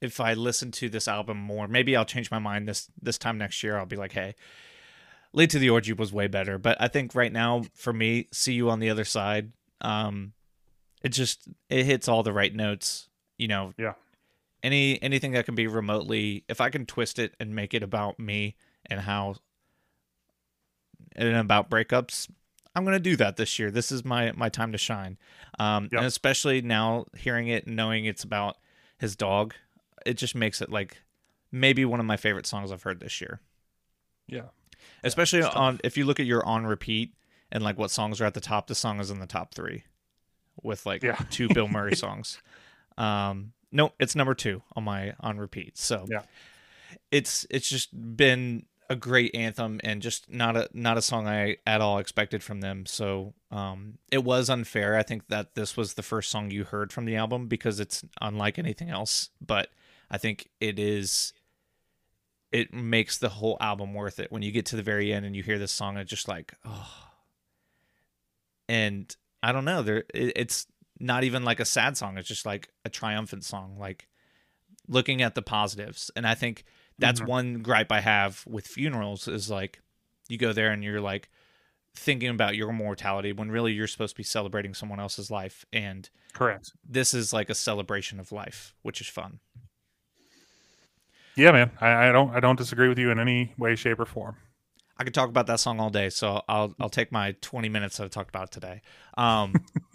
if 0.00 0.20
I 0.20 0.34
listen 0.34 0.70
to 0.72 0.88
this 0.88 1.06
album 1.06 1.36
more, 1.36 1.68
maybe 1.68 1.96
I'll 1.96 2.04
change 2.04 2.30
my 2.30 2.38
mind 2.38 2.66
this 2.66 2.90
this 3.00 3.18
time 3.18 3.36
next 3.38 3.62
year. 3.62 3.76
I'll 3.76 3.86
be 3.86 3.96
like, 3.96 4.12
hey, 4.12 4.34
Late 5.34 5.50
to 5.50 5.58
the 5.58 5.70
Orgy" 5.70 5.92
was 5.92 6.12
way 6.12 6.26
better, 6.26 6.56
but 6.56 6.78
I 6.80 6.88
think 6.88 7.14
right 7.14 7.32
now 7.32 7.64
for 7.74 7.92
me, 7.92 8.28
"See 8.32 8.54
You 8.54 8.70
on 8.70 8.80
the 8.80 8.88
Other 8.88 9.04
Side," 9.04 9.52
um, 9.82 10.32
it 11.02 11.10
just 11.10 11.48
it 11.68 11.84
hits 11.84 12.08
all 12.08 12.22
the 12.22 12.32
right 12.32 12.54
notes. 12.54 13.07
You 13.38 13.48
know, 13.48 13.72
Yeah. 13.78 13.94
Any 14.62 15.00
anything 15.02 15.32
that 15.32 15.44
can 15.46 15.54
be 15.54 15.66
remotely, 15.68 16.44
if 16.48 16.60
I 16.60 16.68
can 16.68 16.84
twist 16.84 17.18
it 17.20 17.34
and 17.38 17.54
make 17.54 17.72
it 17.74 17.82
about 17.84 18.18
me 18.18 18.56
and 18.86 19.00
how 19.00 19.36
and 21.14 21.36
about 21.36 21.70
breakups, 21.70 22.28
I'm 22.74 22.84
gonna 22.84 22.98
do 23.00 23.16
that 23.16 23.36
this 23.36 23.58
year. 23.58 23.70
This 23.70 23.90
is 23.92 24.04
my 24.04 24.32
my 24.32 24.48
time 24.48 24.72
to 24.72 24.78
shine. 24.78 25.16
Um, 25.58 25.84
Yep. 25.84 25.92
and 25.98 26.06
especially 26.06 26.60
now 26.60 27.06
hearing 27.16 27.48
it 27.48 27.66
and 27.66 27.76
knowing 27.76 28.04
it's 28.04 28.24
about 28.24 28.56
his 28.98 29.14
dog, 29.16 29.54
it 30.04 30.14
just 30.14 30.34
makes 30.34 30.60
it 30.60 30.70
like 30.70 30.98
maybe 31.52 31.84
one 31.84 32.00
of 32.00 32.06
my 32.06 32.16
favorite 32.16 32.46
songs 32.46 32.72
I've 32.72 32.82
heard 32.82 33.00
this 33.00 33.20
year. 33.20 33.40
Yeah. 34.26 34.48
Especially 35.04 35.40
tough. 35.40 35.56
on 35.56 35.80
if 35.84 35.96
you 35.96 36.04
look 36.04 36.18
at 36.20 36.26
your 36.26 36.44
on 36.44 36.66
repeat 36.66 37.14
and 37.50 37.62
like 37.62 37.78
what 37.78 37.90
songs 37.90 38.20
are 38.20 38.24
at 38.24 38.34
the 38.34 38.40
top, 38.40 38.66
the 38.66 38.74
song 38.74 38.98
is 39.00 39.10
in 39.10 39.20
the 39.20 39.26
top 39.26 39.54
three 39.54 39.84
with 40.62 40.84
like 40.84 41.02
Yeah. 41.04 41.14
two 41.30 41.48
Bill 41.48 41.68
Murray 41.68 41.94
songs. 41.96 42.40
Um, 42.98 43.52
no, 43.72 43.92
it's 43.98 44.14
number 44.16 44.34
two 44.34 44.62
on 44.76 44.84
my 44.84 45.14
on 45.20 45.38
repeat. 45.38 45.78
So 45.78 46.06
Yeah. 46.08 46.22
it's 47.10 47.46
it's 47.50 47.68
just 47.68 47.90
been 48.16 48.64
a 48.90 48.96
great 48.96 49.34
anthem 49.34 49.78
and 49.84 50.00
just 50.00 50.30
not 50.32 50.56
a 50.56 50.68
not 50.72 50.96
a 50.96 51.02
song 51.02 51.26
I 51.28 51.58
at 51.66 51.80
all 51.82 51.98
expected 51.98 52.42
from 52.42 52.60
them. 52.62 52.86
So 52.86 53.34
um, 53.50 53.98
it 54.10 54.24
was 54.24 54.48
unfair. 54.48 54.96
I 54.96 55.02
think 55.02 55.28
that 55.28 55.54
this 55.54 55.76
was 55.76 55.94
the 55.94 56.02
first 56.02 56.30
song 56.30 56.50
you 56.50 56.64
heard 56.64 56.92
from 56.92 57.04
the 57.04 57.14
album 57.16 57.46
because 57.48 57.80
it's 57.80 58.02
unlike 58.20 58.58
anything 58.58 58.88
else. 58.88 59.28
But 59.40 59.68
I 60.10 60.16
think 60.18 60.48
it 60.60 60.78
is. 60.78 61.32
It 62.50 62.72
makes 62.72 63.18
the 63.18 63.28
whole 63.28 63.58
album 63.60 63.92
worth 63.92 64.18
it 64.18 64.32
when 64.32 64.40
you 64.40 64.50
get 64.50 64.64
to 64.66 64.76
the 64.76 64.82
very 64.82 65.12
end 65.12 65.26
and 65.26 65.36
you 65.36 65.42
hear 65.42 65.58
this 65.58 65.70
song. 65.72 65.98
It's 65.98 66.08
just 66.08 66.26
like 66.28 66.54
oh, 66.64 66.88
and 68.68 69.14
I 69.42 69.52
don't 69.52 69.64
know. 69.66 69.82
There, 69.82 70.04
it, 70.14 70.32
it's 70.34 70.66
not 71.00 71.24
even 71.24 71.44
like 71.44 71.60
a 71.60 71.64
sad 71.64 71.96
song. 71.96 72.18
It's 72.18 72.28
just 72.28 72.46
like 72.46 72.68
a 72.84 72.88
triumphant 72.88 73.44
song. 73.44 73.76
Like 73.78 74.08
looking 74.88 75.22
at 75.22 75.34
the 75.34 75.42
positives, 75.42 76.10
and 76.16 76.26
I 76.26 76.34
think 76.34 76.64
that's 76.98 77.20
Mhm. 77.20 77.26
one 77.26 77.62
gripe 77.62 77.92
I 77.92 78.00
have 78.00 78.44
with 78.46 78.66
funerals 78.66 79.28
is 79.28 79.48
like 79.50 79.80
you 80.28 80.36
go 80.38 80.52
there 80.52 80.70
and 80.70 80.82
you're 80.82 81.00
like 81.00 81.28
thinking 81.94 82.28
about 82.28 82.54
your 82.56 82.72
mortality 82.72 83.32
when 83.32 83.50
really 83.50 83.72
you're 83.72 83.86
supposed 83.86 84.14
to 84.14 84.18
be 84.18 84.22
celebrating 84.24 84.72
someone 84.74 85.00
else's 85.00 85.30
life 85.30 85.64
and 85.72 86.10
Correct. 86.32 86.72
this 86.88 87.12
is 87.14 87.32
like 87.32 87.50
a 87.50 87.54
celebration 87.54 88.20
of 88.20 88.30
life 88.30 88.74
which 88.82 89.00
is 89.00 89.08
fun 89.08 89.40
Yeah, 91.36 91.52
man. 91.52 91.70
I, 91.80 92.08
I 92.08 92.12
don't 92.12 92.30
I 92.34 92.40
don't 92.40 92.56
disagree 92.56 92.88
with 92.88 92.98
you 92.98 93.10
in 93.10 93.18
any 93.18 93.52
way, 93.58 93.74
shape, 93.76 93.98
or 94.00 94.04
form. 94.06 94.36
i 94.98 95.04
could 95.04 95.14
talk 95.14 95.28
about 95.28 95.46
that 95.46 95.60
song 95.60 95.78
all 95.80 95.90
day 95.90 96.08
so 96.10 96.42
i'll 96.48 96.74
i'll 96.80 96.88
take 96.90 97.10
my 97.12 97.32
20 97.40 97.68
minutes 97.68 97.96
that 97.96 98.04
i 98.04 98.08
talked 98.08 98.28
about 98.30 98.50
today 98.50 98.82
um 99.16 99.54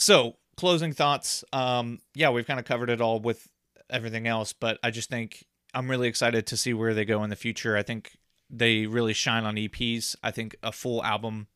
so 0.00 0.36
closing 0.56 0.92
thoughts. 0.92 1.44
Um 1.52 2.00
yeah 2.14 2.30
we've 2.30 2.46
kind 2.46 2.58
of 2.58 2.66
covered 2.66 2.90
it 2.90 3.00
all 3.00 3.20
with 3.20 3.48
everything 3.88 4.28
else 4.28 4.52
but 4.52 4.78
i 4.84 4.90
just 4.90 5.10
think 5.10 5.44
i'm 5.74 5.90
really 5.90 6.06
excited 6.06 6.46
to 6.46 6.56
see 6.56 6.72
where 6.72 6.94
they 6.94 7.04
go 7.04 7.22
in 7.24 7.30
the 7.30 7.36
future. 7.36 7.76
I 7.76 7.82
think 7.82 8.16
they 8.48 8.86
really 8.86 9.12
shine 9.12 9.44
on 9.44 9.54
eps 9.54 10.16
i 10.22 10.30
think 10.30 10.56
a 10.62 10.72
full 10.72 11.04
album 11.04 11.46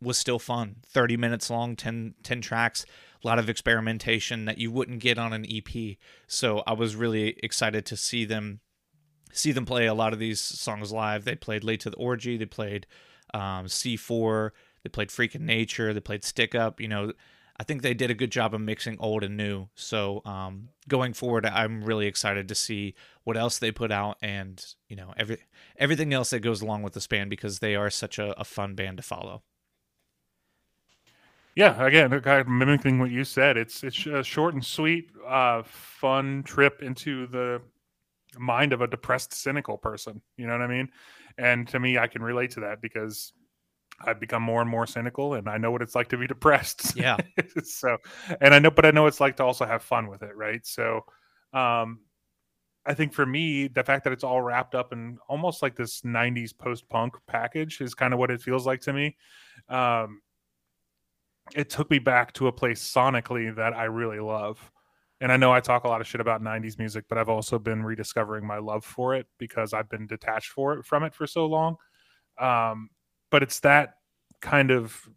was 0.00 0.18
still 0.18 0.38
fun. 0.38 0.76
30 0.86 1.16
minutes 1.16 1.48
long 1.50 1.76
10, 1.76 2.14
10 2.22 2.40
tracks 2.40 2.84
a 3.22 3.26
lot 3.26 3.38
of 3.38 3.48
experimentation 3.48 4.46
that 4.46 4.58
you 4.58 4.70
wouldn't 4.72 5.00
get 5.00 5.18
on 5.18 5.32
an 5.32 5.46
ep 5.48 5.96
so 6.26 6.62
i 6.66 6.72
was 6.72 6.96
really 6.96 7.36
excited 7.42 7.84
to 7.86 7.96
see 7.96 8.24
them 8.24 8.60
see 9.32 9.52
them 9.52 9.64
play 9.64 9.86
a 9.86 9.94
lot 9.94 10.12
of 10.12 10.18
these 10.18 10.40
songs 10.40 10.92
live. 10.92 11.24
They 11.24 11.34
played 11.34 11.64
late 11.64 11.80
to 11.80 11.90
the 11.90 11.96
orgy 11.96 12.36
they 12.36 12.46
played 12.46 12.86
um, 13.34 13.66
c4 13.66 14.50
they 14.82 14.88
played 14.88 15.10
freak 15.10 15.34
of 15.34 15.40
nature. 15.40 15.92
They 15.92 16.00
played 16.00 16.24
stick 16.24 16.54
up 16.54 16.80
you 16.80 16.88
know. 16.88 17.12
I 17.54 17.64
think 17.64 17.82
they 17.82 17.94
did 17.94 18.10
a 18.10 18.14
good 18.14 18.32
job 18.32 18.54
of 18.54 18.60
mixing 18.60 18.96
old 18.98 19.22
and 19.22 19.36
new. 19.36 19.68
So 19.74 20.22
um, 20.24 20.70
going 20.88 21.12
forward 21.12 21.46
i'm 21.46 21.84
really 21.84 22.06
excited 22.06 22.48
to 22.48 22.54
see 22.54 22.94
what 23.24 23.36
else 23.36 23.58
they 23.58 23.70
put 23.70 23.92
out 23.92 24.16
and 24.20 24.64
you 24.88 24.96
know 24.96 25.14
every 25.16 25.38
everything 25.76 26.12
else 26.12 26.30
that 26.30 26.40
goes 26.40 26.60
along 26.60 26.82
with 26.82 26.92
this 26.92 27.06
band 27.06 27.30
because 27.30 27.60
they 27.60 27.76
are 27.76 27.90
such 27.90 28.18
a, 28.18 28.38
a 28.40 28.44
fun 28.44 28.74
band 28.74 28.96
to 28.96 29.02
follow. 29.02 29.42
Yeah, 31.54 31.84
again, 31.84 32.08
kind 32.22 32.40
of 32.40 32.48
mimicking 32.48 32.98
what 32.98 33.10
you 33.10 33.24
said, 33.24 33.56
it's 33.58 33.84
it's 33.84 34.06
a 34.06 34.24
short 34.24 34.54
and 34.54 34.64
sweet, 34.64 35.10
uh, 35.26 35.62
fun 35.64 36.42
trip 36.44 36.82
into 36.82 37.26
the 37.26 37.60
mind 38.38 38.72
of 38.72 38.80
a 38.80 38.86
depressed, 38.86 39.34
cynical 39.34 39.76
person. 39.76 40.22
You 40.38 40.46
know 40.46 40.54
what 40.54 40.62
I 40.62 40.66
mean? 40.66 40.88
And 41.36 41.68
to 41.68 41.78
me, 41.78 41.98
I 41.98 42.06
can 42.06 42.22
relate 42.22 42.52
to 42.52 42.60
that 42.60 42.80
because 42.80 43.34
I've 44.04 44.20
become 44.20 44.42
more 44.42 44.60
and 44.60 44.70
more 44.70 44.86
cynical, 44.86 45.34
and 45.34 45.48
I 45.48 45.58
know 45.58 45.70
what 45.70 45.82
it's 45.82 45.94
like 45.94 46.08
to 46.08 46.16
be 46.16 46.26
depressed. 46.26 46.96
yeah 46.96 47.16
so, 47.64 47.98
and 48.40 48.54
I 48.54 48.58
know, 48.58 48.70
but 48.70 48.86
I 48.86 48.90
know 48.90 49.06
it's 49.06 49.20
like 49.20 49.36
to 49.36 49.44
also 49.44 49.64
have 49.64 49.82
fun 49.82 50.08
with 50.08 50.22
it, 50.22 50.36
right? 50.36 50.64
So, 50.66 51.04
um, 51.52 52.00
I 52.84 52.94
think 52.94 53.12
for 53.12 53.24
me, 53.24 53.68
the 53.68 53.84
fact 53.84 54.04
that 54.04 54.12
it's 54.12 54.24
all 54.24 54.42
wrapped 54.42 54.74
up 54.74 54.92
in 54.92 55.18
almost 55.28 55.62
like 55.62 55.76
this 55.76 56.02
'90s 56.02 56.56
post-punk 56.56 57.14
package 57.26 57.80
is 57.80 57.94
kind 57.94 58.12
of 58.12 58.18
what 58.18 58.30
it 58.30 58.42
feels 58.42 58.66
like 58.66 58.80
to 58.82 58.92
me. 58.92 59.16
Um, 59.68 60.20
it 61.54 61.70
took 61.70 61.90
me 61.90 61.98
back 61.98 62.32
to 62.34 62.46
a 62.46 62.52
place 62.52 62.82
sonically 62.82 63.54
that 63.56 63.74
I 63.74 63.84
really 63.84 64.20
love. 64.20 64.70
And 65.20 65.30
I 65.30 65.36
know 65.36 65.52
I 65.52 65.60
talk 65.60 65.84
a 65.84 65.88
lot 65.88 66.00
of 66.00 66.06
shit 66.06 66.20
about 66.20 66.42
90s 66.42 66.78
music, 66.78 67.04
but 67.08 67.16
I've 67.16 67.28
also 67.28 67.58
been 67.58 67.84
rediscovering 67.84 68.44
my 68.44 68.58
love 68.58 68.84
for 68.84 69.14
it 69.14 69.26
because 69.38 69.72
I've 69.72 69.88
been 69.88 70.06
detached 70.06 70.50
for 70.50 70.74
it 70.74 70.84
from 70.84 71.04
it 71.04 71.14
for 71.14 71.26
so 71.26 71.46
long. 71.46 71.76
Um, 72.40 72.90
but 73.32 73.42
it's 73.42 73.58
that 73.60 73.94
kind 74.40 74.70
of 74.70 75.08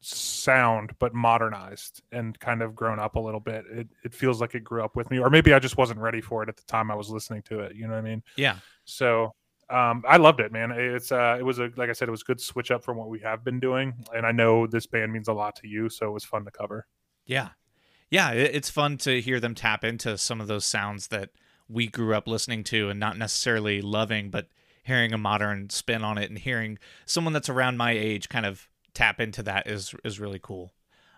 sound, 0.00 0.90
but 0.98 1.14
modernized 1.14 2.02
and 2.12 2.38
kind 2.40 2.62
of 2.62 2.74
grown 2.74 2.98
up 2.98 3.14
a 3.14 3.20
little 3.20 3.40
bit. 3.40 3.64
It, 3.70 3.88
it 4.04 4.12
feels 4.12 4.40
like 4.40 4.54
it 4.54 4.64
grew 4.64 4.84
up 4.84 4.96
with 4.96 5.10
me, 5.10 5.18
or 5.18 5.30
maybe 5.30 5.54
I 5.54 5.58
just 5.58 5.78
wasn't 5.78 6.00
ready 6.00 6.20
for 6.20 6.42
it 6.42 6.48
at 6.48 6.56
the 6.56 6.64
time 6.64 6.90
I 6.90 6.94
was 6.94 7.08
listening 7.08 7.42
to 7.42 7.60
it. 7.60 7.74
You 7.74 7.86
know 7.86 7.94
what 7.94 8.00
I 8.00 8.02
mean? 8.02 8.22
yeah 8.36 8.58
So 8.84 9.34
um, 9.70 10.04
I 10.06 10.16
loved 10.18 10.40
it, 10.40 10.52
man. 10.52 10.72
It's 10.72 11.10
uh, 11.10 11.36
it 11.38 11.42
was 11.44 11.60
a 11.60 11.70
like 11.76 11.88
I 11.88 11.92
said, 11.92 12.08
it 12.08 12.10
was 12.10 12.22
a 12.22 12.26
good 12.26 12.40
switch 12.40 12.70
up 12.70 12.84
from 12.84 12.96
what 12.96 13.08
we 13.08 13.20
have 13.20 13.44
been 13.44 13.60
doing, 13.60 13.94
and 14.14 14.26
I 14.26 14.32
know 14.32 14.66
this 14.66 14.86
band 14.86 15.12
means 15.12 15.28
a 15.28 15.32
lot 15.32 15.56
to 15.56 15.68
you, 15.68 15.88
so 15.88 16.08
it 16.08 16.12
was 16.12 16.24
fun 16.24 16.44
to 16.44 16.50
cover. 16.50 16.86
Yeah. 17.24 17.50
Yeah, 18.08 18.30
it's 18.30 18.70
fun 18.70 18.98
to 18.98 19.20
hear 19.20 19.40
them 19.40 19.56
tap 19.56 19.82
into 19.82 20.16
some 20.16 20.40
of 20.40 20.46
those 20.46 20.64
sounds 20.64 21.08
that 21.08 21.30
we 21.68 21.88
grew 21.88 22.14
up 22.14 22.28
listening 22.28 22.62
to 22.64 22.88
and 22.88 23.00
not 23.00 23.18
necessarily 23.18 23.82
loving, 23.82 24.30
but 24.30 24.46
hearing 24.86 25.12
a 25.12 25.18
modern 25.18 25.68
spin 25.70 26.04
on 26.04 26.16
it 26.16 26.30
and 26.30 26.38
hearing 26.38 26.78
someone 27.04 27.32
that's 27.32 27.48
around 27.48 27.76
my 27.76 27.90
age 27.92 28.28
kind 28.28 28.46
of 28.46 28.68
tap 28.94 29.20
into 29.20 29.42
that 29.42 29.66
is 29.66 29.94
is 30.04 30.20
really 30.20 30.40
cool. 30.42 30.72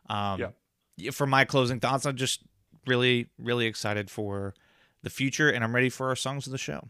Um, 0.09 0.41
Yeah. 0.41 1.11
For 1.12 1.27
my 1.27 1.45
closing 1.45 1.79
thoughts, 1.79 2.07
I'm 2.07 2.16
just 2.16 2.41
really 2.87 3.29
really 3.39 3.66
excited 3.66 4.11
for 4.11 4.55
the 5.03 5.11
future, 5.11 5.49
and 5.49 5.62
I'm 5.62 5.75
ready 5.75 5.91
for 5.91 6.09
our 6.09 6.16
songs 6.16 6.47
of 6.47 6.53
the 6.53 6.59
show. 6.59 6.89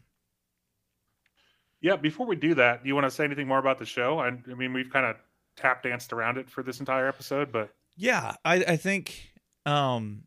Yeah. 1.80 1.96
Before 1.96 2.26
we 2.26 2.36
do 2.36 2.54
that, 2.54 2.82
do 2.82 2.88
you 2.88 2.94
want 2.94 3.04
to 3.06 3.10
say 3.10 3.24
anything 3.24 3.46
more 3.46 3.58
about 3.58 3.78
the 3.78 3.86
show? 3.86 4.18
I, 4.18 4.28
I 4.28 4.54
mean, 4.54 4.72
we've 4.72 4.90
kind 4.90 5.06
of 5.06 5.16
tap 5.56 5.82
danced 5.82 6.12
around 6.12 6.38
it 6.38 6.48
for 6.48 6.62
this 6.62 6.80
entire 6.80 7.08
episode, 7.08 7.52
but 7.52 7.70
Yeah, 7.96 8.34
I, 8.44 8.54
I 8.56 8.76
think 8.76 9.32
um, 9.66 10.24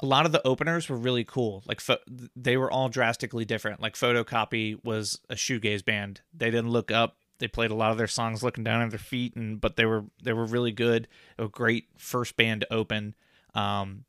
a 0.00 0.06
lot 0.06 0.26
of 0.26 0.32
the 0.32 0.46
openers 0.46 0.88
were 0.88 0.96
really 0.96 1.24
cool. 1.24 1.62
Like 1.66 1.80
pho- 1.80 1.98
they 2.34 2.56
were 2.56 2.70
all 2.70 2.88
drastically 2.88 3.44
different. 3.44 3.80
Like 3.80 3.94
Photocopy 3.94 4.82
was 4.84 5.20
a 5.30 5.34
shoegaze 5.34 5.84
band. 5.84 6.20
They 6.34 6.50
didn't 6.50 6.70
look 6.70 6.90
up. 6.90 7.16
They 7.38 7.48
played 7.48 7.70
a 7.70 7.74
lot 7.74 7.92
of 7.92 7.98
their 7.98 8.06
songs 8.06 8.42
looking 8.42 8.64
down 8.64 8.82
at 8.82 8.90
their 8.90 8.98
feet, 8.98 9.36
and 9.36 9.60
but 9.60 9.76
they 9.76 9.84
were 9.84 10.04
they 10.22 10.32
were 10.32 10.46
really 10.46 10.72
good. 10.72 11.08
A 11.38 11.48
great 11.48 11.88
first 11.96 12.36
band 12.36 12.62
to 12.62 12.72
open. 12.72 13.14
Um, 13.54 14.04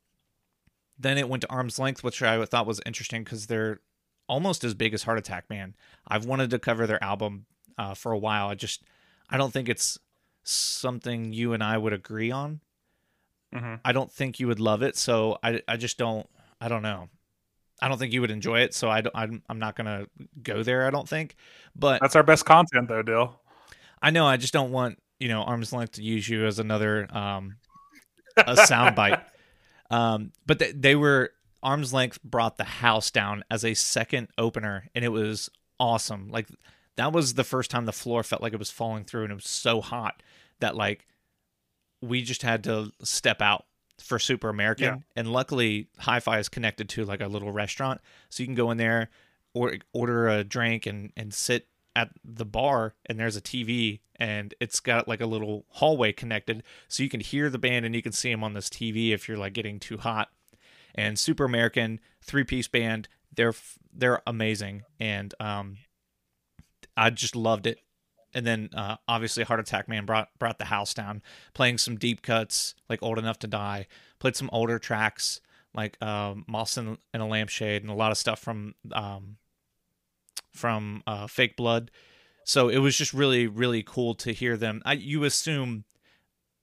then 0.98 1.18
it 1.18 1.28
went 1.28 1.42
to 1.42 1.50
Arm's 1.50 1.78
Length, 1.78 2.02
which 2.02 2.22
I 2.22 2.44
thought 2.44 2.66
was 2.66 2.80
interesting 2.84 3.24
because 3.24 3.46
they're 3.46 3.80
almost 4.28 4.64
as 4.64 4.74
big 4.74 4.94
as 4.94 5.04
Heart 5.04 5.18
Attack 5.18 5.48
Man. 5.48 5.74
I've 6.06 6.24
wanted 6.26 6.50
to 6.50 6.58
cover 6.58 6.86
their 6.86 7.02
album 7.02 7.46
uh, 7.76 7.94
for 7.94 8.12
a 8.12 8.18
while. 8.18 8.48
I 8.48 8.54
just 8.54 8.82
I 9.30 9.36
don't 9.36 9.52
think 9.52 9.68
it's 9.68 9.98
something 10.42 11.32
you 11.32 11.52
and 11.52 11.62
I 11.62 11.78
would 11.78 11.92
agree 11.92 12.30
on. 12.30 12.60
Mhm. 13.54 13.80
I 13.84 13.92
don't 13.92 14.10
think 14.12 14.40
you 14.40 14.46
would 14.48 14.60
love 14.60 14.82
it, 14.82 14.96
so 14.96 15.38
I, 15.42 15.62
I 15.66 15.76
just 15.76 15.98
don't 15.98 16.28
I 16.60 16.68
don't 16.68 16.82
know. 16.82 17.08
I 17.80 17.88
don't 17.88 17.98
think 17.98 18.12
you 18.12 18.20
would 18.20 18.30
enjoy 18.30 18.60
it, 18.60 18.74
so 18.74 18.90
I 18.90 19.00
don't, 19.02 19.14
I'm 19.16 19.42
I'm 19.48 19.58
not 19.58 19.76
gonna 19.76 20.06
go 20.42 20.62
there. 20.62 20.86
I 20.86 20.90
don't 20.90 21.08
think, 21.08 21.36
but 21.76 22.00
that's 22.00 22.16
our 22.16 22.22
best 22.22 22.44
content, 22.44 22.88
though, 22.88 23.02
Dill. 23.02 23.40
I 24.02 24.10
know 24.10 24.26
I 24.26 24.36
just 24.36 24.52
don't 24.52 24.72
want 24.72 24.98
you 25.18 25.28
know 25.28 25.42
arm's 25.42 25.72
length 25.72 25.92
to 25.92 26.02
use 26.02 26.28
you 26.28 26.46
as 26.46 26.58
another 26.58 27.06
um 27.14 27.56
a 28.36 28.54
soundbite. 28.56 29.22
Um, 29.90 30.32
but 30.46 30.58
they, 30.58 30.72
they 30.72 30.94
were 30.96 31.30
arm's 31.62 31.92
length 31.92 32.22
brought 32.22 32.56
the 32.56 32.64
house 32.64 33.10
down 33.10 33.44
as 33.50 33.64
a 33.64 33.74
second 33.74 34.28
opener, 34.36 34.88
and 34.94 35.04
it 35.04 35.08
was 35.08 35.48
awesome. 35.80 36.28
Like 36.30 36.48
that 36.96 37.12
was 37.12 37.34
the 37.34 37.44
first 37.44 37.70
time 37.70 37.84
the 37.86 37.92
floor 37.92 38.22
felt 38.22 38.42
like 38.42 38.52
it 38.52 38.58
was 38.58 38.70
falling 38.70 39.04
through, 39.04 39.22
and 39.24 39.32
it 39.32 39.36
was 39.36 39.48
so 39.48 39.80
hot 39.80 40.22
that 40.60 40.76
like 40.76 41.06
we 42.00 42.22
just 42.22 42.42
had 42.42 42.64
to 42.64 42.92
step 43.02 43.42
out 43.42 43.64
for 44.00 44.18
Super 44.18 44.48
American. 44.48 44.84
Yeah. 44.84 44.96
And 45.16 45.32
luckily, 45.32 45.88
Hi-Fi 45.98 46.38
is 46.38 46.48
connected 46.48 46.88
to 46.90 47.04
like 47.04 47.20
a 47.20 47.26
little 47.26 47.52
restaurant, 47.52 48.00
so 48.28 48.42
you 48.42 48.46
can 48.46 48.54
go 48.54 48.70
in 48.70 48.78
there 48.78 49.10
or 49.54 49.74
order 49.92 50.28
a 50.28 50.44
drink 50.44 50.86
and 50.86 51.12
and 51.16 51.32
sit 51.34 51.68
at 51.96 52.10
the 52.24 52.44
bar 52.44 52.94
and 53.06 53.18
there's 53.18 53.36
a 53.36 53.40
TV 53.40 53.98
and 54.16 54.54
it's 54.60 54.78
got 54.78 55.08
like 55.08 55.20
a 55.20 55.26
little 55.26 55.64
hallway 55.68 56.12
connected 56.12 56.62
so 56.86 57.02
you 57.02 57.08
can 57.08 57.18
hear 57.18 57.50
the 57.50 57.58
band 57.58 57.84
and 57.84 57.94
you 57.94 58.02
can 58.02 58.12
see 58.12 58.30
them 58.30 58.44
on 58.44 58.52
this 58.52 58.68
TV 58.68 59.10
if 59.10 59.26
you're 59.26 59.36
like 59.36 59.52
getting 59.52 59.80
too 59.80 59.98
hot. 59.98 60.28
And 60.94 61.18
Super 61.18 61.44
American 61.44 61.98
three 62.22 62.44
piece 62.44 62.68
band, 62.68 63.08
they're 63.34 63.54
they're 63.92 64.22
amazing 64.26 64.84
and 65.00 65.34
um 65.40 65.78
I 66.96 67.10
just 67.10 67.34
loved 67.34 67.66
it. 67.66 67.80
And 68.34 68.46
then 68.46 68.70
uh, 68.74 68.96
obviously 69.06 69.44
Heart 69.44 69.60
Attack 69.60 69.88
Man 69.88 70.04
brought 70.04 70.28
brought 70.38 70.58
the 70.58 70.66
house 70.66 70.92
down, 70.94 71.22
playing 71.54 71.78
some 71.78 71.96
deep 71.96 72.22
cuts 72.22 72.74
like 72.88 73.02
Old 73.02 73.18
Enough 73.18 73.38
to 73.40 73.46
Die, 73.46 73.86
played 74.18 74.36
some 74.36 74.50
older 74.52 74.78
tracks 74.78 75.40
like 75.74 76.00
um, 76.02 76.44
Moss 76.46 76.76
and, 76.76 76.98
a 77.14 77.24
Lampshade 77.24 77.82
and 77.82 77.90
a 77.90 77.94
lot 77.94 78.10
of 78.10 78.18
stuff 78.18 78.40
from 78.40 78.74
um, 78.92 79.36
from 80.52 81.02
uh, 81.06 81.26
Fake 81.26 81.56
Blood. 81.56 81.90
So 82.44 82.68
it 82.68 82.78
was 82.78 82.96
just 82.96 83.14
really 83.14 83.46
really 83.46 83.82
cool 83.82 84.14
to 84.16 84.32
hear 84.32 84.56
them. 84.56 84.82
I, 84.84 84.94
you 84.94 85.24
assume 85.24 85.84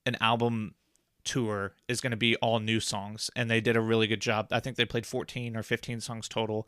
an 0.05 0.17
album 0.19 0.75
tour 1.23 1.73
is 1.87 2.01
going 2.01 2.11
to 2.11 2.17
be 2.17 2.35
all 2.37 2.59
new 2.59 2.79
songs, 2.79 3.29
and 3.35 3.49
they 3.49 3.59
did 3.59 3.75
a 3.75 3.81
really 3.81 4.07
good 4.07 4.21
job. 4.21 4.47
I 4.51 4.59
think 4.59 4.77
they 4.77 4.85
played 4.85 5.05
14 5.05 5.57
or 5.57 5.63
15 5.63 5.99
songs 5.99 6.27
total. 6.27 6.67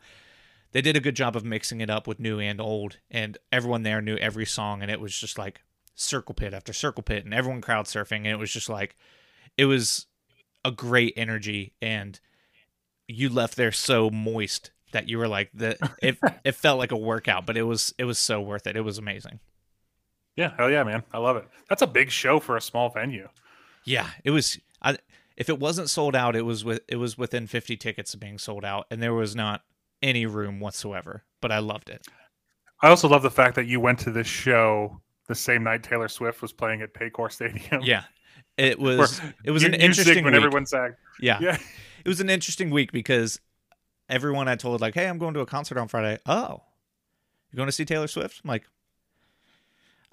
They 0.72 0.82
did 0.82 0.96
a 0.96 1.00
good 1.00 1.16
job 1.16 1.34
of 1.34 1.44
mixing 1.44 1.80
it 1.80 1.90
up 1.90 2.06
with 2.06 2.20
new 2.20 2.38
and 2.38 2.60
old, 2.60 2.98
and 3.10 3.38
everyone 3.50 3.82
there 3.82 4.02
knew 4.02 4.16
every 4.16 4.46
song, 4.46 4.82
and 4.82 4.90
it 4.90 5.00
was 5.00 5.18
just 5.18 5.38
like 5.38 5.62
circle 5.94 6.34
pit 6.34 6.52
after 6.54 6.72
circle 6.72 7.02
pit, 7.02 7.24
and 7.24 7.32
everyone 7.32 7.60
crowd 7.60 7.86
surfing, 7.86 8.18
and 8.18 8.28
it 8.28 8.38
was 8.38 8.52
just 8.52 8.68
like 8.68 8.96
it 9.56 9.64
was 9.64 10.06
a 10.64 10.70
great 10.70 11.14
energy, 11.16 11.72
and 11.80 12.20
you 13.06 13.28
left 13.28 13.56
there 13.56 13.72
so 13.72 14.10
moist 14.10 14.70
that 14.92 15.08
you 15.08 15.18
were 15.18 15.28
like 15.28 15.50
the 15.54 15.76
it 16.02 16.18
it 16.44 16.54
felt 16.54 16.78
like 16.78 16.92
a 16.92 16.96
workout, 16.96 17.46
but 17.46 17.56
it 17.56 17.62
was 17.62 17.94
it 17.98 18.04
was 18.04 18.18
so 18.18 18.40
worth 18.40 18.66
it. 18.66 18.76
It 18.76 18.82
was 18.82 18.98
amazing. 18.98 19.40
Yeah, 20.36 20.52
hell 20.56 20.70
yeah, 20.70 20.84
man. 20.84 21.02
I 21.12 21.18
love 21.18 21.36
it. 21.36 21.48
That's 21.68 21.82
a 21.82 21.86
big 21.86 22.10
show 22.10 22.38
for 22.38 22.56
a 22.56 22.60
small 22.60 22.90
venue. 22.90 23.28
Yeah, 23.84 24.08
it 24.22 24.30
was. 24.30 24.58
I, 24.80 24.98
if 25.36 25.48
it 25.48 25.58
wasn't 25.58 25.90
sold 25.90 26.14
out, 26.14 26.36
it 26.36 26.42
was 26.42 26.64
with 26.64 26.82
it 26.88 26.96
was 26.96 27.18
within 27.18 27.46
fifty 27.46 27.76
tickets 27.76 28.14
of 28.14 28.20
being 28.20 28.38
sold 28.38 28.64
out, 28.64 28.86
and 28.90 29.02
there 29.02 29.14
was 29.14 29.34
not 29.34 29.62
any 30.02 30.26
room 30.26 30.60
whatsoever. 30.60 31.24
But 31.40 31.52
I 31.52 31.58
loved 31.60 31.88
it. 31.90 32.06
I 32.82 32.88
also 32.88 33.08
love 33.08 33.22
the 33.22 33.30
fact 33.30 33.54
that 33.56 33.66
you 33.66 33.80
went 33.80 33.98
to 34.00 34.10
this 34.10 34.26
show 34.26 35.00
the 35.26 35.34
same 35.34 35.62
night 35.64 35.82
Taylor 35.82 36.08
Swift 36.08 36.40
was 36.42 36.52
playing 36.52 36.80
at 36.82 36.94
Paycor 36.94 37.30
Stadium. 37.30 37.82
Yeah, 37.82 38.04
it 38.56 38.78
was. 38.78 39.20
It 39.44 39.50
was 39.50 39.62
you- 39.62 39.68
an 39.68 39.74
interesting 39.74 40.24
when 40.24 40.32
week. 40.32 40.42
everyone 40.42 40.66
sang. 40.66 40.94
yeah. 41.20 41.38
Yeah, 41.40 41.58
it 42.04 42.08
was 42.08 42.20
an 42.20 42.30
interesting 42.30 42.70
week 42.70 42.92
because 42.92 43.40
everyone 44.08 44.48
I 44.48 44.54
told 44.56 44.80
like, 44.80 44.94
"Hey, 44.94 45.06
I'm 45.08 45.18
going 45.18 45.34
to 45.34 45.40
a 45.40 45.46
concert 45.46 45.76
on 45.78 45.88
Friday." 45.88 46.18
Oh, 46.26 46.62
you're 47.50 47.56
going 47.56 47.66
to 47.68 47.72
see 47.72 47.84
Taylor 47.84 48.06
Swift? 48.08 48.40
I'm 48.44 48.48
like, 48.48 48.64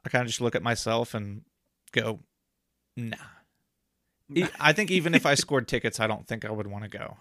I 0.06 0.10
kind 0.10 0.22
of 0.24 0.28
just 0.28 0.42
look 0.42 0.56
at 0.56 0.64
myself 0.64 1.14
and 1.14 1.42
go, 1.92 2.20
"Nah." 2.98 3.16
I 4.60 4.74
think 4.74 4.90
even 4.90 5.14
if 5.14 5.26
I 5.28 5.36
scored 5.36 5.68
tickets, 5.68 6.00
I 6.00 6.08
don't 6.08 6.28
think 6.28 6.46
I 6.46 6.52
would 6.52 6.66
want 6.68 6.84
to 6.84 6.90
go. 6.90 7.18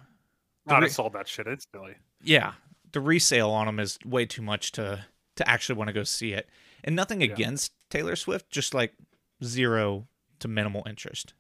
I'd 0.67 0.79
re- 0.79 0.87
have 0.87 0.93
sold 0.93 1.13
that 1.15 1.29
shit 1.29 1.47
instantly. 1.47 1.95
Yeah, 2.23 2.53
the 2.93 3.01
resale 3.01 3.51
on 3.51 3.67
them 3.67 3.79
is 3.81 3.99
way 4.05 4.27
too 4.27 4.43
much 4.43 4.73
to 4.73 5.05
to 5.37 5.49
actually 5.49 5.77
want 5.77 5.89
to 5.89 5.93
go 5.95 6.05
see 6.05 6.33
it. 6.33 6.49
And 6.85 6.95
nothing 6.95 7.21
Yeah. 7.21 7.33
against 7.33 7.73
Taylor 7.91 8.15
Swift, 8.17 8.51
just 8.51 8.73
like 8.75 8.95
zero 9.43 10.07
to 10.39 10.49
minimal 10.49 10.83
interest. 10.89 11.35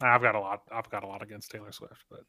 I've 0.00 0.22
got 0.22 0.34
a 0.34 0.40
lot. 0.40 0.62
I've 0.72 0.88
got 0.90 1.04
a 1.04 1.06
lot 1.06 1.22
against 1.22 1.50
Taylor 1.50 1.72
Swift, 1.72 2.04
but 2.10 2.24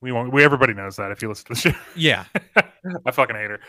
we 0.00 0.12
won't. 0.12 0.32
We 0.32 0.44
everybody 0.44 0.72
knows 0.74 0.96
that 0.96 1.10
if 1.10 1.20
you 1.22 1.28
listen 1.28 1.46
to 1.46 1.54
the 1.54 1.60
show. 1.72 1.78
Yeah. 1.96 2.24
I 3.06 3.10
fucking 3.10 3.36
hate 3.36 3.50
her. 3.50 3.60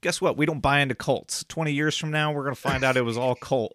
Guess 0.00 0.20
what? 0.20 0.36
We 0.36 0.44
don't 0.46 0.60
buy 0.60 0.80
into 0.80 0.94
cults. 0.94 1.44
20 1.48 1.72
years 1.72 1.96
from 1.96 2.10
now, 2.10 2.30
we're 2.32 2.42
going 2.44 2.54
to 2.54 2.60
find 2.60 2.84
out 2.84 2.96
it 2.96 3.02
was 3.02 3.16
all 3.16 3.34
cult. 3.34 3.74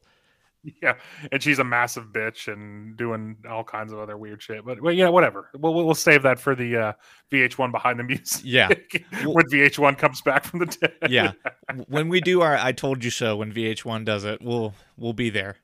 Yeah, 0.82 0.96
and 1.32 1.42
she's 1.42 1.60
a 1.60 1.64
massive 1.64 2.08
bitch 2.08 2.52
and 2.52 2.98
doing 2.98 3.38
all 3.50 3.64
kinds 3.64 3.94
of 3.94 4.00
other 4.00 4.18
weird 4.18 4.42
shit. 4.42 4.66
But 4.66 4.82
well, 4.82 4.94
yeah, 4.94 5.10
whatever. 5.10 5.50
We'll 5.54 5.74
we'll 5.74 5.86
we'll 5.86 5.96
save 5.96 6.24
that 6.24 6.40
for 6.40 6.54
the 6.56 6.76
uh, 6.76 6.94
VH1 7.32 7.72
behind 7.72 8.00
the 8.00 8.04
music. 8.04 8.42
Yeah. 8.44 8.68
when 9.24 9.46
VH1 9.46 9.98
comes 9.98 10.22
back 10.22 10.44
from 10.44 10.60
the 10.60 10.66
dead. 10.66 11.10
Yeah. 11.10 11.32
when 11.88 12.10
we 12.10 12.20
do 12.22 12.42
our 12.42 12.58
I 12.58 12.74
told 12.74 13.04
you 13.04 13.10
so 13.10 13.38
when 13.38 13.54
VH1 13.54 14.04
does 14.06 14.26
it, 14.26 14.42
we'll 14.42 14.74
we'll 14.98 15.14
be 15.14 15.30
there. 15.30 15.56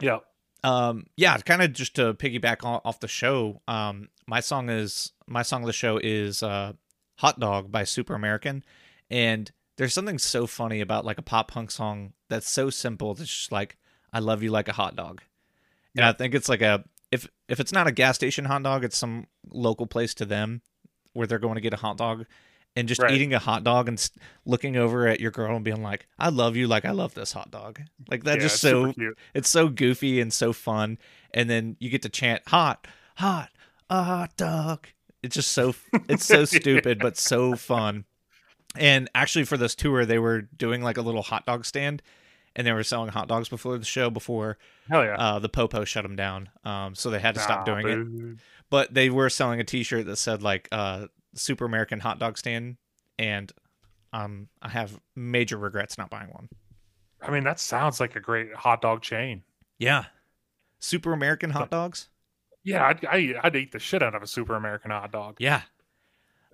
yeah. 0.00 0.18
Um 0.64 1.06
yeah, 1.16 1.36
kind 1.38 1.62
of 1.62 1.72
just 1.72 1.94
to 1.96 2.14
piggyback 2.14 2.64
off 2.64 3.00
the 3.00 3.08
show. 3.08 3.60
Um 3.68 4.08
my 4.26 4.40
song 4.40 4.68
is 4.68 5.12
my 5.28 5.42
song 5.42 5.62
of 5.62 5.68
the 5.68 5.72
show 5.72 6.00
is 6.02 6.42
uh 6.42 6.72
Hot 7.18 7.38
Dog 7.38 7.70
by 7.70 7.84
Super 7.84 8.14
American 8.14 8.64
and 9.10 9.50
there's 9.76 9.94
something 9.94 10.18
so 10.18 10.46
funny 10.46 10.80
about 10.80 11.04
like 11.04 11.18
a 11.18 11.22
pop 11.22 11.50
punk 11.50 11.70
song 11.70 12.12
that's 12.28 12.48
so 12.50 12.70
simple 12.70 13.14
that's 13.14 13.30
just 13.34 13.52
like 13.52 13.76
I 14.12 14.18
love 14.20 14.42
you 14.42 14.50
like 14.50 14.68
a 14.68 14.72
hot 14.72 14.96
dog. 14.96 15.22
And 15.94 16.02
Yeah. 16.02 16.08
I 16.10 16.12
think 16.12 16.34
it's 16.34 16.48
like 16.48 16.62
a 16.62 16.84
if 17.12 17.28
if 17.48 17.60
it's 17.60 17.72
not 17.72 17.86
a 17.86 17.92
gas 17.92 18.16
station 18.16 18.46
hot 18.46 18.62
dog, 18.62 18.84
it's 18.84 18.96
some 18.96 19.26
local 19.48 19.86
place 19.86 20.14
to 20.14 20.24
them 20.24 20.62
where 21.12 21.26
they're 21.26 21.38
going 21.38 21.54
to 21.54 21.60
get 21.60 21.72
a 21.74 21.78
hot 21.78 21.96
dog 21.98 22.26
and 22.74 22.88
just 22.88 23.00
Right. 23.00 23.12
eating 23.12 23.32
a 23.32 23.38
hot 23.38 23.64
dog 23.64 23.88
and 23.88 24.10
looking 24.44 24.76
over 24.76 25.06
at 25.06 25.20
your 25.20 25.30
girl 25.30 25.54
and 25.56 25.64
being 25.64 25.82
like, 25.82 26.06
"I 26.18 26.28
love 26.28 26.56
you 26.56 26.66
like 26.66 26.84
I 26.84 26.90
love 26.90 27.14
this 27.14 27.32
hot 27.32 27.50
dog." 27.50 27.80
Like 28.10 28.24
that's 28.24 28.36
Yeah, 28.36 28.42
just 28.42 28.54
it's 28.56 28.60
so 28.62 28.92
it's 29.34 29.48
so 29.48 29.68
goofy 29.68 30.20
and 30.20 30.32
so 30.32 30.52
fun. 30.52 30.98
And 31.32 31.48
then 31.48 31.76
you 31.80 31.88
get 31.90 32.02
to 32.02 32.08
chant 32.08 32.42
"hot, 32.48 32.86
hot, 33.16 33.50
a 33.88 34.02
hot 34.02 34.36
dog." 34.36 34.88
It's 35.22 35.34
just 35.36 35.52
so 35.52 35.74
it's 36.08 36.26
so 36.26 36.44
stupid 36.58 36.98
but 36.98 37.16
so 37.16 37.56
fun. 37.56 38.04
And 38.78 39.08
actually, 39.14 39.44
for 39.44 39.56
this 39.56 39.74
tour, 39.74 40.04
they 40.04 40.18
were 40.18 40.42
doing 40.42 40.82
like 40.82 40.96
a 40.96 41.02
little 41.02 41.22
hot 41.22 41.46
dog 41.46 41.64
stand, 41.64 42.02
and 42.54 42.66
they 42.66 42.72
were 42.72 42.84
selling 42.84 43.10
hot 43.10 43.28
dogs 43.28 43.48
before 43.48 43.78
the 43.78 43.84
show 43.84 44.10
before 44.10 44.58
Hell 44.88 45.04
yeah. 45.04 45.16
uh, 45.16 45.38
the 45.38 45.48
popo 45.48 45.84
shut 45.84 46.02
them 46.02 46.16
down. 46.16 46.48
Um, 46.64 46.94
so 46.94 47.10
they 47.10 47.18
had 47.18 47.34
to 47.34 47.40
stop 47.40 47.66
Nah, 47.66 47.80
doing 47.80 47.88
it. 48.34 48.38
But 48.70 48.94
they 48.94 49.10
were 49.10 49.30
selling 49.30 49.60
a 49.60 49.64
T-shirt 49.64 50.06
that 50.06 50.16
said 50.16 50.42
like 50.42 50.68
uh, 50.72 51.06
"Super 51.34 51.64
American 51.64 52.00
Hot 52.00 52.18
Dog 52.18 52.36
Stand," 52.38 52.76
and 53.18 53.52
um, 54.12 54.48
I 54.62 54.68
have 54.68 54.98
major 55.14 55.56
regrets 55.56 55.98
not 55.98 56.10
buying 56.10 56.30
one. 56.30 56.48
I 57.22 57.30
mean, 57.30 57.44
that 57.44 57.60
sounds 57.60 58.00
like 58.00 58.16
a 58.16 58.20
great 58.20 58.54
hot 58.54 58.82
dog 58.82 59.02
chain. 59.02 59.42
Yeah, 59.78 60.06
Super 60.78 61.12
American 61.12 61.50
hot 61.50 61.70
dogs. 61.70 62.08
Yeah, 62.64 62.86
I'd, 62.86 63.04
I, 63.04 63.34
I'd 63.44 63.54
eat 63.56 63.70
the 63.72 63.78
shit 63.78 64.02
out 64.02 64.14
of 64.14 64.22
a 64.22 64.26
super 64.26 64.56
American 64.56 64.90
hot 64.90 65.12
dog. 65.12 65.36
Yeah, 65.38 65.62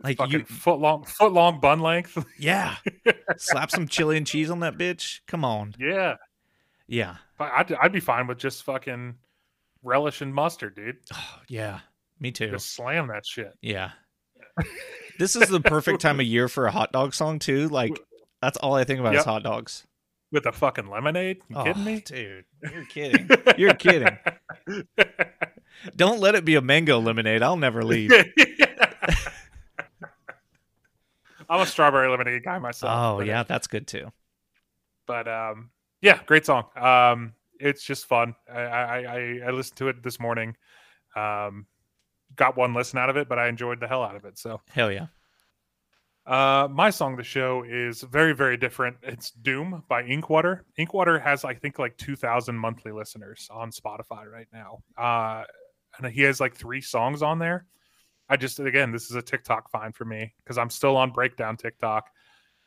like 0.02 0.16
Fucking 0.18 0.40
you. 0.40 0.44
foot 0.44 0.78
long, 0.80 1.04
foot 1.04 1.32
long 1.32 1.60
bun 1.60 1.80
length. 1.80 2.24
Yeah, 2.38 2.76
slap 3.36 3.70
some 3.70 3.86
chili 3.88 4.16
and 4.16 4.26
cheese 4.26 4.50
on 4.50 4.60
that 4.60 4.76
bitch. 4.78 5.20
Come 5.26 5.44
on. 5.44 5.74
yeah, 5.78 6.16
Yeah, 6.88 7.16
But 7.38 7.52
I'd, 7.56 7.72
I'd 7.74 7.92
be 7.92 8.00
fine 8.00 8.26
with 8.26 8.38
just 8.38 8.62
fucking 8.64 9.14
relish 9.82 10.20
and 10.20 10.34
mustard, 10.34 10.76
dude. 10.76 10.96
oh, 11.14 11.38
yeah. 11.48 11.80
Me 12.20 12.30
too. 12.30 12.50
Just 12.50 12.74
slam 12.74 13.08
that 13.08 13.26
shit. 13.26 13.52
Yeah. 13.60 13.90
this 15.18 15.34
is 15.34 15.48
the 15.48 15.60
perfect 15.60 16.00
time 16.00 16.20
of 16.20 16.26
year 16.26 16.48
for 16.48 16.66
a 16.66 16.70
hot 16.70 16.92
dog 16.92 17.14
song 17.14 17.38
too. 17.38 17.68
Like 17.68 17.98
that's 18.40 18.56
all 18.58 18.74
I 18.74 18.84
think 18.84 19.00
about 19.00 19.14
is 19.14 19.24
hot 19.24 19.42
dogs. 19.42 19.86
With 20.30 20.46
a 20.46 20.52
fucking 20.52 20.88
lemonade? 20.88 21.38
You 21.48 21.56
Oh, 21.56 21.64
kidding 21.64 21.84
me? 21.84 22.00
dude? 22.00 22.44
You're 22.72 22.84
kidding. 22.86 23.28
You're 23.58 23.74
kidding. 23.74 24.16
Don't 25.96 26.20
let 26.20 26.34
it 26.34 26.44
be 26.44 26.54
a 26.54 26.60
mango 26.60 27.00
lemonade. 27.00 27.42
I'll 27.42 27.56
never 27.56 27.82
leave. 27.84 28.10
I'm 31.52 31.60
a 31.60 31.66
strawberry 31.66 32.08
lemonade 32.08 32.42
guy 32.44 32.58
myself. 32.58 32.92
Oh 32.94 33.20
yeah, 33.20 33.42
that's 33.42 33.66
good 33.66 33.86
too. 33.86 34.10
but 35.06 35.28
um, 35.28 35.70
yeah, 36.00 36.20
great 36.26 36.46
song. 36.46 36.64
Um, 36.76 37.34
it's 37.60 37.84
just 37.84 38.06
fun. 38.06 38.34
I, 38.52 38.60
I 38.60 38.98
I 38.98 39.40
I 39.46 39.50
listened 39.50 39.76
to 39.78 39.88
it 39.88 40.02
this 40.02 40.18
morning. 40.18 40.56
Um, 41.14 41.66
got 42.36 42.56
one 42.56 42.72
listen 42.72 42.98
out 42.98 43.10
of 43.10 43.16
it, 43.16 43.28
but 43.28 43.38
I 43.38 43.48
enjoyed 43.48 43.80
the 43.80 43.86
hell 43.86 44.02
out 44.02 44.16
of 44.16 44.24
it. 44.24 44.38
So 44.38 44.60
Hell 44.70 44.90
yeah. 44.90 45.06
Uh, 46.24 46.68
my 46.70 46.88
song 46.88 47.16
the 47.16 47.24
show 47.24 47.64
is 47.68 48.02
very, 48.02 48.32
very 48.32 48.56
different. 48.56 48.96
It's 49.02 49.32
Doom 49.32 49.82
by 49.88 50.04
Inkwater. 50.04 50.60
Inkwater 50.78 51.20
has, 51.20 51.44
I 51.44 51.54
think, 51.54 51.80
like 51.80 51.96
2,000 51.98 52.56
monthly 52.56 52.92
listeners 52.92 53.48
on 53.50 53.72
Spotify 53.72 54.24
right 54.30 54.46
now. 54.52 54.78
Uh, 54.96 55.42
and 55.98 56.12
he 56.12 56.22
has 56.22 56.38
like 56.38 56.54
three 56.54 56.80
songs 56.80 57.22
on 57.22 57.40
there. 57.40 57.66
I 58.28 58.36
just, 58.36 58.60
again, 58.60 58.92
this 58.92 59.10
is 59.10 59.16
a 59.16 59.22
TikTok 59.22 59.70
find 59.70 59.94
for 59.94 60.04
me 60.04 60.32
because 60.38 60.58
I'm 60.58 60.70
still 60.70 60.96
on 60.96 61.10
Breakdown 61.10 61.56
TikTok. 61.56 62.08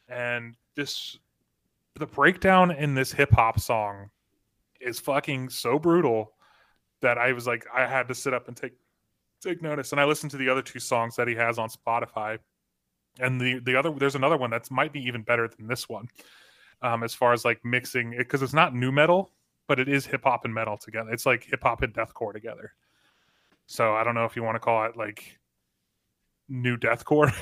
And 0.07 0.55
this, 0.75 1.17
the 1.95 2.05
breakdown 2.05 2.71
in 2.71 2.93
this 2.93 3.11
hip 3.11 3.31
hop 3.31 3.59
song 3.59 4.09
is 4.79 4.99
fucking 4.99 5.49
so 5.49 5.79
brutal 5.79 6.33
that 7.01 7.17
I 7.17 7.31
was 7.31 7.47
like, 7.47 7.65
I 7.73 7.87
had 7.87 8.07
to 8.09 8.15
sit 8.15 8.33
up 8.33 8.47
and 8.47 8.55
take 8.55 8.73
take 9.41 9.61
notice. 9.61 9.91
And 9.91 10.01
I 10.01 10.05
listened 10.05 10.31
to 10.31 10.37
the 10.37 10.49
other 10.49 10.61
two 10.61 10.79
songs 10.79 11.15
that 11.15 11.27
he 11.27 11.35
has 11.35 11.57
on 11.57 11.69
Spotify 11.69 12.39
and 13.19 13.39
the 13.39 13.59
the 13.59 13.75
other 13.75 13.91
there's 13.91 14.15
another 14.15 14.37
one 14.37 14.49
that 14.49 14.69
might 14.71 14.91
be 14.91 15.01
even 15.01 15.21
better 15.21 15.47
than 15.47 15.67
this 15.67 15.87
one 15.87 16.07
um 16.81 17.03
as 17.03 17.13
far 17.13 17.33
as 17.33 17.45
like 17.45 17.63
mixing 17.63 18.13
it 18.13 18.19
because 18.19 18.41
it's 18.41 18.53
not 18.53 18.75
nu 18.75 18.91
metal 18.91 19.31
but 19.67 19.79
it 19.79 19.87
is 19.87 20.05
hip 20.05 20.23
hop 20.23 20.45
and 20.45 20.53
metal 20.53 20.77
together 20.77 21.11
it's 21.11 21.25
like 21.25 21.43
hip 21.43 21.63
hop 21.63 21.81
and 21.81 21.93
deathcore 21.93 22.33
together 22.33 22.73
so 23.67 23.93
i 23.93 24.03
don't 24.03 24.15
know 24.15 24.25
if 24.25 24.35
you 24.35 24.43
want 24.43 24.55
to 24.55 24.59
call 24.59 24.85
it 24.85 24.97
like 24.97 25.37
nu 26.49 26.77
deathcore. 26.77 27.33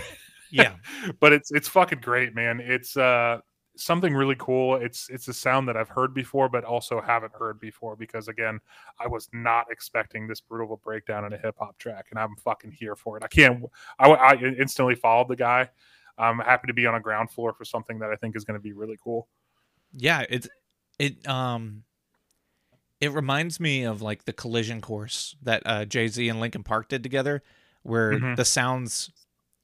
Yeah. 0.51 0.76
but 1.20 1.34
it's 1.34 1.51
it's 1.51 1.68
fucking 1.68 2.01
great 2.01 2.36
man. 2.36 2.60
It's 2.60 2.95
uh 2.95 3.39
something 3.76 4.14
really 4.14 4.36
cool. 4.38 4.76
It's 4.76 5.10
it's 5.10 5.28
a 5.28 5.34
sound 5.34 5.68
that 5.68 5.76
i've 5.76 5.89
heard 5.89 6.14
before 6.14 6.47
but 6.47 6.64
also 6.64 7.01
haven't 7.01 7.34
heard 7.34 7.60
before 7.60 7.95
because 7.95 8.28
again 8.28 8.60
i 8.99 9.08
was 9.08 9.28
not 9.34 9.66
expecting 9.72 10.28
this 10.28 10.41
brutal 10.41 10.80
breakdown 10.84 11.26
in 11.26 11.34
a 11.34 11.38
hip-hop 11.38 11.78
track 11.80 12.08
and 12.12 12.20
i'm 12.20 12.36
fucking 12.36 12.72
here 12.72 12.95
for 12.95 13.18
it. 13.18 13.24
I 13.24 13.28
can't 13.28 13.66
i, 13.99 14.10
I 14.12 14.34
instantly 14.36 14.95
followed 14.95 15.28
the 15.28 15.36
guy. 15.36 15.70
I'm 16.18 16.38
happy 16.39 16.68
to 16.68 16.74
be 16.74 16.86
on 16.86 16.93
a 16.95 16.99
ground 16.99 17.32
floor 17.32 17.54
for 17.54 17.66
something 17.66 17.99
that 17.99 18.12
i 18.12 18.16
think 18.16 18.36
is 18.36 18.45
going 18.45 18.60
to 18.60 18.64
be 18.64 18.74
really 18.74 18.97
cool. 19.04 19.28
Yeah, 19.91 20.26
it's 20.30 20.47
it 20.99 21.28
um 21.28 21.84
it 22.99 23.12
reminds 23.12 23.60
me 23.60 23.84
of 23.84 24.01
like 24.01 24.26
the 24.26 24.34
collision 24.34 24.82
course 24.82 25.36
that 25.41 25.64
uh 25.66 25.86
Jay-Z 25.86 26.28
and 26.30 26.39
Linkin 26.39 26.64
Park 26.64 26.89
did 26.89 27.01
together 27.04 27.41
where 27.84 28.14
Mhm. 28.14 28.36
the 28.36 28.46
sounds 28.46 29.12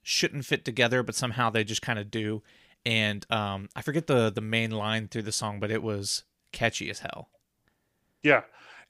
shouldn't 0.03 0.45
fit 0.45 0.63
together 0.65 1.03
but 1.03 1.15
somehow 1.15 1.49
they 1.49 1.63
just 1.63 1.82
kind 1.82 1.99
of 1.99 2.09
do 2.11 2.41
and 2.86 3.26
um 3.32 3.67
I 3.76 3.82
forget 3.82 4.07
the 4.07 4.30
the 4.30 4.41
main 4.41 4.72
line 4.72 5.07
through 5.07 5.24
the 5.24 5.32
song 5.32 5.59
but 5.59 5.72
it 5.72 5.84
was 5.84 6.24
catchy 6.51 6.89
as 6.89 6.99
hell. 6.99 7.30
yeah 8.24 8.41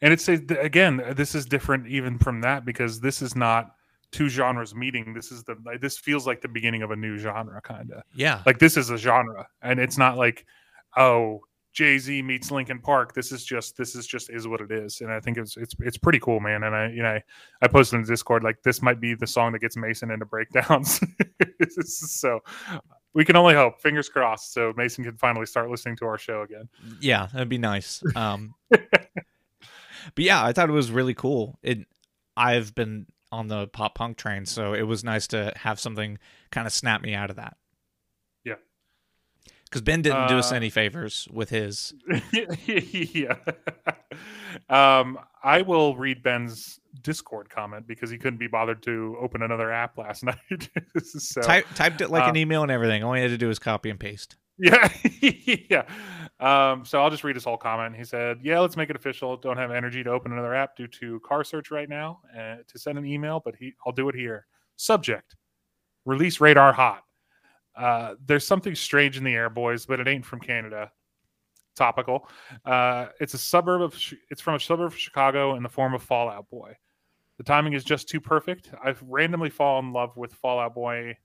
and 0.02 0.14
it's 0.14 0.28
again 0.28 1.04
this 1.16 1.36
is 1.36 1.46
different 1.46 1.88
even 1.88 2.18
from 2.18 2.42
that 2.42 2.64
because 2.66 3.02
this 3.02 3.22
is 3.22 3.36
not 3.36 3.76
two 4.12 4.30
genres 4.30 4.74
meeting 4.74 5.14
this 5.14 5.32
is 5.32 5.44
the 5.44 5.56
this 5.82 5.98
feels 5.98 6.26
like 6.26 6.42
the 6.42 6.48
beginning 6.48 6.82
of 6.82 6.92
a 6.92 6.96
new 6.96 7.18
genre 7.18 7.62
kind 7.62 7.92
of 7.92 8.04
Yeah. 8.16 8.42
like 8.46 8.58
this 8.60 8.78
is 8.78 8.90
a 8.90 8.98
genre 8.98 9.48
and 9.62 9.80
it's 9.80 9.98
not 9.98 10.18
like 10.18 10.46
oh 10.98 11.42
jay-z 11.80 12.22
meets 12.22 12.52
linkin 12.52 12.80
park 12.80 13.14
this 13.14 13.32
is 13.32 13.44
just 13.44 13.78
this 13.78 13.96
is 13.96 14.06
just 14.06 14.30
is 14.30 14.48
what 14.48 14.62
it 14.62 14.72
is 14.72 15.02
and 15.02 15.12
i 15.12 15.20
think 15.20 15.38
it's 15.38 15.56
it's 15.58 15.76
it's 15.80 15.98
pretty 15.98 16.20
cool 16.20 16.40
man 16.40 16.64
and 16.64 16.76
i 16.76 16.88
you 16.90 17.02
know 17.02 17.20
i 17.62 17.68
posted 17.68 17.98
in 17.98 18.04
the 18.04 18.08
discord 18.08 18.44
like 18.44 18.62
this 18.64 18.82
might 18.82 19.00
be 19.00 19.14
the 19.14 19.28
song 19.28 19.52
that 19.52 19.60
gets 19.60 19.78
mason 19.78 20.12
into 20.12 20.26
breakdowns 20.26 21.00
so 21.86 22.40
we 23.14 23.24
can 23.26 23.36
only 23.36 23.54
hope 23.54 23.82
fingers 23.82 24.10
crossed 24.10 24.54
so 24.54 24.74
mason 24.76 25.04
can 25.04 25.16
finally 25.18 25.46
start 25.46 25.70
listening 25.70 25.96
to 25.96 26.06
our 26.06 26.18
show 26.18 26.42
again 26.42 26.68
Yeah, 27.02 27.28
that'd 27.32 27.50
be 27.50 27.58
nice. 27.58 28.02
Um, 28.16 28.56
but 28.70 28.84
yeah, 30.18 30.44
I 30.44 30.54
thought 30.54 30.70
it 30.70 30.74
was 30.74 30.92
really 30.92 31.14
cool. 31.14 31.58
It, 31.62 31.86
I've 32.36 32.74
been 32.76 33.08
on 33.32 33.48
the 33.48 33.68
pop 33.68 33.96
punk 33.96 34.18
train, 34.18 34.46
so 34.46 34.74
it 34.74 34.84
was 34.84 35.04
nice 35.04 35.28
to 35.28 35.54
have 35.56 35.80
something 35.80 36.18
kind 36.52 36.68
of 36.68 36.74
snap 36.74 37.02
me 37.02 37.14
out 37.14 37.30
of 37.30 37.36
that. 37.38 37.58
Because 39.70 39.82
Ben 39.84 40.02
didn't 40.02 40.28
do 40.30 40.38
us 40.40 40.52
Uh, 40.52 40.56
any 40.56 40.70
favors 40.72 41.28
with 41.32 41.50
his. 41.52 41.94
yeah. 42.34 43.36
Um, 44.68 45.20
I 45.44 45.62
will 45.62 45.96
read 45.96 46.24
Ben's 46.24 46.80
Discord 47.04 47.50
comment 47.50 47.86
because 47.88 48.10
he 48.10 48.18
couldn't 48.18 48.40
be 48.40 48.48
bothered 48.48 48.82
to 48.84 49.16
open 49.22 49.44
another 49.44 49.72
app 49.72 49.98
last 49.98 50.24
night. 50.24 50.70
so 51.04 51.42
Type, 51.42 51.66
typed 51.76 52.02
it 52.02 52.10
like 52.10 52.28
an 52.28 52.36
uh, 52.36 52.40
email 52.40 52.64
and 52.64 52.72
everything. 52.72 53.04
All 53.04 53.14
he 53.14 53.22
had 53.22 53.30
to 53.32 53.38
do 53.38 53.48
was 53.48 53.60
copy 53.60 53.90
and 53.92 54.00
paste. 54.00 54.38
yeah, 54.58 54.90
yeah. 55.22 55.84
Um, 56.42 56.84
so 56.84 57.02
I'll 57.02 57.10
just 57.10 57.24
read 57.24 57.36
his 57.38 57.46
whole 57.46 57.56
comment. 57.56 57.96
He 57.96 58.04
said, 58.04 58.40
"Yeah, 58.44 58.60
let's 58.60 58.76
make 58.76 58.90
it 58.90 58.96
official. 58.98 59.38
Don't 59.38 59.56
have 59.56 59.72
energy 59.72 60.04
to 60.04 60.10
open 60.10 60.34
another 60.34 60.54
app 60.54 60.76
due 60.76 60.88
to 60.88 61.22
car 61.22 61.46
search 61.46 61.72
right 61.72 61.88
now 61.88 62.20
uh, 62.38 62.58
to 62.68 62.78
send 62.78 62.98
an 62.98 63.06
email, 63.06 63.42
but 63.44 63.56
he, 63.56 63.72
I'll 63.86 63.94
do 63.94 64.10
it 64.10 64.16
here. 64.16 64.48
Subject: 64.76 65.38
Release 66.04 66.42
radar 66.42 66.74
hot. 66.74 67.04
Uh, 67.80 68.16
there's 68.26 68.46
something 68.46 68.76
strange 68.76 69.18
in 69.18 69.24
the 69.24 69.34
air, 69.34 69.50
boys, 69.50 69.86
but 69.86 70.00
it 70.00 70.08
ain't 70.08 70.26
from 70.26 70.40
Canada. 70.40 70.92
Topical. 71.76 72.28
Uh, 72.66 73.08
it's 73.22 73.34
a 73.34 73.38
suburb 73.38 73.82
of. 73.82 73.96
It's 74.30 74.42
from 74.42 74.56
a 74.56 74.60
suburb 74.60 74.88
of 74.88 74.98
Chicago 74.98 75.56
in 75.56 75.64
the 75.64 75.70
form 75.70 75.94
of 75.94 76.04
Fall 76.04 76.30
Out 76.30 76.50
Boy. 76.50 76.76
The 77.38 77.44
timing 77.44 77.72
is 77.72 77.86
just 77.86 78.10
too 78.10 78.20
perfect. 78.20 78.72
I've 78.84 79.02
randomly 79.08 79.50
fallen 79.50 79.86
in 79.86 79.94
love 79.94 80.18
with 80.18 80.34
Fall 80.34 80.60
Out 80.60 80.76
Boy 80.76 81.16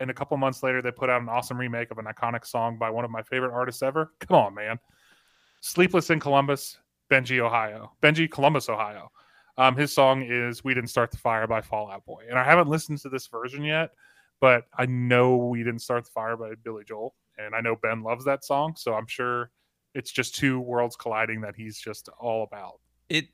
and 0.00 0.10
a 0.10 0.14
couple 0.14 0.36
months 0.36 0.62
later 0.62 0.82
they 0.82 0.90
put 0.90 1.10
out 1.10 1.22
an 1.22 1.28
awesome 1.28 1.58
remake 1.58 1.90
of 1.90 1.98
an 1.98 2.06
iconic 2.06 2.46
song 2.46 2.76
by 2.78 2.90
one 2.90 3.04
of 3.04 3.10
my 3.10 3.22
favorite 3.22 3.52
artists 3.52 3.82
ever 3.82 4.12
come 4.20 4.36
on 4.36 4.54
man 4.54 4.78
sleepless 5.60 6.10
in 6.10 6.20
columbus 6.20 6.78
benji 7.10 7.40
ohio 7.40 7.92
benji 8.02 8.30
columbus 8.30 8.68
ohio 8.68 9.10
um, 9.56 9.76
his 9.76 9.94
song 9.94 10.26
is 10.28 10.64
we 10.64 10.74
didn't 10.74 10.90
start 10.90 11.10
the 11.10 11.16
fire 11.16 11.46
by 11.46 11.60
fall 11.60 11.90
out 11.90 12.04
boy 12.04 12.22
and 12.28 12.38
i 12.38 12.44
haven't 12.44 12.68
listened 12.68 12.98
to 12.98 13.08
this 13.08 13.26
version 13.26 13.62
yet 13.62 13.90
but 14.44 14.64
i 14.76 14.84
know 14.86 15.36
we 15.36 15.62
didn't 15.62 15.80
start 15.80 16.04
the 16.04 16.10
fire 16.10 16.36
by 16.36 16.50
billy 16.62 16.84
joel 16.84 17.14
and 17.38 17.54
i 17.54 17.60
know 17.60 17.76
ben 17.82 18.02
loves 18.02 18.24
that 18.24 18.44
song 18.44 18.74
so 18.76 18.92
i'm 18.92 19.06
sure 19.06 19.50
it's 19.94 20.10
just 20.10 20.34
two 20.34 20.60
worlds 20.60 20.96
colliding 20.96 21.40
that 21.40 21.54
he's 21.56 21.78
just 21.78 22.08
all 22.20 22.42
about 22.42 22.80
it 23.08 23.28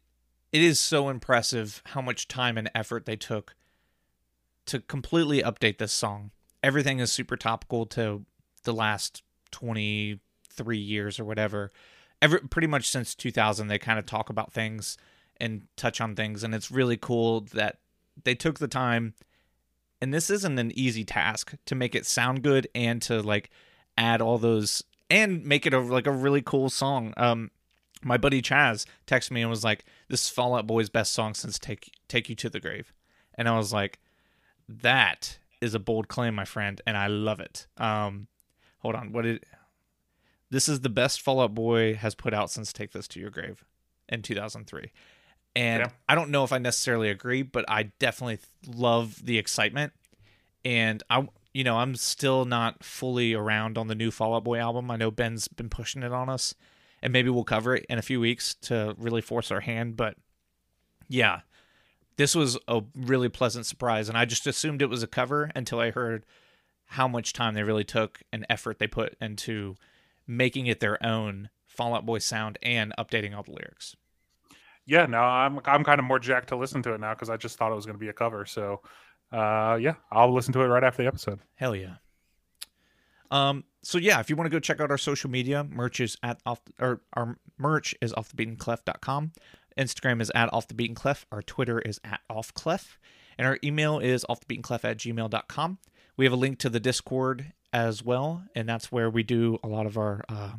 it 0.53 0.63
is 0.63 0.79
so 0.79 1.09
impressive 1.09 1.83
how 1.87 2.01
much 2.01 2.29
time 2.29 2.59
and 2.59 2.71
effort 2.75 3.07
they 3.07 3.17
took 3.17 3.55
to 4.67 4.81
completely 4.81 5.43
update 5.43 5.79
this 5.79 5.93
song. 5.93 6.31
Everything 6.63 7.01
is 7.01 7.11
super 7.11 7.37
topical 7.37 7.87
to 7.87 8.25
the 8.65 8.73
last 8.73 9.23
23 9.51 10.79
years 10.79 11.19
or 11.19 11.25
whatever. 11.25 11.71
Every 12.23 12.41
pretty 12.41 12.69
much 12.69 12.89
since 12.89 13.15
2000 13.15 13.69
they 13.69 13.79
kind 13.79 13.99
of 13.99 14.07
talk 14.07 14.29
about 14.29 14.53
things 14.53 14.97
and 15.39 15.63
touch 15.77 16.01
on 16.01 16.15
things 16.15 16.45
and 16.45 16.55
it's 16.55 16.71
really 16.71 16.97
cool 16.97 17.41
that 17.53 17.79
they 18.25 18.35
took 18.35 18.59
the 18.59 18.69
time 18.69 19.15
and 20.01 20.13
this 20.15 20.31
isn't 20.31 20.59
an 20.59 20.73
easy 20.75 21.05
task 21.05 21.55
to 21.67 21.75
make 21.75 21.95
it 21.95 22.07
sound 22.07 22.43
good 22.43 22.69
and 22.75 23.03
to 23.03 23.23
like 23.23 23.51
add 23.97 24.21
all 24.21 24.39
those 24.39 24.83
and 25.09 25.45
make 25.45 25.67
it 25.67 25.75
a 25.75 25.81
like 25.81 26.07
a 26.07 26.13
really 26.13 26.43
cool 26.43 26.71
song. 26.71 27.15
Um 27.17 27.51
my 28.03 28.17
buddy 28.17 28.41
Chaz 28.41 28.87
texted 29.07 29.33
me 29.33 29.43
and 29.43 29.51
was 29.51 29.65
like, 29.65 29.85
"This 30.09 30.25
is 30.25 30.31
Fall 30.31 30.55
Out 30.55 30.67
Boy's 30.67 30.89
best 30.89 31.13
song 31.13 31.35
since 31.35 31.59
Take 31.59 31.93
Take 32.09 32.29
You 32.29 32.35
to 32.37 32.49
the 32.49 32.61
Grave," 32.61 32.93
and 33.35 33.49
I 33.49 33.57
was 33.57 33.73
like, 33.73 33.99
"That 34.69 35.39
is 35.61 35.75
a 35.75 35.79
bold 35.79 36.09
claim, 36.09 36.35
my 36.35 36.45
friend, 36.47 36.81
and 36.87 36.97
I 36.97 37.09
love 37.09 37.41
it." 37.41 37.67
Um, 37.77 38.29
hold 38.79 38.95
on, 38.95 39.13
what 39.13 39.23
did? 39.23 39.45
This 40.49 40.69
is 40.69 40.81
the 40.81 40.89
best 40.89 41.21
Fall 41.21 41.41
Out 41.41 41.55
Boy 41.55 41.95
has 41.95 42.15
put 42.15 42.33
out 42.35 42.51
since 42.51 42.73
Take 42.73 42.93
This 42.93 43.07
to 43.09 43.21
Your 43.21 43.31
Grave 43.31 43.65
in 44.09 44.23
2003, 44.23 44.91
and 45.61 45.81
Yeah. 45.81 45.91
I 46.09 46.15
don't 46.15 46.31
know 46.31 46.45
if 46.45 46.53
I 46.53 46.59
necessarily 46.59 47.11
agree, 47.11 47.43
but 47.43 47.65
I 47.69 47.85
definitely 47.99 48.39
love 48.67 49.25
the 49.25 49.39
excitement, 49.39 49.93
and 50.65 51.03
I. 51.11 51.29
You 51.53 51.65
know, 51.65 51.79
I'm 51.79 51.97
still 51.97 52.45
not 52.45 52.85
fully 52.85 53.35
around 53.35 53.77
on 53.77 53.89
the 53.89 53.97
new 53.97 54.13
Fall 54.13 54.37
Out 54.37 54.45
Boy 54.45 54.59
album. 54.59 54.89
I 54.89 54.95
know 54.95 55.11
Ben's 55.11 55.49
been 55.49 55.69
pushing 55.69 56.05
it 56.05 56.13
on 56.13 56.29
us 56.29 56.55
and 57.03 57.13
maybe 57.13 57.31
we'll 57.31 57.45
cover 57.45 57.75
it 57.75 57.87
in 57.89 57.99
a 57.99 58.03
few 58.03 58.21
weeks 58.21 58.55
to 58.63 58.95
really 58.99 59.21
force 59.21 59.51
our 59.51 59.61
hand. 59.61 59.97
But 59.97 60.17
yeah, 61.09 61.41
this 62.17 62.35
was 62.35 62.59
a 62.69 62.83
really 62.95 63.29
pleasant 63.29 63.67
surprise, 63.67 64.09
and 64.09 64.17
I 64.17 64.25
just 64.25 64.47
assumed 64.47 64.83
it 64.83 64.91
was 64.91 65.03
a 65.03 65.09
cover 65.09 65.51
until 65.55 65.81
I 65.81 65.91
heard 65.91 66.27
how 66.87 67.09
much 67.09 67.33
time 67.33 67.55
they 67.55 67.63
really 67.63 67.85
took 67.85 68.23
and 68.33 68.45
effort 68.49 68.79
they 68.79 68.87
put 68.87 69.17
into 69.21 69.77
making 70.27 70.67
it 70.67 70.81
their 70.81 71.05
own 71.05 71.51
Fall 71.67 71.95
Out 71.95 72.05
Boy 72.05 72.19
sound 72.19 72.59
and 72.63 72.93
updating 72.99 73.35
all 73.35 73.43
the 73.43 73.53
lyrics. 73.53 73.97
Yeah 74.91 75.07
no 75.07 75.19
i'm 75.19 75.61
i'm 75.65 75.85
kind 75.85 75.99
of 75.99 76.05
more 76.05 76.19
jacked 76.19 76.49
to 76.49 76.57
listen 76.57 76.83
to 76.83 76.93
it 76.93 77.01
now 77.01 77.15
because 77.15 77.31
i 77.31 77.37
just 77.37 77.57
thought 77.57 77.73
it 77.73 77.75
was 77.75 77.87
going 77.87 77.97
to 77.97 78.01
be 78.01 78.09
a 78.09 78.13
cover 78.13 78.45
so 78.45 78.81
uh 79.33 79.79
yeah 79.81 79.95
i'll 80.11 80.35
listen 80.35 80.53
to 80.53 80.61
it 80.61 80.67
right 80.67 80.85
after 80.85 81.03
the 81.03 81.09
episode 81.09 81.39
Hell 81.55 81.77
yeah. 81.77 81.97
Um. 83.31 83.65
So 83.83 83.99
yeah, 83.99 84.21
if 84.21 84.29
you 84.29 84.37
want 84.37 84.47
to 84.47 84.51
go 84.51 84.59
check 84.59 84.81
out 84.81 84.91
our 84.91 84.99
social 84.99 85.31
media, 85.31 85.65
merch 85.65 86.01
is 86.01 86.17
at 86.23 86.41
off 86.45 86.61
or 86.81 87.01
our 87.15 87.37
merch 87.59 87.95
is 88.01 88.13
offthebeatenclef.com. 88.13 89.33
Instagram 89.79 90.21
is 90.21 90.33
at 90.35 90.51
offthebeatenclef. 90.51 91.25
Our 91.31 91.43
Twitter 91.43 91.79
is 91.79 92.01
at 92.05 92.21
offclef, 92.31 92.97
and 93.39 93.47
our 93.47 93.59
email 93.63 93.99
is 93.99 94.25
offthebeatenclef 94.29 94.85
at 94.85 94.99
gmail.com. 94.99 95.79
We 96.17 96.25
have 96.25 96.33
a 96.33 96.37
link 96.37 96.59
to 96.59 96.69
the 96.69 96.81
Discord 96.81 97.53
as 97.73 98.03
well, 98.05 98.43
and 98.55 98.69
that's 98.69 98.91
where 98.91 99.09
we 99.09 99.23
do 99.23 99.59
a 99.63 99.69
lot 99.69 99.87
of 99.87 99.97
our 99.97 100.25
uh, 100.29 100.53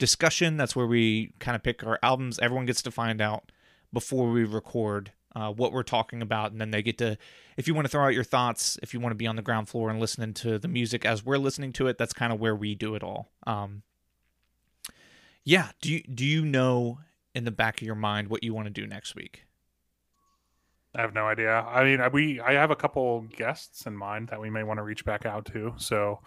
discussion. 0.00 0.56
That's 0.56 0.74
where 0.74 0.86
we 0.86 1.32
kind 1.38 1.54
of 1.54 1.62
pick 1.62 1.84
our 1.84 2.00
albums. 2.02 2.40
Everyone 2.40 2.66
gets 2.66 2.82
to 2.82 2.90
find 2.90 3.20
out 3.20 3.52
before 3.92 4.28
we 4.30 4.42
record 4.42 5.12
uh, 5.36 5.52
what 5.52 5.72
we're 5.72 5.84
talking 5.84 6.22
about, 6.22 6.50
and 6.50 6.60
then 6.60 6.72
they 6.72 6.82
get 6.82 6.98
to, 6.98 7.16
if 7.56 7.68
you 7.68 7.74
want 7.74 7.84
to 7.84 7.88
throw 7.88 8.04
out 8.04 8.14
your 8.14 8.24
thoughts, 8.24 8.78
if 8.82 8.92
you 8.92 8.98
want 8.98 9.12
to 9.12 9.16
be 9.16 9.28
on 9.28 9.36
the 9.36 9.42
ground 9.42 9.68
floor 9.68 9.90
and 9.90 10.00
listening 10.00 10.34
to 10.34 10.58
the 10.58 10.66
music 10.66 11.04
as 11.04 11.24
we're 11.24 11.38
listening 11.38 11.72
to 11.74 11.86
it, 11.86 11.98
that's 11.98 12.12
kind 12.12 12.32
of 12.32 12.40
where 12.40 12.56
we 12.56 12.74
do 12.74 12.96
it 12.96 13.04
all. 13.04 13.28
Um, 13.46 13.82
yeah. 15.44 15.68
Do 15.80 15.92
you 15.92 16.02
do 16.02 16.24
you 16.24 16.44
know 16.44 16.98
in 17.34 17.44
the 17.44 17.50
back 17.52 17.80
of 17.80 17.86
your 17.86 17.94
mind 17.94 18.28
what 18.28 18.42
you 18.42 18.52
want 18.52 18.66
to 18.66 18.72
do 18.72 18.86
next 18.86 19.14
week? 19.14 19.44
I 20.94 21.02
have 21.02 21.14
no 21.14 21.26
idea. 21.26 21.60
I 21.60 21.84
mean, 21.84 22.00
we 22.12 22.40
I 22.40 22.52
have 22.54 22.70
a 22.70 22.76
couple 22.76 23.20
guests 23.36 23.86
in 23.86 23.96
mind 23.96 24.28
that 24.28 24.40
we 24.40 24.50
may 24.50 24.64
want 24.64 24.78
to 24.78 24.82
reach 24.82 25.04
back 25.04 25.24
out 25.24 25.44
to. 25.46 25.74
So 25.76 26.20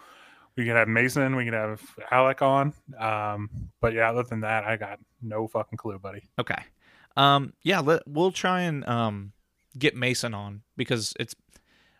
we 0.56 0.64
can 0.64 0.76
have 0.76 0.88
Mason, 0.88 1.36
we 1.36 1.44
can 1.44 1.54
have 1.54 1.82
Alec 2.10 2.42
on. 2.42 2.72
Um, 2.98 3.50
but 3.80 3.92
yeah, 3.92 4.10
other 4.10 4.22
than 4.22 4.40
that, 4.40 4.64
I 4.64 4.76
got 4.76 4.98
no 5.22 5.46
fucking 5.48 5.78
clue, 5.78 5.98
buddy. 5.98 6.22
Okay. 6.38 6.62
Um, 7.16 7.52
yeah, 7.62 7.80
let, 7.80 8.06
we'll 8.06 8.32
try 8.32 8.62
and 8.62 8.86
um, 8.88 9.32
get 9.78 9.96
Mason 9.96 10.34
on 10.34 10.62
because 10.76 11.12
it's 11.18 11.34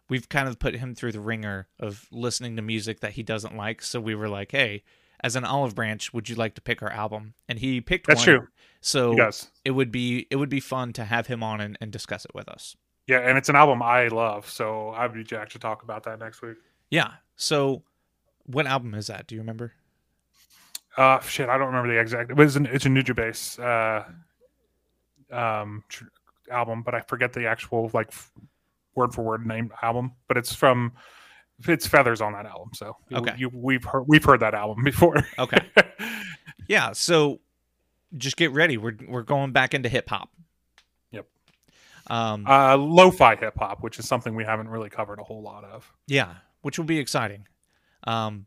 we've 0.09 0.29
kind 0.29 0.49
of 0.49 0.59
put 0.59 0.75
him 0.75 0.95
through 0.95 1.13
the 1.13 1.21
ringer 1.21 1.69
of 1.81 2.07
listening 2.11 2.57
to 2.57 2.63
music 2.63 3.01
that 3.01 3.13
he 3.13 3.23
doesn't 3.23 3.57
like. 3.57 3.83
So 3.83 4.01
we 4.01 4.15
were 4.15 4.29
like, 4.29 4.53
hey, 4.53 4.83
as 5.21 5.37
an 5.37 5.45
olive 5.45 5.75
branch, 5.75 6.13
would 6.13 6.29
you 6.29 6.35
like 6.35 6.55
to 6.55 6.61
pick 6.61 6.83
our 6.83 6.91
album? 6.91 7.35
And 7.49 7.59
he 7.59 7.81
picked 7.81 8.07
That's 8.07 8.27
one. 8.27 8.39
true. 8.39 8.49
So 8.81 9.15
does. 9.15 9.51
it 9.65 9.71
would 9.71 9.91
be 9.91 10.27
it 10.31 10.37
would 10.37 10.51
be 10.51 10.61
fun 10.61 10.93
to 10.95 11.05
have 11.05 11.27
him 11.27 11.43
on 11.43 11.61
and, 11.61 11.79
and 11.81 11.91
discuss 11.91 12.25
it 12.25 12.35
with 12.35 12.49
us. 12.49 12.77
Yeah, 13.07 13.19
and 13.19 13.37
it's 13.37 13.49
an 13.49 13.57
album 13.57 13.83
I 13.83 14.09
love, 14.09 14.49
so 14.49 14.91
I'd 14.91 15.13
be 15.13 15.25
jacked 15.25 15.53
to 15.53 15.59
talk 15.59 15.83
about 15.83 16.05
that 16.05 16.19
next 16.19 16.41
week. 16.41 16.57
Yeah. 16.91 17.13
So 17.37 17.83
what 18.47 18.67
album 18.67 18.95
is 18.95 19.07
that? 19.09 19.27
Do 19.27 19.35
you 19.35 19.41
remember? 19.41 19.73
Uh, 20.97 21.21
shit, 21.21 21.49
I 21.49 21.59
don't 21.59 21.69
remember 21.69 21.93
the 21.93 22.01
exact. 22.01 22.31
It 22.31 22.37
was 22.37 22.57
an, 22.57 22.67
it's 22.67 22.87
a 22.87 22.89
Nujabes 22.89 23.59
uh, 23.59 24.05
um 25.37 25.83
tr- 25.89 26.05
album, 26.51 26.83
but 26.83 26.95
I 26.95 27.01
forget 27.01 27.33
the 27.33 27.47
actual 27.47 27.91
like 27.95 28.09
f- 28.09 28.31
word 28.95 29.13
for 29.15 29.23
word 29.23 29.47
name 29.47 29.73
album. 29.83 30.13
But 30.29 30.37
it's 30.37 30.55
from 30.55 30.93
it's 31.67 31.87
Feathers 31.87 32.21
on 32.21 32.33
that 32.35 32.47
album. 32.47 32.71
So 32.75 32.97
you- 33.09 33.17
Okay. 33.19 33.35
you, 33.39 33.51
we've 33.53 33.85
heard 33.85 34.05
we've 34.07 34.25
heard 34.25 34.41
that 34.41 34.55
album 34.55 34.85
before. 34.85 35.17
Okay. 35.39 35.59
Yeah. 36.67 36.93
So 36.93 37.41
just 38.17 38.39
get 38.39 38.53
ready. 38.53 38.79
We're 38.79 38.97
we're 39.07 39.23
going 39.23 39.53
back 39.53 39.75
into 39.75 39.91
hip 39.91 40.09
hop. 40.09 40.31
Yep. 41.11 41.27
Um. 42.07 42.47
uh, 42.47 42.75
lo-fi 42.79 43.37
hip 43.37 43.55
hop, 43.59 43.83
which 43.83 43.99
is 43.99 44.09
something 44.09 44.35
we 44.35 44.45
haven't 44.45 44.69
really 44.69 44.89
covered 44.89 45.19
a 45.19 45.25
whole 45.25 45.43
lot 45.43 45.65
of. 45.65 45.93
Yeah, 46.07 46.33
which 46.63 46.79
will 46.79 46.87
be 46.87 46.99
exciting. 46.99 47.47
Um, 48.07 48.47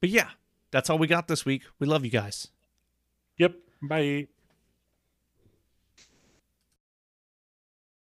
but 0.00 0.10
yeah, 0.10 0.30
that's 0.70 0.90
all 0.90 0.98
we 0.98 1.06
got 1.06 1.28
this 1.28 1.44
week. 1.44 1.62
We 1.78 1.86
love 1.86 2.04
you 2.04 2.10
guys. 2.10 2.48
Yep. 3.38 3.54
Bye. 3.82 4.28